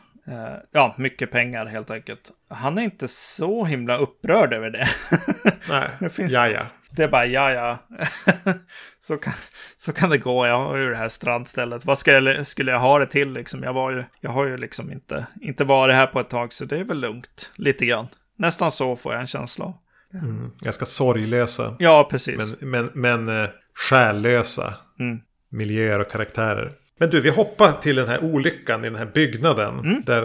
ja, 0.71 0.95
mycket 0.97 1.31
pengar 1.31 1.65
helt 1.65 1.91
enkelt. 1.91 2.31
Han 2.49 2.77
är 2.77 2.81
inte 2.81 3.07
så 3.07 3.65
himla 3.65 3.97
upprörd 3.97 4.53
över 4.53 4.69
det. 4.69 4.89
Nej, 5.69 5.89
det 5.99 6.09
finns... 6.09 6.31
ja 6.31 6.47
ja. 6.47 6.65
Det 6.96 7.04
är 7.04 7.08
bara 7.08 7.26
ja 7.26 7.52
ja. 7.52 7.78
så, 9.00 9.18
kan, 9.18 9.34
så 9.78 9.93
kan 9.93 10.10
det 10.10 10.18
gå. 10.18 10.48
Jag 10.48 10.60
har 10.60 10.78
ju 10.78 10.89
det 10.89 10.96
här 10.96 11.10
strandstället. 11.10 11.86
Vad 11.86 11.98
ska 11.98 12.12
jag, 12.12 12.48
skulle 12.48 12.72
jag 12.72 12.80
ha 12.80 13.00
det 13.00 13.08
till 13.08 13.34
liksom? 13.34 13.64
Jag, 13.64 13.74
var 13.74 13.91
ju, 13.91 14.04
jag 14.20 14.32
har 14.32 14.46
ju 14.46 14.58
liksom 14.58 14.91
inte, 14.91 15.26
inte 15.41 15.64
varit 15.64 15.96
här 15.96 16.08
på 16.08 16.20
ett 16.20 16.30
tag 16.30 16.54
så 16.54 16.66
det 16.66 16.78
är 16.78 16.84
väl 16.84 17.00
lugnt. 17.00 17.52
Lite 17.56 17.86
grann. 17.86 18.08
Nästan 18.38 18.72
så 18.72 18.96
får 18.96 19.14
jag 19.14 19.22
en 19.22 19.28
känsla 19.28 19.66
av. 19.66 19.74
Mm, 20.14 20.52
ganska 20.60 20.86
sorglösa. 20.86 21.76
Ja, 21.80 22.08
precis. 22.12 22.56
Men, 22.60 22.70
men, 22.70 22.91
men 22.93 23.30
uh, 23.30 23.50
själlösa 23.74 24.74
mm. 25.00 25.20
miljöer 25.50 26.00
och 26.00 26.12
karaktärer. 26.12 26.72
Men 27.00 27.10
du, 27.10 27.22
vi 27.22 27.30
hoppar 27.30 27.72
till 27.82 27.96
den 27.96 28.08
här 28.08 28.24
olyckan 28.24 28.86
i 28.86 28.89
den 28.89 28.98
här 28.98 29.12
byggnaden. 29.14 29.80
Mm. 29.80 30.04
Där, 30.06 30.22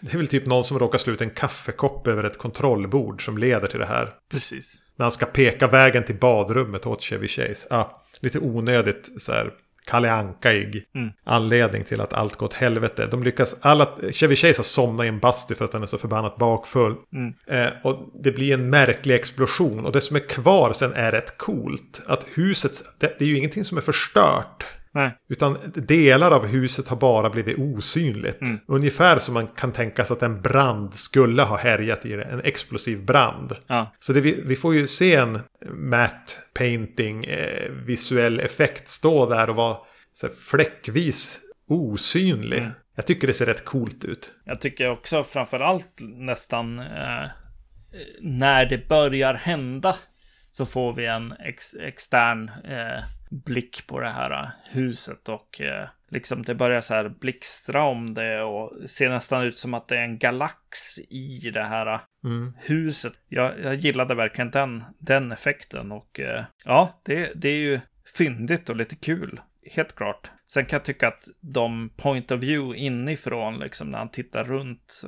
det 0.00 0.14
är 0.14 0.18
väl 0.18 0.26
typ 0.26 0.46
någon 0.46 0.64
som 0.64 0.78
råkar 0.78 0.98
slå 0.98 1.12
ut 1.12 1.20
en 1.20 1.30
kaffekopp 1.30 2.06
över 2.06 2.24
ett 2.24 2.38
kontrollbord 2.38 3.24
som 3.24 3.38
leder 3.38 3.68
till 3.68 3.80
det 3.80 3.86
här. 3.86 4.14
Precis. 4.30 4.74
När 4.96 5.04
han 5.04 5.12
ska 5.12 5.26
peka 5.26 5.66
vägen 5.66 6.04
till 6.04 6.14
badrummet 6.18 6.86
åt 6.86 7.02
Chevy 7.02 7.28
Chase. 7.28 7.66
Ja, 7.70 8.02
lite 8.20 8.38
onödigt 8.38 9.10
så 9.18 9.32
här 9.32 9.50
Kalle 9.84 10.12
Ankaig 10.12 10.84
mm. 10.94 11.10
anledning 11.24 11.84
till 11.84 12.00
att 12.00 12.12
allt 12.12 12.36
går 12.36 12.46
åt 12.46 12.54
helvete. 12.54 13.08
De 13.10 13.22
lyckas, 13.22 13.56
alla, 13.60 13.88
Chevy 14.12 14.36
Chase 14.36 14.58
har 14.58 14.64
somnat 14.64 15.04
i 15.04 15.08
en 15.08 15.18
bastu 15.18 15.54
för 15.54 15.64
att 15.64 15.72
han 15.72 15.82
är 15.82 15.86
så 15.86 15.98
förbannat 15.98 16.36
bakfull. 16.36 16.94
Mm. 17.12 17.34
Eh, 17.46 17.72
och 17.84 18.10
det 18.22 18.32
blir 18.32 18.54
en 18.54 18.70
märklig 18.70 19.14
explosion. 19.14 19.86
Och 19.86 19.92
det 19.92 20.00
som 20.00 20.16
är 20.16 20.28
kvar 20.28 20.72
sen 20.72 20.92
är 20.92 21.12
rätt 21.12 21.38
coolt. 21.38 22.02
Att 22.06 22.26
huset, 22.34 22.72
det, 22.98 23.16
det 23.18 23.24
är 23.24 23.28
ju 23.28 23.38
ingenting 23.38 23.64
som 23.64 23.78
är 23.78 23.82
förstört. 23.82 24.66
Nej. 24.94 25.18
Utan 25.28 25.58
delar 25.74 26.30
av 26.30 26.46
huset 26.46 26.88
har 26.88 26.96
bara 26.96 27.30
blivit 27.30 27.58
osynligt. 27.58 28.40
Mm. 28.40 28.60
Ungefär 28.66 29.18
som 29.18 29.34
man 29.34 29.46
kan 29.46 29.72
tänka 29.72 30.04
sig 30.04 30.14
att 30.14 30.22
en 30.22 30.42
brand 30.42 30.94
skulle 30.94 31.42
ha 31.42 31.56
härjat 31.56 32.06
i 32.06 32.12
det. 32.12 32.24
En 32.24 32.40
explosiv 32.40 33.04
brand. 33.04 33.56
Ja. 33.66 33.92
Så 33.98 34.12
det, 34.12 34.20
vi, 34.20 34.42
vi, 34.46 34.56
får 34.56 34.74
ju 34.74 34.86
se 34.86 35.14
en 35.14 35.40
matte 35.70 36.32
painting 36.54 37.24
eh, 37.24 37.70
visuell 37.70 38.40
effekt 38.40 38.88
stå 38.88 39.30
där 39.30 39.50
och 39.50 39.56
vara 39.56 39.78
så 40.14 40.26
här, 40.26 40.34
fläckvis 40.34 41.40
osynlig. 41.68 42.58
Mm. 42.58 42.70
Jag 42.96 43.06
tycker 43.06 43.26
det 43.26 43.34
ser 43.34 43.46
rätt 43.46 43.64
coolt 43.64 44.04
ut. 44.04 44.32
Jag 44.44 44.60
tycker 44.60 44.90
också 44.90 45.24
framförallt 45.24 45.98
nästan 46.00 46.78
eh, 46.78 47.28
när 48.20 48.66
det 48.66 48.88
börjar 48.88 49.34
hända 49.34 49.96
så 50.50 50.66
får 50.66 50.92
vi 50.92 51.06
en 51.06 51.32
ex 51.32 51.74
extern 51.74 52.48
eh, 52.48 53.02
blick 53.32 53.86
på 53.86 54.00
det 54.00 54.08
här 54.08 54.30
äh, 54.30 54.48
huset 54.70 55.28
och 55.28 55.60
eh, 55.60 55.88
liksom 56.08 56.42
det 56.42 56.54
börjar 56.54 56.80
så 56.80 56.94
här 56.94 57.08
blixtra 57.08 57.84
om 57.84 58.14
det 58.14 58.42
och 58.42 58.90
ser 58.90 59.10
nästan 59.10 59.42
ut 59.42 59.58
som 59.58 59.74
att 59.74 59.88
det 59.88 59.98
är 59.98 60.02
en 60.02 60.18
galax 60.18 60.98
i 60.98 61.50
det 61.54 61.64
här 61.64 61.86
äh, 61.86 62.00
mm. 62.24 62.52
huset. 62.58 63.12
Jag, 63.28 63.60
jag 63.64 63.74
gillade 63.74 64.14
verkligen 64.14 64.50
den, 64.50 64.84
den 64.98 65.32
effekten 65.32 65.92
och 65.92 66.20
ja, 66.64 67.00
det, 67.04 67.32
det 67.34 67.48
är 67.48 67.58
ju 67.58 67.80
fyndigt 68.16 68.68
och 68.68 68.76
lite 68.76 68.96
kul. 68.96 69.40
Helt 69.70 69.94
klart. 69.94 70.30
Sen 70.46 70.66
kan 70.66 70.76
jag 70.76 70.84
tycka 70.84 71.08
att 71.08 71.28
de 71.40 71.90
point 71.96 72.30
of 72.30 72.40
view 72.40 72.78
inifrån, 72.78 73.58
liksom 73.58 73.90
när 73.90 73.98
han 73.98 74.10
tittar 74.10 74.44
runt. 74.44 75.02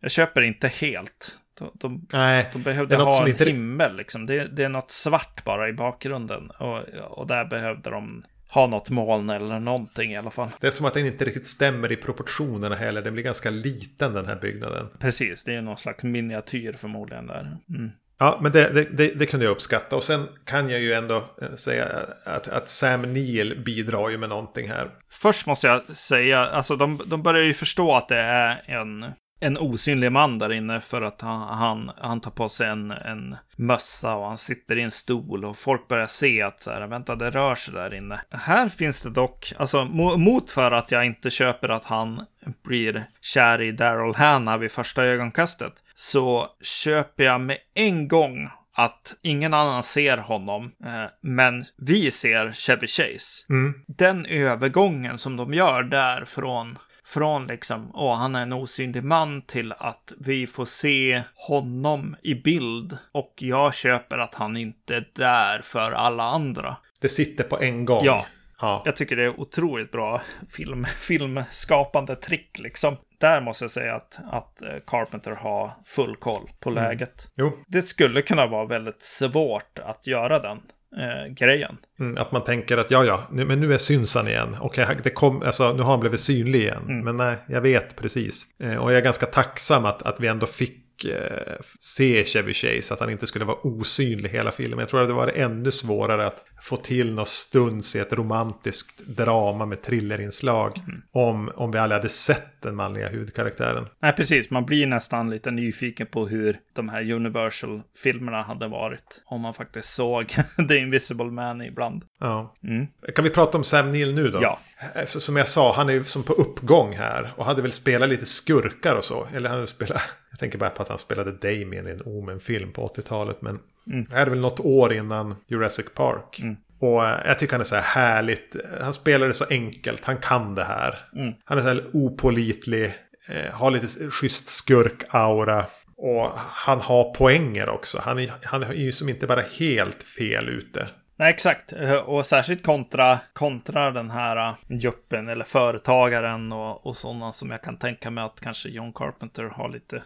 Jag 0.00 0.10
köper 0.10 0.42
inte 0.42 0.68
helt. 0.68 1.38
De, 1.60 1.70
de, 1.74 2.06
Nej, 2.12 2.50
de 2.52 2.62
behövde 2.62 2.96
ha 2.96 3.22
en 3.22 3.28
inte... 3.28 3.44
himmel 3.44 3.96
liksom. 3.96 4.26
Det, 4.26 4.44
det, 4.44 4.64
är 4.64 4.68
något 4.68 4.90
svart 4.90 5.44
bara 5.44 5.68
i 5.68 5.72
bakgrunden. 5.72 6.50
Och, 6.50 6.78
och 7.10 7.26
där 7.26 7.44
behövde 7.44 7.90
de 7.90 8.24
ha 8.48 8.66
något 8.66 8.90
moln 8.90 9.30
eller 9.30 9.60
någonting 9.60 10.12
i 10.12 10.16
alla 10.16 10.30
fall. 10.30 10.48
Det 10.60 10.66
är 10.66 10.70
som 10.70 10.86
att 10.86 10.94
den 10.94 11.06
inte 11.06 11.24
riktigt 11.24 11.48
stämmer 11.48 11.92
i 11.92 11.96
proportionerna 11.96 12.76
heller. 12.76 13.02
Den 13.02 13.12
blir 13.12 13.24
ganska 13.24 13.50
liten 13.50 14.12
den 14.12 14.26
här 14.26 14.36
byggnaden. 14.36 14.86
Precis, 14.98 15.44
det 15.44 15.54
är 15.54 15.62
någon 15.62 15.76
slags 15.76 16.04
miniatyr 16.04 16.72
förmodligen 16.72 17.26
där. 17.26 17.56
Mm. 17.68 17.90
Ja, 18.18 18.38
men 18.42 18.52
det, 18.52 18.68
det, 18.68 18.84
det, 18.84 19.14
det, 19.14 19.26
kunde 19.26 19.46
jag 19.46 19.52
uppskatta. 19.52 19.96
Och 19.96 20.04
sen 20.04 20.28
kan 20.44 20.68
jag 20.68 20.80
ju 20.80 20.92
ändå 20.92 21.30
eh, 21.42 21.54
säga 21.54 22.06
att, 22.24 22.48
att 22.48 22.68
Sam 22.68 23.12
Neill 23.12 23.62
bidrar 23.64 24.08
ju 24.08 24.18
med 24.18 24.28
någonting 24.28 24.68
här. 24.68 24.90
Först 25.22 25.46
måste 25.46 25.66
jag 25.66 25.96
säga, 25.96 26.38
alltså 26.38 26.76
de, 26.76 27.00
de 27.06 27.22
börjar 27.22 27.44
ju 27.44 27.54
förstå 27.54 27.94
att 27.94 28.08
det 28.08 28.16
är 28.16 28.62
en 28.66 29.04
en 29.40 29.58
osynlig 29.58 30.12
man 30.12 30.38
där 30.38 30.52
inne 30.52 30.80
för 30.80 31.02
att 31.02 31.20
han, 31.20 31.40
han, 31.40 31.90
han 31.98 32.20
tar 32.20 32.30
på 32.30 32.48
sig 32.48 32.68
en, 32.68 32.90
en 32.90 33.36
mössa 33.56 34.14
och 34.14 34.26
han 34.26 34.38
sitter 34.38 34.76
i 34.76 34.82
en 34.82 34.90
stol 34.90 35.44
och 35.44 35.58
folk 35.58 35.88
börjar 35.88 36.06
se 36.06 36.42
att 36.42 36.62
så 36.62 36.70
här, 36.70 36.86
vänta, 36.86 37.16
det 37.16 37.30
rör 37.30 37.54
sig 37.54 37.74
där 37.74 37.94
inne. 37.94 38.20
Här 38.30 38.68
finns 38.68 39.02
det 39.02 39.10
dock, 39.10 39.52
alltså 39.58 39.84
mot 39.84 40.50
för 40.50 40.70
att 40.70 40.90
jag 40.90 41.06
inte 41.06 41.30
köper 41.30 41.68
att 41.68 41.84
han 41.84 42.26
blir 42.64 43.04
kär 43.20 43.62
i 43.62 43.72
Daryl 43.72 44.14
Hannah 44.14 44.58
vid 44.58 44.72
första 44.72 45.04
ögonkastet, 45.04 45.72
så 45.94 46.48
köper 46.62 47.24
jag 47.24 47.40
med 47.40 47.58
en 47.74 48.08
gång 48.08 48.50
att 48.72 49.14
ingen 49.22 49.54
annan 49.54 49.82
ser 49.82 50.18
honom, 50.18 50.72
eh, 50.84 51.10
men 51.20 51.64
vi 51.78 52.10
ser 52.10 52.52
Chevy 52.52 52.86
Chase. 52.86 53.44
Mm. 53.48 53.74
Den 53.86 54.26
övergången 54.26 55.18
som 55.18 55.36
de 55.36 55.54
gör 55.54 55.82
där 55.82 56.24
från 56.24 56.78
från 57.10 57.46
liksom, 57.46 57.90
åh, 57.94 58.16
han 58.16 58.34
är 58.34 58.42
en 58.42 58.52
osynlig 58.52 59.04
man 59.04 59.42
till 59.42 59.72
att 59.78 60.12
vi 60.18 60.46
får 60.46 60.64
se 60.64 61.22
honom 61.34 62.16
i 62.22 62.34
bild. 62.34 62.98
Och 63.12 63.34
jag 63.36 63.74
köper 63.74 64.18
att 64.18 64.34
han 64.34 64.56
inte 64.56 64.96
är 64.96 65.08
där 65.12 65.60
för 65.62 65.92
alla 65.92 66.22
andra. 66.22 66.76
Det 67.00 67.08
sitter 67.08 67.44
på 67.44 67.60
en 67.60 67.84
gång. 67.84 68.04
Ja. 68.04 68.26
ja. 68.60 68.82
Jag 68.84 68.96
tycker 68.96 69.16
det 69.16 69.24
är 69.24 69.40
otroligt 69.40 69.92
bra 69.92 70.20
film, 70.48 70.84
filmskapande 71.00 72.16
trick 72.16 72.58
liksom. 72.58 72.96
Där 73.18 73.40
måste 73.40 73.64
jag 73.64 73.70
säga 73.70 73.94
att, 73.94 74.18
att 74.30 74.62
eh, 74.62 74.68
Carpenter 74.86 75.32
har 75.32 75.70
full 75.84 76.16
koll 76.16 76.50
på 76.60 76.70
mm. 76.70 76.84
läget. 76.84 77.28
Jo. 77.34 77.52
Det 77.66 77.82
skulle 77.82 78.22
kunna 78.22 78.46
vara 78.46 78.66
väldigt 78.66 79.02
svårt 79.02 79.78
att 79.78 80.06
göra 80.06 80.38
den 80.38 80.60
Batman-grejen. 80.96 81.76
Mm, 82.00 82.22
att 82.22 82.32
man 82.32 82.44
tänker 82.44 82.78
att 82.78 82.90
ja, 82.90 83.04
ja, 83.04 83.22
nu, 83.30 83.44
men 83.44 83.60
nu 83.60 83.74
är 83.74 83.78
synsan 83.78 84.28
igen. 84.28 84.56
Okej, 84.60 84.96
det 85.02 85.10
kom, 85.10 85.42
alltså, 85.42 85.72
nu 85.72 85.82
har 85.82 85.90
han 85.90 86.00
blivit 86.00 86.20
synlig 86.20 86.60
igen. 86.60 86.82
Mm. 86.82 87.04
Men 87.04 87.16
nej, 87.16 87.36
jag 87.48 87.60
vet 87.60 87.96
precis. 87.96 88.46
Eh, 88.60 88.76
och 88.76 88.92
jag 88.92 88.98
är 88.98 89.02
ganska 89.02 89.26
tacksam 89.26 89.84
att, 89.84 90.02
att 90.02 90.20
vi 90.20 90.26
ändå 90.26 90.46
fick 90.46 90.84
eh, 91.04 91.56
se 91.80 92.24
Chevy 92.24 92.54
Chase. 92.54 92.94
Att 92.94 93.00
han 93.00 93.10
inte 93.10 93.26
skulle 93.26 93.44
vara 93.44 93.58
osynlig 93.62 94.30
hela 94.30 94.52
filmen. 94.52 94.78
Jag 94.78 94.88
tror 94.88 95.02
att 95.02 95.08
det 95.08 95.14
var 95.14 95.28
ännu 95.28 95.70
svårare 95.70 96.26
att 96.26 96.44
få 96.62 96.76
till 96.76 97.14
något 97.14 97.28
stunds 97.28 97.96
i 97.96 97.98
ett 97.98 98.12
romantiskt 98.12 98.98
drama 99.06 99.66
med 99.66 99.82
thrillerinslag. 99.82 100.78
Mm. 100.78 101.02
Om, 101.12 101.50
om 101.54 101.70
vi 101.70 101.78
aldrig 101.78 101.98
hade 101.98 102.08
sett 102.08 102.62
den 102.62 102.76
manliga 102.76 103.08
huvudkaraktären. 103.08 103.86
Nej, 104.02 104.12
precis. 104.12 104.50
Man 104.50 104.66
blir 104.66 104.86
nästan 104.86 105.30
lite 105.30 105.50
nyfiken 105.50 106.06
på 106.06 106.26
hur 106.26 106.58
de 106.72 106.88
här 106.88 107.12
Universal-filmerna 107.12 108.42
hade 108.42 108.68
varit. 108.68 109.22
Om 109.24 109.40
man 109.40 109.54
faktiskt 109.54 109.94
såg 109.94 110.28
The 110.68 110.76
Invisible 110.76 111.24
Man 111.24 111.62
ibland. 111.62 112.04
Ja. 112.20 112.54
Mm. 112.62 112.86
Kan 113.14 113.24
vi 113.24 113.30
prata 113.30 113.58
om 113.58 113.64
Sam 113.64 113.92
Neill 113.92 114.14
nu 114.14 114.28
då? 114.28 114.38
Ja. 114.42 114.58
Eftersom 114.94 115.20
Som 115.20 115.36
jag 115.36 115.48
sa, 115.48 115.72
han 115.76 115.88
är 115.88 115.92
ju 115.92 116.04
som 116.04 116.22
på 116.22 116.32
uppgång 116.32 116.96
här. 116.96 117.32
Och 117.36 117.44
hade 117.44 117.62
väl 117.62 117.72
spelat 117.72 118.08
lite 118.08 118.26
skurkar 118.26 118.96
och 118.96 119.04
så. 119.04 119.26
Eller 119.34 119.50
han 119.50 119.66
spelat... 119.66 120.02
Jag 120.30 120.38
tänker 120.38 120.58
bara 120.58 120.70
på 120.70 120.82
att 120.82 120.88
han 120.90 120.98
spelade 120.98 121.32
Damien 121.32 121.86
i 121.88 121.90
en 121.90 122.02
Omen-film 122.04 122.72
på 122.72 122.86
80-talet. 122.86 123.42
Men 123.42 123.58
det 123.84 124.16
är 124.16 124.26
väl 124.26 124.40
något 124.40 124.60
år 124.60 124.92
innan 124.92 125.36
Jurassic 125.46 125.86
Park. 125.94 126.40
Och 126.78 127.04
eh, 127.08 127.20
jag 127.26 127.38
tycker 127.38 127.52
han 127.52 127.60
är 127.60 127.64
så 127.64 127.74
här 127.76 127.82
härligt. 127.82 128.56
Han 128.80 128.94
spelar 128.94 129.26
det 129.26 129.34
så 129.34 129.44
enkelt. 129.50 130.04
Han 130.04 130.16
kan 130.16 130.54
det 130.54 130.64
här. 130.64 130.98
Han 131.44 131.58
är 131.58 131.62
så 131.62 131.68
här 131.68 131.86
opålitlig. 131.92 132.94
Eh, 133.28 133.52
har 133.52 133.70
lite 133.70 134.10
schysst 134.10 134.48
skurk-aura. 134.48 135.64
Och 135.96 136.30
han 136.36 136.80
har 136.80 137.14
poänger 137.14 137.68
också. 137.68 138.00
Han 138.04 138.18
är, 138.18 138.32
han 138.42 138.62
är 138.62 138.72
ju 138.72 138.92
som 138.92 139.08
inte 139.08 139.26
bara 139.26 139.40
helt 139.58 140.02
fel 140.02 140.48
ute. 140.48 140.88
Nej, 141.16 141.30
exakt. 141.30 141.72
Eh, 141.72 141.94
Och 141.96 142.26
särskilt 142.26 142.64
kontra, 142.64 143.18
kontra 143.32 143.90
den 143.90 144.10
här 144.10 144.54
juppen 144.68 145.28
eller 145.28 145.44
företagaren 145.44 146.52
och, 146.52 146.86
och 146.86 146.96
sådana 146.96 147.32
som 147.32 147.50
jag 147.50 147.62
kan 147.62 147.76
tänka 147.76 148.10
mig 148.10 148.24
att 148.24 148.40
kanske 148.40 148.68
John 148.68 148.92
Carpenter 148.92 149.44
har 149.44 149.68
lite, 149.68 150.02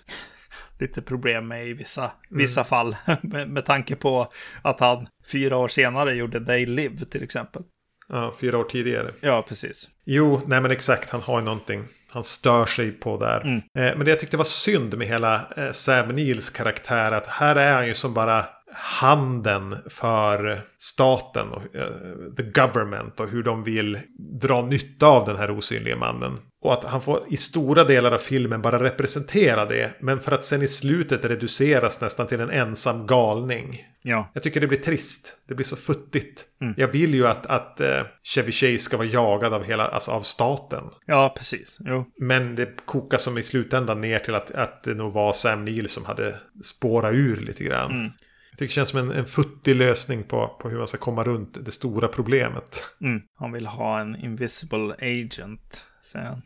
lite 0.81 1.03
problem 1.03 1.49
med 1.49 1.69
i 1.69 1.73
vissa, 1.73 2.13
vissa 2.31 2.65
fall. 2.65 2.97
med, 3.23 3.49
med 3.49 3.65
tanke 3.65 3.97
på 3.97 4.33
att 4.63 4.81
han 4.81 5.07
fyra 5.33 5.57
år 5.57 5.69
senare 5.69 6.15
gjorde 6.15 6.45
They 6.45 6.67
Live 6.67 7.05
till 7.05 7.23
exempel. 7.23 7.63
Ja, 8.09 8.35
fyra 8.41 8.59
år 8.59 8.65
tidigare. 8.65 9.13
Ja, 9.21 9.45
precis. 9.49 9.89
Jo, 10.05 10.41
nej 10.47 10.61
men 10.61 10.71
exakt. 10.71 11.11
Han 11.11 11.21
har 11.21 11.39
ju 11.39 11.45
någonting 11.45 11.85
han 12.15 12.25
stör 12.25 12.67
sig 12.67 12.93
på 12.93 13.17
där. 13.17 13.47
Eh, 13.57 13.97
men 13.97 14.05
det 14.05 14.11
jag 14.11 14.21
tyckte 14.21 14.37
var 14.37 14.45
synd 14.45 14.99
med 14.99 15.09
hela 15.09 15.53
eh, 15.57 15.73
Sam 15.73 16.09
Neils 16.09 16.51
karaktär. 16.51 17.13
Att 17.13 17.27
här 17.27 17.57
är 17.57 17.75
han 17.75 17.87
ju 17.87 17.95
som 17.95 18.15
bara 18.15 18.47
handen 18.77 19.77
för 19.87 20.61
staten 20.79 21.49
och 21.49 21.77
eh, 21.77 21.89
the 22.37 22.43
government 22.43 23.21
och 23.21 23.29
hur 23.29 23.43
de 23.43 23.65
vill 23.65 23.99
dra 24.41 24.63
nytta 24.63 25.07
av 25.07 25.27
den 25.27 25.37
här 25.37 25.51
osynliga 25.51 25.97
mannen. 25.97 26.39
Och 26.61 26.73
att 26.73 26.85
han 26.85 27.03
får 27.03 27.23
i 27.29 27.37
stora 27.37 27.85
delar 27.85 28.13
av 28.13 28.19
filmen 28.19 28.63
bara 28.63 28.83
representera 28.83 29.65
det. 29.65 29.95
Men 30.01 30.21
för 30.21 30.33
att 30.33 30.45
sen 30.45 30.63
i 30.63 30.69
slutet 30.69 31.25
reduceras 31.25 32.01
nästan 32.01 32.27
till 32.27 32.41
en 32.41 32.51
ensam 32.51 33.07
galning. 33.07 33.87
Ja, 34.03 34.31
Jag 34.35 34.43
tycker 34.43 34.61
det 34.61 34.67
blir 34.67 34.79
trist. 34.79 35.37
Det 35.49 35.55
blir 35.55 35.67
så 35.67 35.77
futtigt. 35.77 36.45
Jag 36.77 36.89
vill 36.89 37.15
ju 37.15 37.27
att, 37.27 37.47
att 37.47 37.81
uh, 37.81 37.87
Chevy 38.23 38.53
Chase 38.53 38.79
ska 38.79 38.97
vara 38.97 39.09
jagad 39.09 39.55
av 39.55 39.65
hela, 39.65 39.87
alltså 39.89 40.11
av 40.11 40.21
staten. 40.21 40.85
ja 41.07 41.35
precis. 41.39 41.79
Jo. 41.81 42.05
Men 42.19 42.55
det 42.55 42.69
kokar 42.85 43.19
som 43.19 43.39
i 43.39 43.43
slutändan 43.43 44.01
ner 44.01 44.19
till 44.19 44.35
att, 44.35 44.51
att 44.51 44.83
det 44.85 44.95
nog 44.95 45.13
var 45.13 45.33
Sam 45.33 45.65
Neill 45.65 45.89
som 45.89 46.05
hade 46.05 46.37
spårat 46.65 47.15
ur 47.15 47.37
lite 47.37 47.65
grann. 47.65 47.91
Tycker 47.91 48.25
det 48.59 48.69
känns 48.69 48.89
som 48.89 48.99
en, 48.99 49.11
en 49.11 49.27
futtig 49.27 49.77
lösning 49.77 50.23
på, 50.23 50.59
på 50.61 50.69
hur 50.69 50.79
man 50.79 50.89
ska 50.89 50.99
komma 50.99 51.25
runt 51.25 51.65
det 51.65 51.73
stora 51.73 52.09
problemet. 52.09 52.83
Mm. 53.01 53.23
Han 53.35 53.53
vill 53.53 53.67
ha 53.67 54.01
en 54.01 54.17
invisible 54.17 54.95
agent, 55.01 55.85
säger 56.03 56.27
han. 56.27 56.43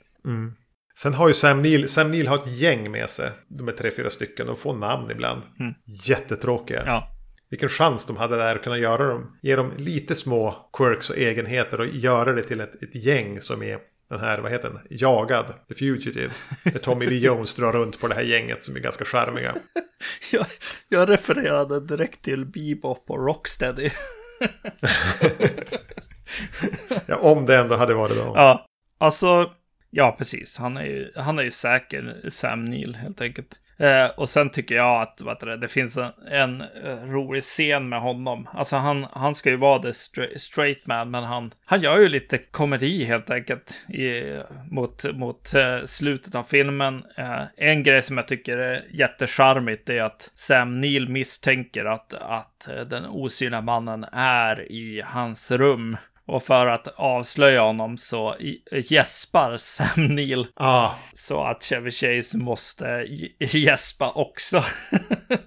Sen 0.99 1.15
har 1.15 1.29
ju 1.29 1.35
Sam 1.35 1.63
Neill, 1.63 1.89
Sam 1.89 2.11
Neill 2.11 2.29
har 2.29 2.35
ett 2.35 2.59
gäng 2.59 2.91
med 2.91 3.11
sig. 3.11 3.31
De 3.49 3.69
är 3.69 3.73
tre, 3.73 3.91
fyra 3.91 4.11
stycken 4.11 4.49
och 4.49 4.59
får 4.59 4.75
namn 4.75 5.11
ibland. 5.11 5.43
Jättetråkiga. 5.85 6.83
Ja, 6.87 7.09
Vilken 7.51 7.69
chans 7.69 8.07
de 8.07 8.17
hade 8.17 8.37
där 8.37 8.57
att 8.57 8.63
kunna 8.63 8.79
göra 8.79 9.07
dem. 9.07 9.37
Ge 9.43 9.57
dem 9.57 9.73
lite 9.77 10.15
små 10.15 10.71
quirks 10.73 11.11
och 11.11 11.19
egenheter 11.19 11.81
och 11.81 11.87
göra 11.87 12.33
det 12.33 12.43
till 12.43 12.61
ett, 12.61 12.83
ett 12.83 12.95
gäng 12.95 13.41
som 13.41 13.63
är 13.63 13.79
den 14.09 14.21
här, 14.21 14.39
vad 14.39 14.53
heter 14.53 14.71
den? 14.71 14.81
Jagad. 14.91 15.55
The 15.69 15.75
Fugitive. 15.75 16.33
Där 16.63 16.79
Tommy 16.79 17.07
Lee 17.07 17.19
Jones 17.19 17.55
drar 17.55 17.73
runt 17.73 18.01
på 18.01 18.09
det 18.09 18.15
här 18.15 18.23
gänget 18.23 18.65
som 18.65 18.77
är 18.77 18.81
ganska 18.81 19.05
charmiga. 19.05 19.55
jag, 20.33 20.47
jag 20.89 21.09
refererade 21.09 21.81
direkt 21.81 22.23
till 22.23 22.45
Bebop 22.45 23.11
och 23.11 23.27
Rocksteady. 23.27 23.91
Ja, 27.07 27.17
om 27.17 27.47
det 27.47 27.57
ändå 27.57 27.77
hade 27.77 27.95
varit 27.95 28.17
dem. 28.17 28.33
Ja, 28.35 28.67
alltså, 28.99 29.53
ja 29.91 30.15
precis. 30.19 30.59
Han 30.59 30.77
är 30.77 30.85
ju, 30.85 31.13
han 31.17 31.39
är 31.39 31.43
ju 31.43 31.51
säker, 31.51 32.21
Sam 32.29 32.65
Neill 32.65 32.95
helt 32.95 33.21
enkelt. 33.21 33.61
Eh, 33.79 34.07
och 34.17 34.29
sen 34.29 34.51
tycker 34.51 34.75
jag 34.75 35.03
att 35.03 35.21
vad 35.25 35.41
det, 35.41 35.57
det 35.57 35.69
finns 35.69 35.97
en, 35.97 36.13
en 36.31 36.61
eh, 36.61 37.05
rolig 37.07 37.43
scen 37.43 37.89
med 37.89 38.01
honom. 38.01 38.49
Alltså 38.53 38.77
han, 38.77 39.07
han 39.13 39.35
ska 39.35 39.51
ju 39.51 39.57
vara 39.57 39.83
the 39.83 39.93
straight, 39.93 40.41
straight 40.41 40.87
man, 40.87 41.11
men 41.11 41.25
han, 41.25 41.55
han 41.65 41.83
gör 41.83 41.99
ju 41.99 42.09
lite 42.09 42.39
komedi 42.39 43.05
helt 43.05 43.31
enkelt 43.31 43.85
i, 43.89 44.39
mot, 44.71 45.05
mot 45.15 45.55
eh, 45.55 45.85
slutet 45.85 46.35
av 46.35 46.43
filmen. 46.43 47.05
Eh, 47.17 47.43
en 47.57 47.83
grej 47.83 48.03
som 48.03 48.17
jag 48.17 48.29
tycker 48.29 48.59
är 48.59 48.85
jättecharmigt 48.91 49.89
är 49.91 50.03
att 50.03 50.31
Sam 50.35 50.81
Neill 50.81 51.09
misstänker 51.09 51.85
att, 51.85 52.15
att 52.15 52.69
eh, 52.69 52.81
den 52.81 53.07
osynliga 53.07 53.61
mannen 53.61 54.05
är 54.13 54.73
i 54.73 55.03
hans 55.07 55.51
rum. 55.51 55.97
Och 56.29 56.43
för 56.43 56.67
att 56.67 56.89
avslöja 56.89 57.61
honom 57.61 57.99
så 57.99 58.37
gäspar 58.71 59.57
Sam 59.57 60.07
Neill 60.07 60.47
Ah, 60.55 60.95
så 61.13 61.45
att 61.45 61.65
Chevy 61.65 61.91
Chase 61.91 62.39
måste 62.39 63.07
gäspa 63.39 64.11
också. 64.11 64.65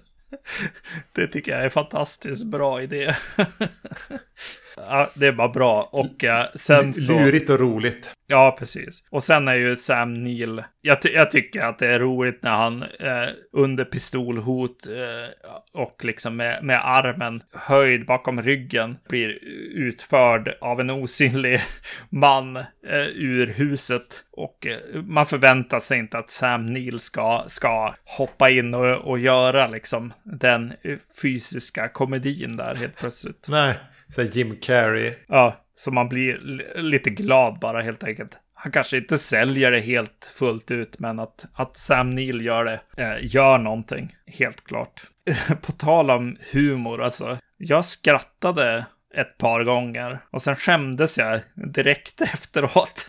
Det 1.12 1.26
tycker 1.26 1.52
jag 1.52 1.64
är 1.64 1.68
fantastiskt 1.68 2.44
bra 2.44 2.82
idé. 2.82 3.14
Ja, 4.76 5.10
det 5.14 5.26
är 5.26 5.32
bara 5.32 5.48
bra. 5.48 5.88
Och 5.92 6.24
eh, 6.24 6.46
sen 6.54 6.94
så... 6.94 7.12
lurigt 7.12 7.50
och 7.50 7.60
roligt. 7.60 8.10
Ja, 8.26 8.56
precis. 8.58 9.04
Och 9.10 9.24
sen 9.24 9.48
är 9.48 9.54
ju 9.54 9.76
Sam 9.76 10.24
Neill, 10.24 10.62
jag, 10.80 11.02
ty 11.02 11.08
jag 11.08 11.30
tycker 11.30 11.64
att 11.64 11.78
det 11.78 11.88
är 11.88 11.98
roligt 11.98 12.42
när 12.42 12.50
han 12.50 12.82
eh, 12.82 13.28
under 13.52 13.84
pistolhot 13.84 14.86
eh, 14.86 15.52
och 15.82 16.04
liksom 16.04 16.36
med, 16.36 16.64
med 16.64 16.88
armen 16.88 17.42
höjd 17.52 18.06
bakom 18.06 18.42
ryggen 18.42 18.96
blir 19.08 19.38
utförd 19.74 20.54
av 20.60 20.80
en 20.80 20.90
osynlig 20.90 21.60
man 22.10 22.56
eh, 22.56 23.06
ur 23.14 23.46
huset. 23.46 24.24
Och 24.30 24.66
eh, 24.66 25.02
man 25.02 25.26
förväntar 25.26 25.80
sig 25.80 25.98
inte 25.98 26.18
att 26.18 26.30
Sam 26.30 26.66
Neill 26.66 27.00
ska, 27.00 27.44
ska 27.46 27.94
hoppa 28.04 28.50
in 28.50 28.74
och, 28.74 28.96
och 28.96 29.18
göra 29.18 29.66
liksom 29.66 30.12
den 30.22 30.72
eh, 30.82 30.98
fysiska 31.22 31.88
komedin 31.88 32.56
där 32.56 32.74
helt 32.74 32.96
plötsligt. 32.96 33.46
Nej, 33.48 33.74
så 34.14 34.22
Jim 34.22 34.56
Carrey. 34.62 35.14
Ja, 35.28 35.56
så 35.74 35.90
man 35.90 36.08
blir 36.08 36.38
li- 36.38 36.66
lite 36.82 37.10
glad 37.10 37.58
bara 37.58 37.82
helt 37.82 38.04
enkelt. 38.04 38.38
Han 38.54 38.72
kanske 38.72 38.96
inte 38.96 39.18
säljer 39.18 39.70
det 39.70 39.80
helt 39.80 40.30
fullt 40.34 40.70
ut, 40.70 40.98
men 40.98 41.18
att, 41.18 41.44
att 41.54 41.76
Sam 41.76 42.10
Neill 42.10 42.44
gör 42.44 42.64
det, 42.64 42.80
eh, 43.02 43.16
gör 43.34 43.58
någonting, 43.58 44.16
helt 44.26 44.64
klart. 44.64 45.02
På 45.62 45.72
tal 45.72 46.10
om 46.10 46.36
humor, 46.52 47.02
alltså. 47.02 47.38
Jag 47.56 47.84
skrattade 47.84 48.86
ett 49.14 49.38
par 49.38 49.64
gånger 49.64 50.18
och 50.30 50.42
sen 50.42 50.56
skämdes 50.56 51.18
jag 51.18 51.40
direkt 51.74 52.20
efteråt. 52.32 53.08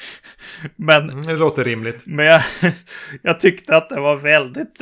men 0.76 1.10
Mm, 1.10 1.26
Det 1.26 1.32
låter 1.36 1.64
rimligt. 1.64 2.02
men 2.06 2.24
jag, 2.26 2.42
jag 3.22 3.40
tyckte 3.40 3.76
att 3.76 3.88
det 3.88 4.00
var 4.00 4.16
väldigt... 4.16 4.80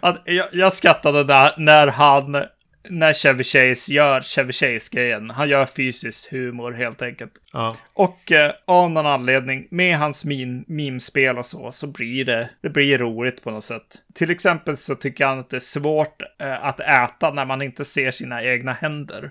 att 0.00 0.22
jag, 0.24 0.46
jag 0.52 0.72
skrattade 0.72 1.24
när, 1.24 1.52
när 1.58 1.86
han... 1.86 2.44
När 2.92 3.12
Chevy 3.12 3.44
Chase 3.44 3.92
gör 3.92 4.20
Chevy 4.20 4.52
Chase-grejen. 4.52 5.30
Han 5.30 5.48
gör 5.48 5.66
fysisk 5.66 6.30
humor 6.32 6.72
helt 6.72 7.02
enkelt. 7.02 7.32
Ja. 7.52 7.76
Och 7.92 8.32
eh, 8.32 8.52
av 8.64 8.90
någon 8.90 9.06
anledning, 9.06 9.68
med 9.70 9.98
hans 9.98 10.24
min, 10.24 10.64
mimspel 10.68 11.38
och 11.38 11.46
så, 11.46 11.72
så 11.72 11.86
blir 11.86 12.24
det, 12.24 12.50
det 12.60 12.70
blir 12.70 12.98
roligt 12.98 13.44
på 13.44 13.50
något 13.50 13.64
sätt. 13.64 14.02
Till 14.14 14.30
exempel 14.30 14.76
så 14.76 14.94
tycker 14.94 15.26
han 15.26 15.38
att 15.38 15.50
det 15.50 15.56
är 15.56 15.60
svårt 15.60 16.22
eh, 16.38 16.64
att 16.64 16.80
äta 16.80 17.30
när 17.30 17.44
man 17.44 17.62
inte 17.62 17.84
ser 17.84 18.10
sina 18.10 18.42
egna 18.42 18.72
händer. 18.72 19.30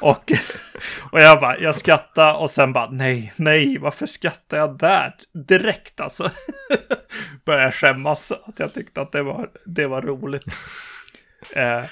Och, 0.00 0.32
och 1.12 1.20
jag 1.20 1.40
bara, 1.40 1.58
jag 1.58 1.74
skrattar 1.74 2.34
och 2.34 2.50
sen 2.50 2.72
bara, 2.72 2.90
nej, 2.90 3.32
nej, 3.36 3.78
varför 3.78 4.06
skrattar 4.06 4.56
jag 4.56 4.78
där? 4.78 5.14
Direkt 5.32 6.00
alltså. 6.00 6.30
Började 7.44 7.72
skämmas 7.72 8.32
att 8.32 8.58
jag 8.58 8.74
tyckte 8.74 9.00
att 9.00 9.12
det 9.12 9.22
var, 9.22 9.50
det 9.64 9.86
var 9.86 10.02
roligt. 10.02 10.44
Eh, 11.52 11.84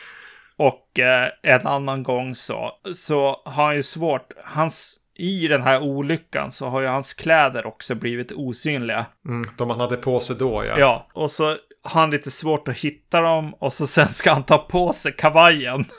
och 0.59 0.99
eh, 0.99 1.29
en 1.43 1.67
annan 1.67 2.03
gång 2.03 2.35
så, 2.35 2.73
så 2.95 3.43
har 3.45 3.65
han 3.65 3.77
ju 3.77 3.83
svårt, 3.83 4.33
hans, 4.45 5.01
i 5.15 5.49
den 5.49 5.63
här 5.63 5.83
olyckan 5.83 6.53
så 6.53 6.67
har 6.67 6.81
ju 6.81 6.87
hans 6.87 7.15
kläder 7.15 7.67
också 7.67 7.95
blivit 7.95 8.33
osynliga. 8.33 9.07
Mm, 9.29 9.51
de 9.59 9.71
han 9.71 9.81
hade 9.81 9.97
på 9.97 10.21
sig 10.21 10.37
då 10.37 10.65
ja. 10.65 10.79
Ja, 10.79 11.07
och 11.13 11.31
så 11.31 11.57
har 11.83 12.01
han 12.01 12.11
lite 12.11 12.31
svårt 12.31 12.69
att 12.69 12.79
hitta 12.79 13.21
dem 13.21 13.55
och 13.55 13.73
så 13.73 13.87
sen 13.87 14.09
ska 14.09 14.33
han 14.33 14.45
ta 14.45 14.59
på 14.59 14.93
sig 14.93 15.13
kavajen. 15.13 15.85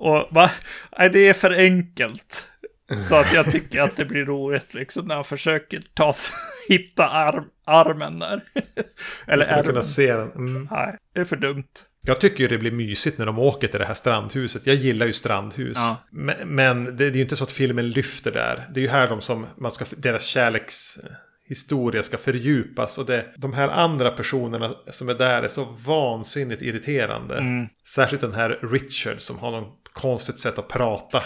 Och 0.00 0.28
va? 0.30 0.50
Nej, 0.98 1.10
det 1.10 1.28
är 1.28 1.34
för 1.34 1.50
enkelt. 1.50 2.48
Så 2.96 3.16
att 3.16 3.32
jag 3.32 3.50
tycker 3.50 3.80
att 3.80 3.96
det 3.96 4.04
blir 4.04 4.24
roligt 4.24 4.74
liksom 4.74 5.06
när 5.06 5.14
han 5.14 5.24
försöker 5.24 5.82
ta 5.94 6.12
sig, 6.12 6.34
hitta 6.68 7.08
arm, 7.08 7.44
armen 7.64 8.18
där. 8.18 8.42
Eller 9.26 9.44
att 9.44 9.50
kunna 9.50 9.68
ärmen. 9.68 9.84
se 9.84 10.12
den. 10.12 10.32
Mm. 10.32 10.68
Nej, 10.70 10.96
det 11.12 11.20
är 11.20 11.24
för 11.24 11.36
dumt. 11.36 11.64
Jag 12.00 12.20
tycker 12.20 12.44
ju 12.44 12.48
det 12.48 12.58
blir 12.58 12.70
mysigt 12.70 13.18
när 13.18 13.26
de 13.26 13.38
åker 13.38 13.68
till 13.68 13.78
det 13.78 13.86
här 13.86 13.94
strandhuset. 13.94 14.66
Jag 14.66 14.76
gillar 14.76 15.06
ju 15.06 15.12
strandhus. 15.12 15.76
Ja. 15.76 15.96
Men, 16.10 16.54
men 16.54 16.84
det, 16.84 16.92
det 16.92 17.04
är 17.04 17.10
ju 17.10 17.22
inte 17.22 17.36
så 17.36 17.44
att 17.44 17.52
filmen 17.52 17.90
lyfter 17.90 18.30
där. 18.30 18.68
Det 18.74 18.80
är 18.80 18.82
ju 18.82 18.88
här 18.88 19.08
de 19.08 19.20
som, 19.20 19.46
man 19.56 19.70
ska, 19.70 19.84
deras 19.96 20.24
kärlekshistoria 20.24 22.02
ska 22.02 22.18
fördjupas. 22.18 22.98
Och 22.98 23.06
det, 23.06 23.26
de 23.36 23.52
här 23.52 23.68
andra 23.68 24.10
personerna 24.10 24.74
som 24.90 25.08
är 25.08 25.14
där 25.14 25.42
är 25.42 25.48
så 25.48 25.64
vansinnigt 25.64 26.62
irriterande. 26.62 27.66
Särskilt 27.88 28.22
den 28.22 28.34
här 28.34 28.58
Richard 28.62 29.20
som 29.20 29.38
har 29.38 29.50
någon 29.50 29.72
konstigt 29.98 30.38
sätt 30.38 30.58
att 30.58 30.68
prata. 30.68 31.22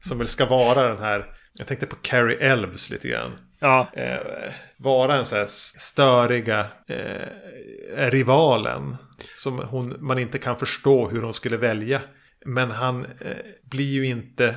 som 0.00 0.18
väl 0.18 0.28
ska 0.28 0.46
vara 0.46 0.88
den 0.88 0.98
här, 0.98 1.26
jag 1.58 1.66
tänkte 1.66 1.86
på 1.86 1.96
Carrie 1.96 2.50
Elves 2.52 2.90
lite 2.90 3.08
grann. 3.08 3.38
Ja, 3.58 3.88
Eh, 3.92 4.52
vara 4.76 5.14
en 5.14 5.24
så 5.24 5.36
här 5.36 5.46
störiga 5.78 6.66
eh, 6.88 8.10
rivalen. 8.10 8.96
Som 9.34 9.58
hon, 9.58 9.96
man 10.00 10.18
inte 10.18 10.38
kan 10.38 10.56
förstå 10.56 11.08
hur 11.08 11.22
hon 11.22 11.34
skulle 11.34 11.56
välja. 11.56 12.00
Men 12.44 12.70
han 12.70 13.04
eh, 13.04 13.36
blir 13.62 13.92
ju 13.92 14.06
inte 14.06 14.54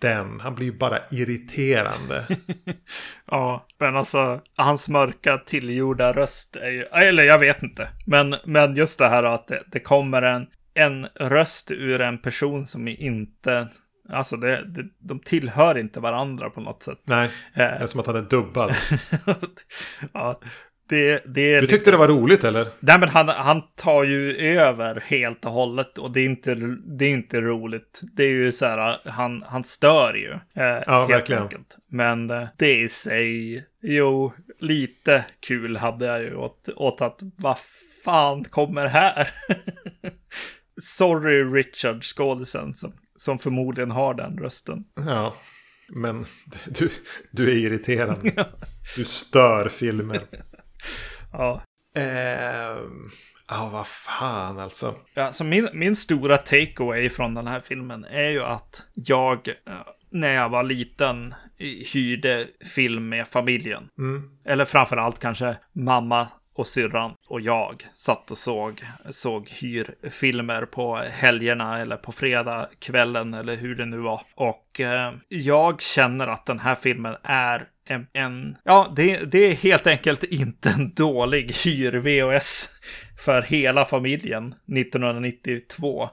den. 0.00 0.40
Han 0.40 0.54
blir 0.54 0.66
ju 0.66 0.78
bara 0.78 0.98
irriterande. 1.10 2.26
ja, 3.26 3.66
men 3.78 3.96
alltså 3.96 4.40
hans 4.56 4.88
mörka 4.88 5.38
tillgjorda 5.38 6.12
röst 6.12 6.56
är 6.56 6.70
ju, 6.70 6.82
eller 6.82 7.22
jag 7.22 7.38
vet 7.38 7.62
inte. 7.62 7.88
Men, 8.06 8.34
men 8.44 8.76
just 8.76 8.98
det 8.98 9.08
här 9.08 9.22
att 9.22 9.48
det, 9.48 9.62
det 9.66 9.80
kommer 9.80 10.22
en, 10.22 10.46
en 10.74 11.06
röst 11.14 11.70
ur 11.70 12.00
en 12.00 12.18
person 12.18 12.66
som 12.66 12.88
inte, 12.88 13.68
alltså 14.08 14.36
det, 14.36 14.64
det, 14.64 14.84
de 14.98 15.20
tillhör 15.20 15.78
inte 15.78 16.00
varandra 16.00 16.50
på 16.50 16.60
något 16.60 16.82
sätt. 16.82 16.98
Nej, 17.04 17.30
det 17.54 17.62
Eh, 17.62 17.82
är 17.82 17.86
som 17.86 18.00
att 18.00 18.06
han 18.06 18.16
är 18.16 18.22
dubbad. 18.22 18.74
ja, 20.12 20.40
det, 20.88 21.22
det 21.26 21.54
är 21.54 21.60
Du 21.60 21.66
tyckte 21.66 21.90
det 21.90 21.96
var 21.96 22.08
roligt 22.08 22.44
eller? 22.44 22.68
Nej, 22.80 22.98
men 22.98 23.08
han, 23.08 23.28
han 23.28 23.62
tar 23.76 24.04
ju 24.04 24.36
över 24.36 25.00
helt 25.06 25.44
och 25.44 25.50
hållet 25.52 25.98
och 25.98 26.10
det 26.12 26.20
är 26.20 26.24
inte, 26.24 26.54
det 26.98 27.04
är 27.04 27.10
inte 27.10 27.40
roligt. 27.40 28.00
Det 28.16 28.24
är 28.24 28.30
ju 28.30 28.52
så 28.52 28.66
här, 28.66 28.98
han, 29.10 29.44
han 29.46 29.64
stör 29.64 30.14
ju. 30.14 30.32
Eh, 30.32 30.82
Ja, 30.86 30.98
helt 31.00 31.10
verkligen. 31.10 31.42
Enkelt. 31.42 31.76
Men 31.88 32.30
eh, 32.30 32.44
det 32.58 32.74
i 32.80 32.88
sig, 32.88 33.64
jo, 33.82 34.32
lite 34.60 35.24
kul 35.40 35.76
hade 35.76 36.06
jag 36.06 36.22
ju 36.22 36.34
åt, 36.34 36.68
åt 36.76 37.00
att 37.00 37.18
vad 37.36 37.58
fan 38.04 38.44
kommer 38.44 38.86
här? 38.86 39.30
Sorry 40.80 41.44
Richard, 41.44 42.04
skådisen 42.04 42.74
som, 42.74 42.92
som 43.16 43.38
förmodligen 43.38 43.90
har 43.90 44.14
den 44.14 44.38
rösten. 44.38 44.84
Ja. 44.94 45.34
Men 45.88 46.26
du, 46.66 46.90
du 47.30 47.50
är 47.50 47.56
irriterande. 47.56 48.46
Du 48.96 49.04
stör 49.04 49.68
filmen. 49.68 50.20
Ja, 51.32 51.62
Ehm, 51.94 53.10
Ja, 53.48 53.68
vad 53.72 53.86
fan 53.86 54.58
alltså. 54.58 54.94
Ja, 55.14 55.32
så 55.32 55.44
min, 55.44 55.68
min 55.72 55.96
stora 55.96 56.36
takeaway 56.38 57.08
från 57.08 57.34
den 57.34 57.46
här 57.46 57.60
filmen 57.60 58.04
är 58.04 58.28
ju 58.28 58.42
att 58.42 58.82
jag, 58.94 59.48
eh, 59.48 59.74
när 60.10 60.34
jag 60.34 60.48
var 60.48 60.62
liten, 60.62 61.34
hyrde 61.94 62.46
film 62.74 63.08
med 63.08 63.28
familjen. 63.28 63.88
Mm. 63.98 64.30
Eller 64.44 64.64
framför 64.64 64.96
allt 64.96 65.18
kanske 65.18 65.56
mamma 65.72 66.28
och 66.54 66.66
syrran 66.66 67.14
och 67.28 67.40
jag 67.40 67.86
satt 67.94 68.30
och 68.30 68.38
såg, 68.38 68.84
såg 69.10 69.48
hyrfilmer 69.48 70.64
på 70.64 70.96
helgerna 70.96 71.80
eller 71.80 71.96
på 71.96 72.12
fredag 72.12 72.68
kvällen 72.78 73.34
eller 73.34 73.56
hur 73.56 73.74
det 73.74 73.86
nu 73.86 73.98
var. 73.98 74.22
Och 74.34 74.80
eh, 74.80 75.12
jag 75.28 75.80
känner 75.80 76.26
att 76.26 76.46
den 76.46 76.58
här 76.58 76.74
filmen 76.74 77.16
är 77.22 77.68
en, 77.84 78.06
en 78.12 78.56
ja, 78.64 78.92
det, 78.96 79.16
det 79.16 79.38
är 79.38 79.54
helt 79.54 79.86
enkelt 79.86 80.24
inte 80.24 80.70
en 80.70 80.94
dålig 80.94 81.52
hyr-VHS 81.52 82.70
för 83.18 83.42
hela 83.42 83.84
familjen 83.84 84.54
1992. 84.76 86.08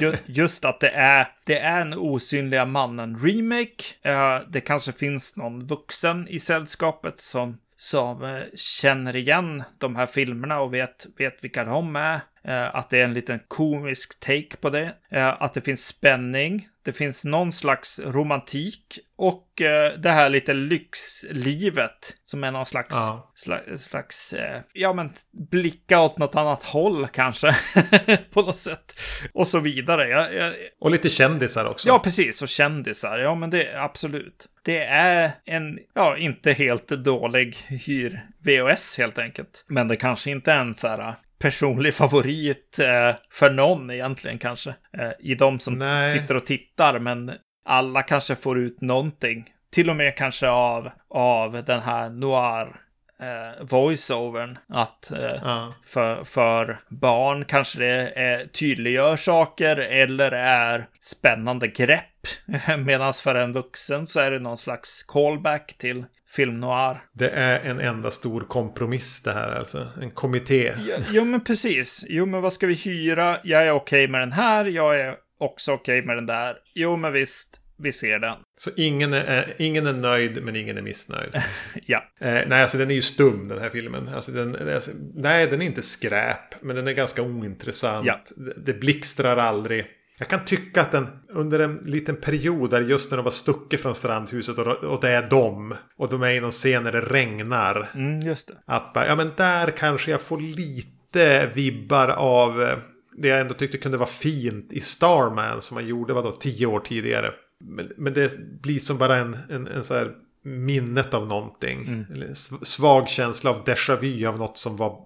Ju, 0.00 0.12
just 0.26 0.64
att 0.64 0.80
det 0.80 0.90
är, 0.90 1.26
det 1.44 1.58
är 1.58 1.80
en 1.80 1.94
osynliga 1.94 2.64
mannen-remake. 2.64 3.82
Eh, 4.02 4.40
det 4.48 4.60
kanske 4.60 4.92
finns 4.92 5.36
någon 5.36 5.66
vuxen 5.66 6.28
i 6.28 6.40
sällskapet 6.40 7.20
som 7.20 7.58
som 7.80 8.24
eh, 8.24 8.42
känner 8.54 9.16
igen 9.16 9.62
de 9.78 9.96
här 9.96 10.06
filmerna 10.06 10.60
och 10.60 10.74
vet, 10.74 11.06
vet 11.16 11.44
vilka 11.44 11.64
de 11.64 11.96
är. 11.96 12.20
Eh, 12.44 12.74
att 12.74 12.90
det 12.90 12.98
är 13.00 13.04
en 13.04 13.14
liten 13.14 13.40
komisk 13.48 14.20
take 14.20 14.56
på 14.60 14.70
det. 14.70 14.92
Eh, 15.10 15.42
att 15.42 15.54
det 15.54 15.60
finns 15.60 15.86
spänning. 15.86 16.68
Det 16.82 16.92
finns 16.92 17.24
någon 17.24 17.52
slags 17.52 18.00
romantik. 18.04 18.98
Och 19.16 19.62
eh, 19.62 19.92
det 19.98 20.10
här 20.10 20.28
lite 20.28 20.54
lyxlivet 20.54 22.14
som 22.22 22.44
är 22.44 22.50
någon 22.50 22.66
slags, 22.66 22.94
Ja. 22.96 23.32
sla, 23.34 23.60
slags 23.76 24.32
eh, 24.32 24.60
ja 24.72 24.92
men 24.92 25.12
blicka 25.50 26.00
åt 26.00 26.18
något 26.18 26.34
annat 26.36 26.62
håll 26.64 27.08
kanske. 27.08 27.56
på 28.30 28.42
något 28.42 28.58
sätt. 28.58 29.00
Och 29.32 29.48
så 29.48 29.60
vidare. 29.60 30.08
Jag, 30.08 30.34
jag, 30.34 30.54
Och 30.80 30.90
lite 30.90 31.08
kändisar 31.08 31.64
också. 31.64 31.88
Ja, 31.88 31.98
precis. 31.98 32.42
Och 32.42 32.48
kändisar. 32.48 33.18
Ja, 33.18 33.34
men 33.34 33.50
det 33.50 33.74
absolut. 33.82 34.46
Det 34.62 34.84
är 34.84 35.32
en, 35.44 35.78
ja, 35.94 36.16
inte 36.16 36.52
helt 36.52 36.88
dålig 36.88 37.56
hyr-VHS 37.68 38.98
helt 38.98 39.18
enkelt. 39.18 39.64
Men 39.68 39.88
det 39.88 39.96
kanske 39.96 40.30
inte 40.30 40.52
är 40.52 40.60
en 40.60 40.74
så 40.74 40.88
här 40.88 41.14
personlig 41.40 41.94
favorit 41.94 42.78
eh, 42.78 43.16
för 43.30 43.50
någon 43.50 43.90
egentligen 43.90 44.38
kanske. 44.38 44.70
Eh, 44.98 45.10
I 45.18 45.34
de 45.34 45.60
som 45.60 45.78
Nej. 45.78 46.12
sitter 46.12 46.36
och 46.36 46.46
tittar, 46.46 46.98
men 46.98 47.32
alla 47.64 48.02
kanske 48.02 48.36
får 48.36 48.58
ut 48.58 48.80
någonting. 48.80 49.44
Till 49.72 49.90
och 49.90 49.96
med 49.96 50.16
kanske 50.16 50.48
av, 50.48 50.90
av 51.10 51.64
den 51.64 51.80
här 51.80 52.10
noir 52.10 52.80
eh, 53.20 53.64
voiceovern. 53.66 54.58
Att 54.68 55.10
eh, 55.10 55.18
Ja. 55.42 55.74
för, 55.86 56.24
för 56.24 56.78
barn 56.88 57.44
kanske 57.44 57.78
det 57.78 58.12
är, 58.14 58.46
tydliggör 58.46 59.16
saker 59.16 59.76
eller 59.76 60.32
är 60.32 60.86
spännande 61.00 61.68
grepp. 61.68 62.26
Medan 62.78 63.14
för 63.14 63.34
en 63.34 63.52
vuxen 63.52 64.06
så 64.06 64.20
är 64.20 64.30
det 64.30 64.38
någon 64.38 64.56
slags 64.56 65.02
callback 65.02 65.74
till 65.78 66.04
film 66.30 66.60
noir. 66.60 67.00
Det 67.12 67.28
är 67.28 67.60
en 67.60 67.80
enda 67.80 68.10
stor 68.10 68.40
kompromiss 68.40 69.22
det 69.22 69.32
här 69.32 69.52
alltså. 69.52 69.88
En 70.02 70.10
kommitté. 70.10 70.74
Ja, 70.88 70.96
jo, 71.12 71.24
men 71.24 71.44
precis. 71.44 72.04
Jo, 72.08 72.26
men 72.26 72.42
vad 72.42 72.52
ska 72.52 72.66
vi 72.66 72.74
hyra? 72.74 73.38
Jag 73.44 73.66
är 73.66 73.70
okej 73.70 74.08
med 74.08 74.20
den 74.20 74.32
här. 74.32 74.64
Jag 74.64 75.00
är 75.00 75.14
också 75.38 75.72
okej 75.72 76.02
med 76.02 76.16
den 76.16 76.26
där. 76.26 76.56
Jo, 76.74 76.96
men 76.96 77.12
visst. 77.12 77.56
Vi 77.82 77.92
ser 77.92 78.18
den. 78.18 78.36
Så 78.56 78.70
ingen 78.76 79.12
är, 79.12 79.54
ingen 79.58 79.86
är 79.86 79.92
nöjd 79.92 80.42
men 80.42 80.56
ingen 80.56 80.78
är 80.78 80.82
missnöjd. 80.82 81.42
Ja. 81.86 82.04
Eh, 82.20 82.32
nej, 82.46 82.62
alltså 82.62 82.78
den 82.78 82.90
är 82.90 82.94
ju 82.94 83.02
stum 83.02 83.48
den 83.48 83.58
här 83.58 83.70
filmen. 83.70 84.08
Alltså, 84.08 84.32
den, 84.32 84.74
alltså, 84.74 84.90
nej, 85.14 85.46
den 85.46 85.62
är 85.62 85.66
inte 85.66 85.82
skräp. 85.82 86.62
Men 86.62 86.76
den 86.76 86.88
är 86.88 86.92
ganska 86.92 87.22
ointressant. 87.22 88.06
Ja. 88.06 88.20
Det, 88.36 88.72
det 88.72 88.80
blixtrar 88.80 89.36
aldrig. 89.36 89.86
Jag 90.20 90.28
kan 90.28 90.44
tycka 90.44 90.80
att 90.80 90.92
den 90.92 91.06
under 91.28 91.58
en 91.58 91.76
liten 91.76 92.16
period 92.16 92.70
där 92.70 92.80
just 92.80 93.10
när 93.10 93.16
de 93.16 93.24
var 93.24 93.30
stuckit 93.30 93.80
från 93.80 93.94
strandhuset 93.94 94.58
och, 94.58 94.66
och 94.66 95.00
det 95.00 95.10
är 95.10 95.30
dem. 95.30 95.74
Och 95.96 96.08
de 96.08 96.22
är 96.22 96.30
i 96.30 96.40
någon 96.40 96.50
scen 96.50 96.82
när 96.84 96.92
det 96.92 97.00
regnar. 97.00 97.90
Mm, 97.94 98.20
just 98.20 98.48
det. 98.48 98.54
Att 98.66 98.92
bara, 98.92 99.06
ja 99.06 99.16
men 99.16 99.32
där 99.36 99.70
kanske 99.70 100.10
jag 100.10 100.20
får 100.20 100.40
lite 100.40 101.46
vibbar 101.54 102.08
av 102.08 102.62
eh, 102.62 102.78
det 103.16 103.28
jag 103.28 103.40
ändå 103.40 103.54
tyckte 103.54 103.78
kunde 103.78 103.98
vara 103.98 104.08
fint 104.08 104.72
i 104.72 104.80
Starman 104.80 105.60
som 105.60 105.74
man 105.74 105.86
gjorde 105.86 106.12
vadå, 106.12 106.32
tio 106.32 106.66
år 106.66 106.80
tidigare. 106.80 107.32
Men, 107.64 107.92
men 107.96 108.12
det 108.12 108.38
blir 108.62 108.78
som 108.78 108.98
bara 108.98 109.16
en, 109.16 109.36
en, 109.50 109.66
en 109.66 109.84
så 109.84 109.94
här 109.94 110.12
minnet 110.42 111.14
av 111.14 111.26
någonting. 111.26 112.06
Sv- 112.10 112.64
svag 112.64 113.08
känsla 113.08 113.50
av 113.50 113.64
déjà 113.64 114.00
vu 114.00 114.26
av 114.26 114.38
något 114.38 114.56
som 114.58 114.76
var 114.76 114.98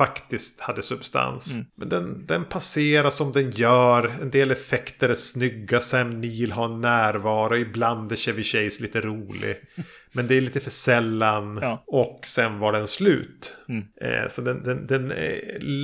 faktiskt 0.00 0.60
hade 0.60 0.82
substans. 0.82 1.56
Men 1.74 1.88
den, 1.88 2.26
den 2.26 2.44
passerar 2.44 3.10
som 3.10 3.32
den 3.32 3.50
gör. 3.50 4.08
En 4.22 4.30
del 4.30 4.50
effekter 4.50 5.08
är 5.08 5.14
snygga. 5.14 5.80
Sam 5.80 6.20
Neill 6.20 6.52
har 6.52 6.68
närvaro. 6.68 7.56
Ibland 7.56 8.12
är 8.12 8.16
Chevy 8.16 8.44
Chase 8.44 8.82
lite 8.82 9.00
rolig. 9.00 9.56
Men 10.12 10.26
det 10.26 10.36
är 10.36 10.40
lite 10.40 10.60
för 10.60 10.70
sällan. 10.70 11.58
Ja. 11.62 11.84
Och 11.86 12.20
sen 12.24 12.58
var 12.58 12.72
den 12.72 12.86
slut. 12.86 13.56
Mm. 13.68 13.84
Eh, 14.00 14.30
så 14.30 14.42
den, 14.42 14.62
den, 14.62 14.86
den 14.86 15.12
eh, 15.12 15.38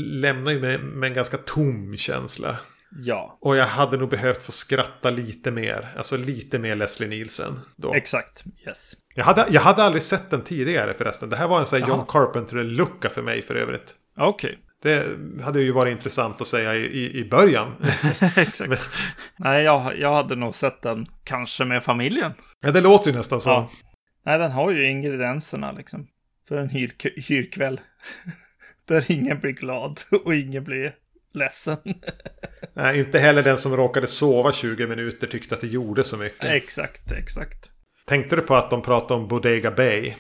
lämnar 0.06 0.52
ju 0.52 0.60
med, 0.60 0.80
med 0.80 1.06
en 1.08 1.14
ganska 1.14 1.36
tom 1.36 1.96
känsla. 1.96 2.56
Ja, 2.98 3.38
Och 3.40 3.56
jag 3.56 3.66
hade 3.66 3.96
nog 3.96 4.10
behövt 4.10 4.42
få 4.42 4.52
skratta 4.52 5.10
lite 5.10 5.50
mer. 5.50 5.92
Alltså 5.96 6.16
lite 6.16 6.58
mer 6.58 6.76
Leslie 6.76 7.08
Nielsen. 7.08 7.60
Då. 7.76 7.94
exakt. 7.94 8.44
Yes. 8.66 8.92
Jag, 9.14 9.24
hade, 9.24 9.46
jag 9.50 9.60
hade 9.60 9.82
aldrig 9.82 10.02
sett 10.02 10.30
den 10.30 10.42
tidigare 10.42 10.94
förresten. 10.94 11.28
Det 11.30 11.36
här 11.36 11.48
var 11.48 11.60
en 11.60 11.66
sån 11.66 11.80
här 11.80 11.88
Jaha. 11.88 11.96
John 11.96 12.06
Carpenter-lucka 12.06 13.08
för 13.08 13.22
mig 13.22 13.42
för 13.42 13.54
övrigt. 13.54 13.94
Okej. 14.16 14.58
Det 14.82 15.06
hade 15.42 15.60
ju 15.60 15.72
varit 15.72 15.92
intressant 15.92 16.40
att 16.40 16.46
säga 16.48 16.74
i, 16.74 16.84
i, 16.84 17.20
i 17.20 17.24
början. 17.24 17.74
exakt. 18.36 18.90
Nej, 19.36 19.64
jag, 19.64 19.98
jag 19.98 20.14
hade 20.14 20.36
nog 20.36 20.54
sett 20.54 20.82
den 20.82 21.06
kanske 21.24 21.64
med 21.64 21.82
familjen. 21.82 22.32
ja, 22.60 22.70
det 22.70 22.80
låter 22.80 23.10
ju 23.10 23.16
nästan 23.16 23.40
så. 23.40 23.50
Ja. 23.50 23.70
Nej, 24.24 24.38
den 24.38 24.50
har 24.50 24.70
ju 24.70 24.88
ingredienserna 24.90 25.72
liksom. 25.72 26.06
För 26.48 26.58
en 26.58 26.68
hyr, 26.68 26.92
hyrkväll. 27.28 27.80
Där 28.88 29.04
ingen 29.12 29.40
blir 29.40 29.52
glad 29.52 30.00
och 30.24 30.34
ingen 30.34 30.64
blir 30.64 30.94
ledsen. 31.34 31.76
Nej, 32.74 32.98
inte 32.98 33.18
heller 33.18 33.42
den 33.42 33.58
som 33.58 33.76
råkade 33.76 34.06
sova 34.06 34.52
20 34.52 34.86
minuter 34.86 35.26
tyckte 35.26 35.54
att 35.54 35.60
det 35.60 35.66
gjorde 35.66 36.04
så 36.04 36.16
mycket. 36.16 36.44
exakt, 36.44 37.12
exakt. 37.12 37.70
Tänkte 38.06 38.36
du 38.36 38.42
på 38.42 38.54
att 38.54 38.70
de 38.70 38.82
pratade 38.82 39.20
om 39.20 39.28
Bodega 39.28 39.70
Bay? 39.70 40.14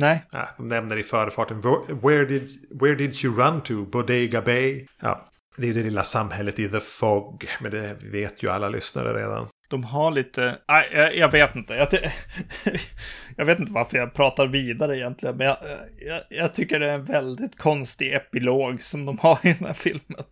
Nej, 0.00 0.24
Nej, 0.32 0.46
de 0.56 0.68
nämner 0.68 0.96
i 0.96 1.02
förfarten. 1.02 1.60
Where 2.02 2.24
did, 2.24 2.50
where 2.80 2.94
did 2.94 3.24
you 3.24 3.36
run 3.36 3.60
to? 3.60 3.84
Bodega 3.84 4.42
Bay? 4.42 4.86
Ja, 5.00 5.30
det 5.56 5.68
är 5.68 5.74
det 5.74 5.80
lilla 5.80 6.02
samhället 6.02 6.58
i 6.58 6.68
The 6.68 6.80
Fog. 6.80 7.48
Men 7.60 7.70
det 7.70 7.96
vet 8.02 8.42
ju 8.42 8.50
alla 8.50 8.68
lyssnare 8.68 9.18
redan. 9.22 9.48
de 9.68 9.84
har 9.84 10.10
lite... 10.10 10.58
Nej, 10.68 10.88
jag, 10.92 11.16
jag 11.16 11.32
vet 11.32 11.56
inte. 11.56 11.74
Jag, 11.74 11.88
jag 13.36 13.44
vet 13.44 13.58
inte 13.58 13.72
varför 13.72 13.98
jag 13.98 14.14
pratar 14.14 14.46
vidare 14.46 14.96
egentligen. 14.96 15.36
Men 15.36 15.46
jag, 15.46 15.56
jag, 15.98 16.20
jag 16.30 16.54
tycker 16.54 16.80
det 16.80 16.90
är 16.90 16.94
en 16.94 17.04
väldigt 17.04 17.58
konstig 17.58 18.14
epilog 18.14 18.82
som 18.82 19.06
de 19.06 19.18
har 19.18 19.38
i 19.42 19.52
den 19.52 19.66
här 19.66 19.74
filmen. 19.74 20.24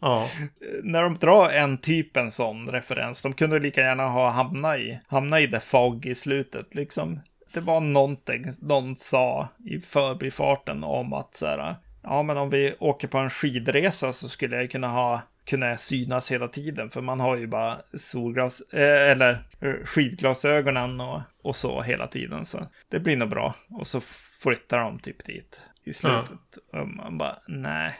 Ja, 0.00 0.30
när 0.82 1.02
de 1.02 1.14
drar 1.14 1.50
en 1.50 1.78
typ 1.78 2.16
en 2.16 2.30
sån 2.30 2.68
referens, 2.68 3.22
de 3.22 3.32
kunde 3.32 3.58
lika 3.58 3.80
gärna 3.80 4.08
ha 4.08 4.30
hamnat 4.30 4.78
i, 4.78 5.00
hamnat 5.06 5.40
i 5.40 5.48
The 5.50 5.60
Fog 5.60 6.06
i 6.06 6.14
slutet, 6.14 6.74
liksom. 6.74 7.20
Det 7.52 7.60
var 7.60 7.80
någonting 7.80 8.44
någon 8.60 8.96
sa 8.96 9.48
i 9.64 9.80
förbifarten 9.80 10.84
om 10.84 11.12
att 11.12 11.34
så 11.34 11.46
här, 11.46 11.74
ja 12.02 12.22
men 12.22 12.36
om 12.36 12.50
vi 12.50 12.74
åker 12.78 13.08
på 13.08 13.18
en 13.18 13.30
skidresa 13.30 14.12
så 14.12 14.28
skulle 14.28 14.56
jag 14.56 14.70
kunna 14.70 14.88
ha 14.88 15.22
kunna 15.46 15.76
synas 15.76 16.32
hela 16.32 16.48
tiden, 16.48 16.90
för 16.90 17.00
man 17.00 17.20
har 17.20 17.36
ju 17.36 17.46
bara 17.46 17.78
solglas, 17.94 18.60
eh, 18.60 19.10
eller 19.10 19.44
eh, 19.60 19.74
skidglasögonen 19.84 21.00
och, 21.00 21.20
och 21.42 21.56
så 21.56 21.82
hela 21.82 22.06
tiden, 22.06 22.44
så 22.44 22.66
det 22.88 23.00
blir 23.00 23.16
nog 23.16 23.28
bra. 23.28 23.54
Och 23.70 23.86
så 23.86 24.00
flyttar 24.40 24.78
de 24.78 24.98
typ 24.98 25.24
dit 25.24 25.62
i 25.84 25.92
slutet. 25.92 26.58
Och 26.72 26.88
man 26.88 27.18
bara, 27.18 27.38
nej. 27.46 27.94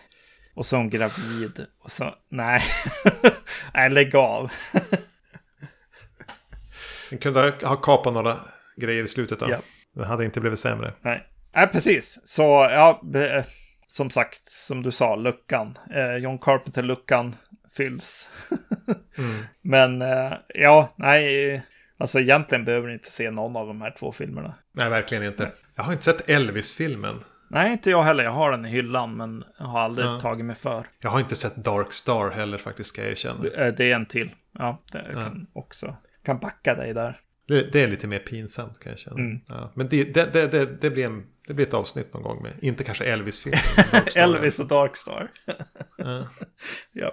Och 0.55 0.67
så 0.67 0.77
hon 0.77 0.91
gravid. 0.91 1.67
Och 1.79 1.91
så, 1.91 2.15
nej. 2.29 2.63
nej, 3.75 3.91
lägg 3.91 4.17
av. 4.17 4.53
den 7.11 7.19
kunde 7.21 7.55
ha 7.63 7.77
kapat 7.77 8.15
några 8.15 8.41
grejer 8.77 9.05
i 9.05 9.09
slutet 9.09 9.39
då. 9.41 9.51
Ja. 9.51 9.59
Det 9.95 10.07
hade 10.07 10.25
inte 10.25 10.41
blivit 10.41 10.59
sämre. 10.59 10.93
Nej, 11.01 11.27
nej 11.55 11.67
precis. 11.67 12.21
Så, 12.25 12.43
ja, 12.71 13.03
som 13.87 14.11
sagt, 14.11 14.49
som 14.49 14.83
du 14.83 14.91
sa, 14.91 15.17
luckan. 15.17 15.79
Eh, 15.95 16.17
John 16.17 16.39
Carpenter-luckan 16.39 17.35
fylls. 17.77 18.31
Men, 19.63 20.03
eh, 20.03 20.33
ja, 20.55 20.95
nej. 20.97 21.63
Alltså 21.99 22.21
egentligen 22.21 22.65
behöver 22.65 22.87
ni 22.89 22.93
inte 22.95 23.11
se 23.11 23.31
någon 23.31 23.57
av 23.57 23.67
de 23.67 23.81
här 23.83 23.91
två 23.99 24.13
filmerna. 24.13 24.55
Nej, 24.73 24.89
verkligen 24.91 25.25
inte. 25.25 25.53
Jag 25.75 25.83
har 25.85 25.93
inte 25.93 26.05
sett 26.05 26.29
Elvis-filmen. 26.29 27.25
Nej, 27.51 27.73
inte 27.73 27.91
jag 27.91 28.03
heller. 28.03 28.25
Jag 28.25 28.31
har 28.31 28.51
den 28.51 28.65
i 28.67 28.69
hyllan, 28.71 29.17
men 29.17 29.45
jag 29.59 29.67
har 29.67 29.81
aldrig 29.81 30.07
Ja. 30.09 30.21
tagit 30.21 30.45
mig 30.45 30.57
för. 30.57 30.87
Jag 31.01 31.11
har 31.11 31.21
inte 31.21 31.35
sett 31.37 31.57
Dark 31.57 31.93
Star 31.93 32.31
heller 32.31 32.59
faktiskt, 32.59 32.89
ska 32.89 33.03
jag 33.03 33.11
erkänna. 33.11 33.49
Eh, 33.49 33.75
Det 33.75 33.91
är 33.91 33.95
en 33.95 34.07
till. 34.07 34.31
Ja, 34.59 34.83
det 34.93 35.05
jag 35.13 35.23
kan 35.23 35.47
också. 35.53 35.97
Kan 36.25 36.39
backa 36.39 36.75
dig 36.75 36.95
där. 36.95 37.21
Det, 37.49 37.73
det 37.73 37.81
är 37.83 37.87
lite 37.87 38.07
mer 38.07 38.19
pinsamt 38.19 38.79
kan 38.81 38.93
jag 38.93 38.99
känna. 38.99 39.21
Mm. 39.21 39.41
Ja, 39.49 39.73
men 39.75 39.89
det, 39.89 40.05
det, 40.05 40.47
det, 40.47 40.67
det, 40.81 40.91
blir 40.91 41.05
en, 41.05 41.27
det 41.47 41.55
blir 41.55 41.67
ett 41.67 41.75
avsnitt 41.75 42.15
någon 42.15 42.23
gång 42.23 42.43
med, 42.43 42.53
inte 42.63 42.85
kanske 42.85 43.05
Elvis-filmen. 43.05 43.61
Elvis 44.15 44.61
och 44.61 44.69
Darkstar. 44.69 45.31
Ja. 45.97 46.27
ja. 46.93 47.13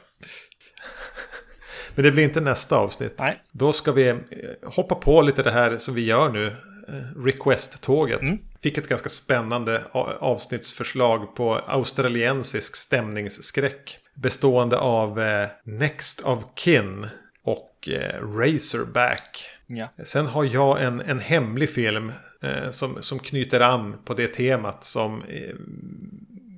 Men 1.95 2.05
det 2.05 2.11
blir 2.11 2.23
inte 2.23 2.41
nästa 2.41 2.77
avsnitt. 2.77 3.13
Nej. 3.17 3.41
Då 3.51 3.73
ska 3.73 3.91
vi 3.91 4.07
eh, 4.09 4.17
hoppa 4.63 4.95
på 4.95 5.21
lite 5.21 5.43
det 5.43 5.51
här 5.51 5.77
som 5.77 5.93
vi 5.93 6.05
gör 6.05 6.29
nu. 6.29 6.47
eh, 6.87 7.21
Request-tåget. 7.25 8.21
Mm. 8.21 8.37
Fick 8.61 8.77
ett 8.77 8.89
ganska 8.89 9.09
spännande 9.09 9.83
avsnittsförslag 10.19 11.35
på 11.35 11.55
australiensisk 11.55 12.75
stämningsskräck. 12.75 13.97
Bestående 14.15 14.77
av 14.77 15.19
eh, 15.19 15.47
Next 15.63 16.21
of 16.21 16.43
Kin 16.55 17.07
och 17.43 17.89
eh, 17.89 18.37
Razorback. 18.37 19.45
Ja. 19.67 19.87
Sen 20.03 20.27
har 20.27 20.43
jag 20.43 20.83
en, 20.83 21.01
en 21.01 21.19
hemlig 21.19 21.69
film 21.69 22.11
eh, 22.41 22.69
som, 22.69 22.97
som 23.01 23.19
knyter 23.19 23.59
an 23.59 23.95
på 24.05 24.13
det 24.13 24.27
temat 24.27 24.83
som 24.83 25.23
eh, 25.23 25.55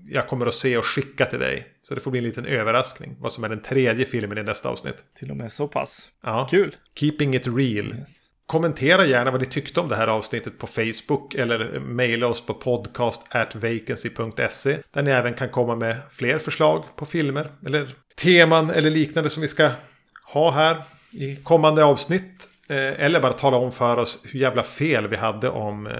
jag 0.10 0.28
kommer 0.28 0.46
att 0.46 0.54
se 0.54 0.78
och 0.78 0.86
skicka 0.86 1.26
till 1.26 1.40
dig. 1.40 1.68
Så 1.82 1.96
det 1.96 2.02
får 2.02 2.12
bli 2.12 2.20
en 2.20 2.26
liten 2.26 2.46
överraskning. 2.46 3.16
Vad 3.20 3.32
som 3.32 3.44
är 3.44 3.50
den 3.50 3.62
tredje 3.62 4.06
filmen 4.06 4.38
i 4.38 4.44
nästa 4.44 4.70
avsnitt. 4.70 4.96
Till 5.20 5.32
och 5.32 5.38
med 5.38 5.52
så 5.52 5.68
pass. 5.68 6.10
Ja. 6.24 6.48
Kul. 6.52 6.76
Keeping 6.96 7.36
it 7.36 7.48
real. 7.48 7.96
Yes. 7.96 8.26
Kommentera 8.46 9.06
gärna 9.06 9.32
vad 9.32 9.40
ni 9.40 9.46
tyckte 9.46 9.80
om 9.80 9.90
det 9.90 9.96
här 9.96 10.08
avsnittet 10.08 10.60
på 10.60 10.68
Facebook 10.68 11.34
eller 11.34 11.80
mejla 11.80 12.28
oss 12.28 12.46
på 12.46 12.54
podcast@vacancy.se 12.54 14.78
där 14.92 15.04
ni 15.04 15.12
även 15.12 15.34
kan 15.34 15.50
komma 15.50 15.76
med 15.76 15.98
fler 16.12 16.40
förslag 16.40 16.84
på 16.96 17.06
filmer 17.06 17.52
eller 17.66 17.96
teman 18.16 18.70
eller 18.70 18.90
liknande 18.90 19.30
som 19.30 19.42
vi 19.42 19.48
ska 19.48 19.72
ha 20.36 20.52
här 20.52 20.78
i 21.12 21.36
kommande 21.36 21.84
avsnitt. 21.86 22.48
Eh, 22.70 22.78
Eller 23.06 23.20
bara 23.20 23.34
tala 23.34 23.58
om 23.58 23.72
för 23.72 23.98
oss 23.98 24.20
hur 24.24 24.40
jävla 24.40 24.64
fel 24.64 25.08
vi 25.08 25.16
hade 25.18 25.50
om 25.50 25.88
eh, 25.88 25.94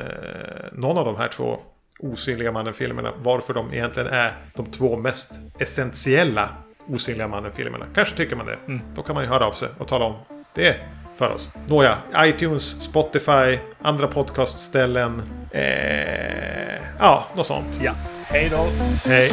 någon 0.74 0.98
av 0.98 1.06
de 1.06 1.16
här 1.16 1.28
två 1.28 1.60
Osynliga 2.00 2.52
mannen-filmerna. 2.52 3.14
Varför 3.18 3.54
de 3.54 3.74
egentligen 3.74 4.10
är 4.10 4.34
de 4.56 4.66
två 4.66 4.98
mest 4.98 5.32
essentiella 5.60 6.50
Osynliga 6.88 7.28
mannen-filmerna. 7.28 7.86
Kanske 7.96 8.18
tycker 8.18 8.36
man 8.36 8.46
det. 8.46 8.58
Då 8.96 9.02
kan 9.04 9.16
man 9.16 9.24
ju 9.24 9.30
höra 9.30 9.46
av 9.48 9.52
sig 9.52 9.70
och 9.78 9.88
tala 9.88 10.06
om 10.06 10.16
det 10.56 10.76
för 11.18 11.30
oss. 11.32 11.50
Nåja, 11.68 11.98
iTunes, 12.18 12.82
Spotify, 12.84 13.60
andra 13.82 14.08
podcastställen. 14.08 15.22
Eh, 15.52 16.82
ja, 17.00 17.26
något 17.36 17.46
sånt. 17.48 17.80
Ja. 17.82 17.94
Hej 18.28 18.50
då. 18.52 18.66
Hej. 19.10 19.30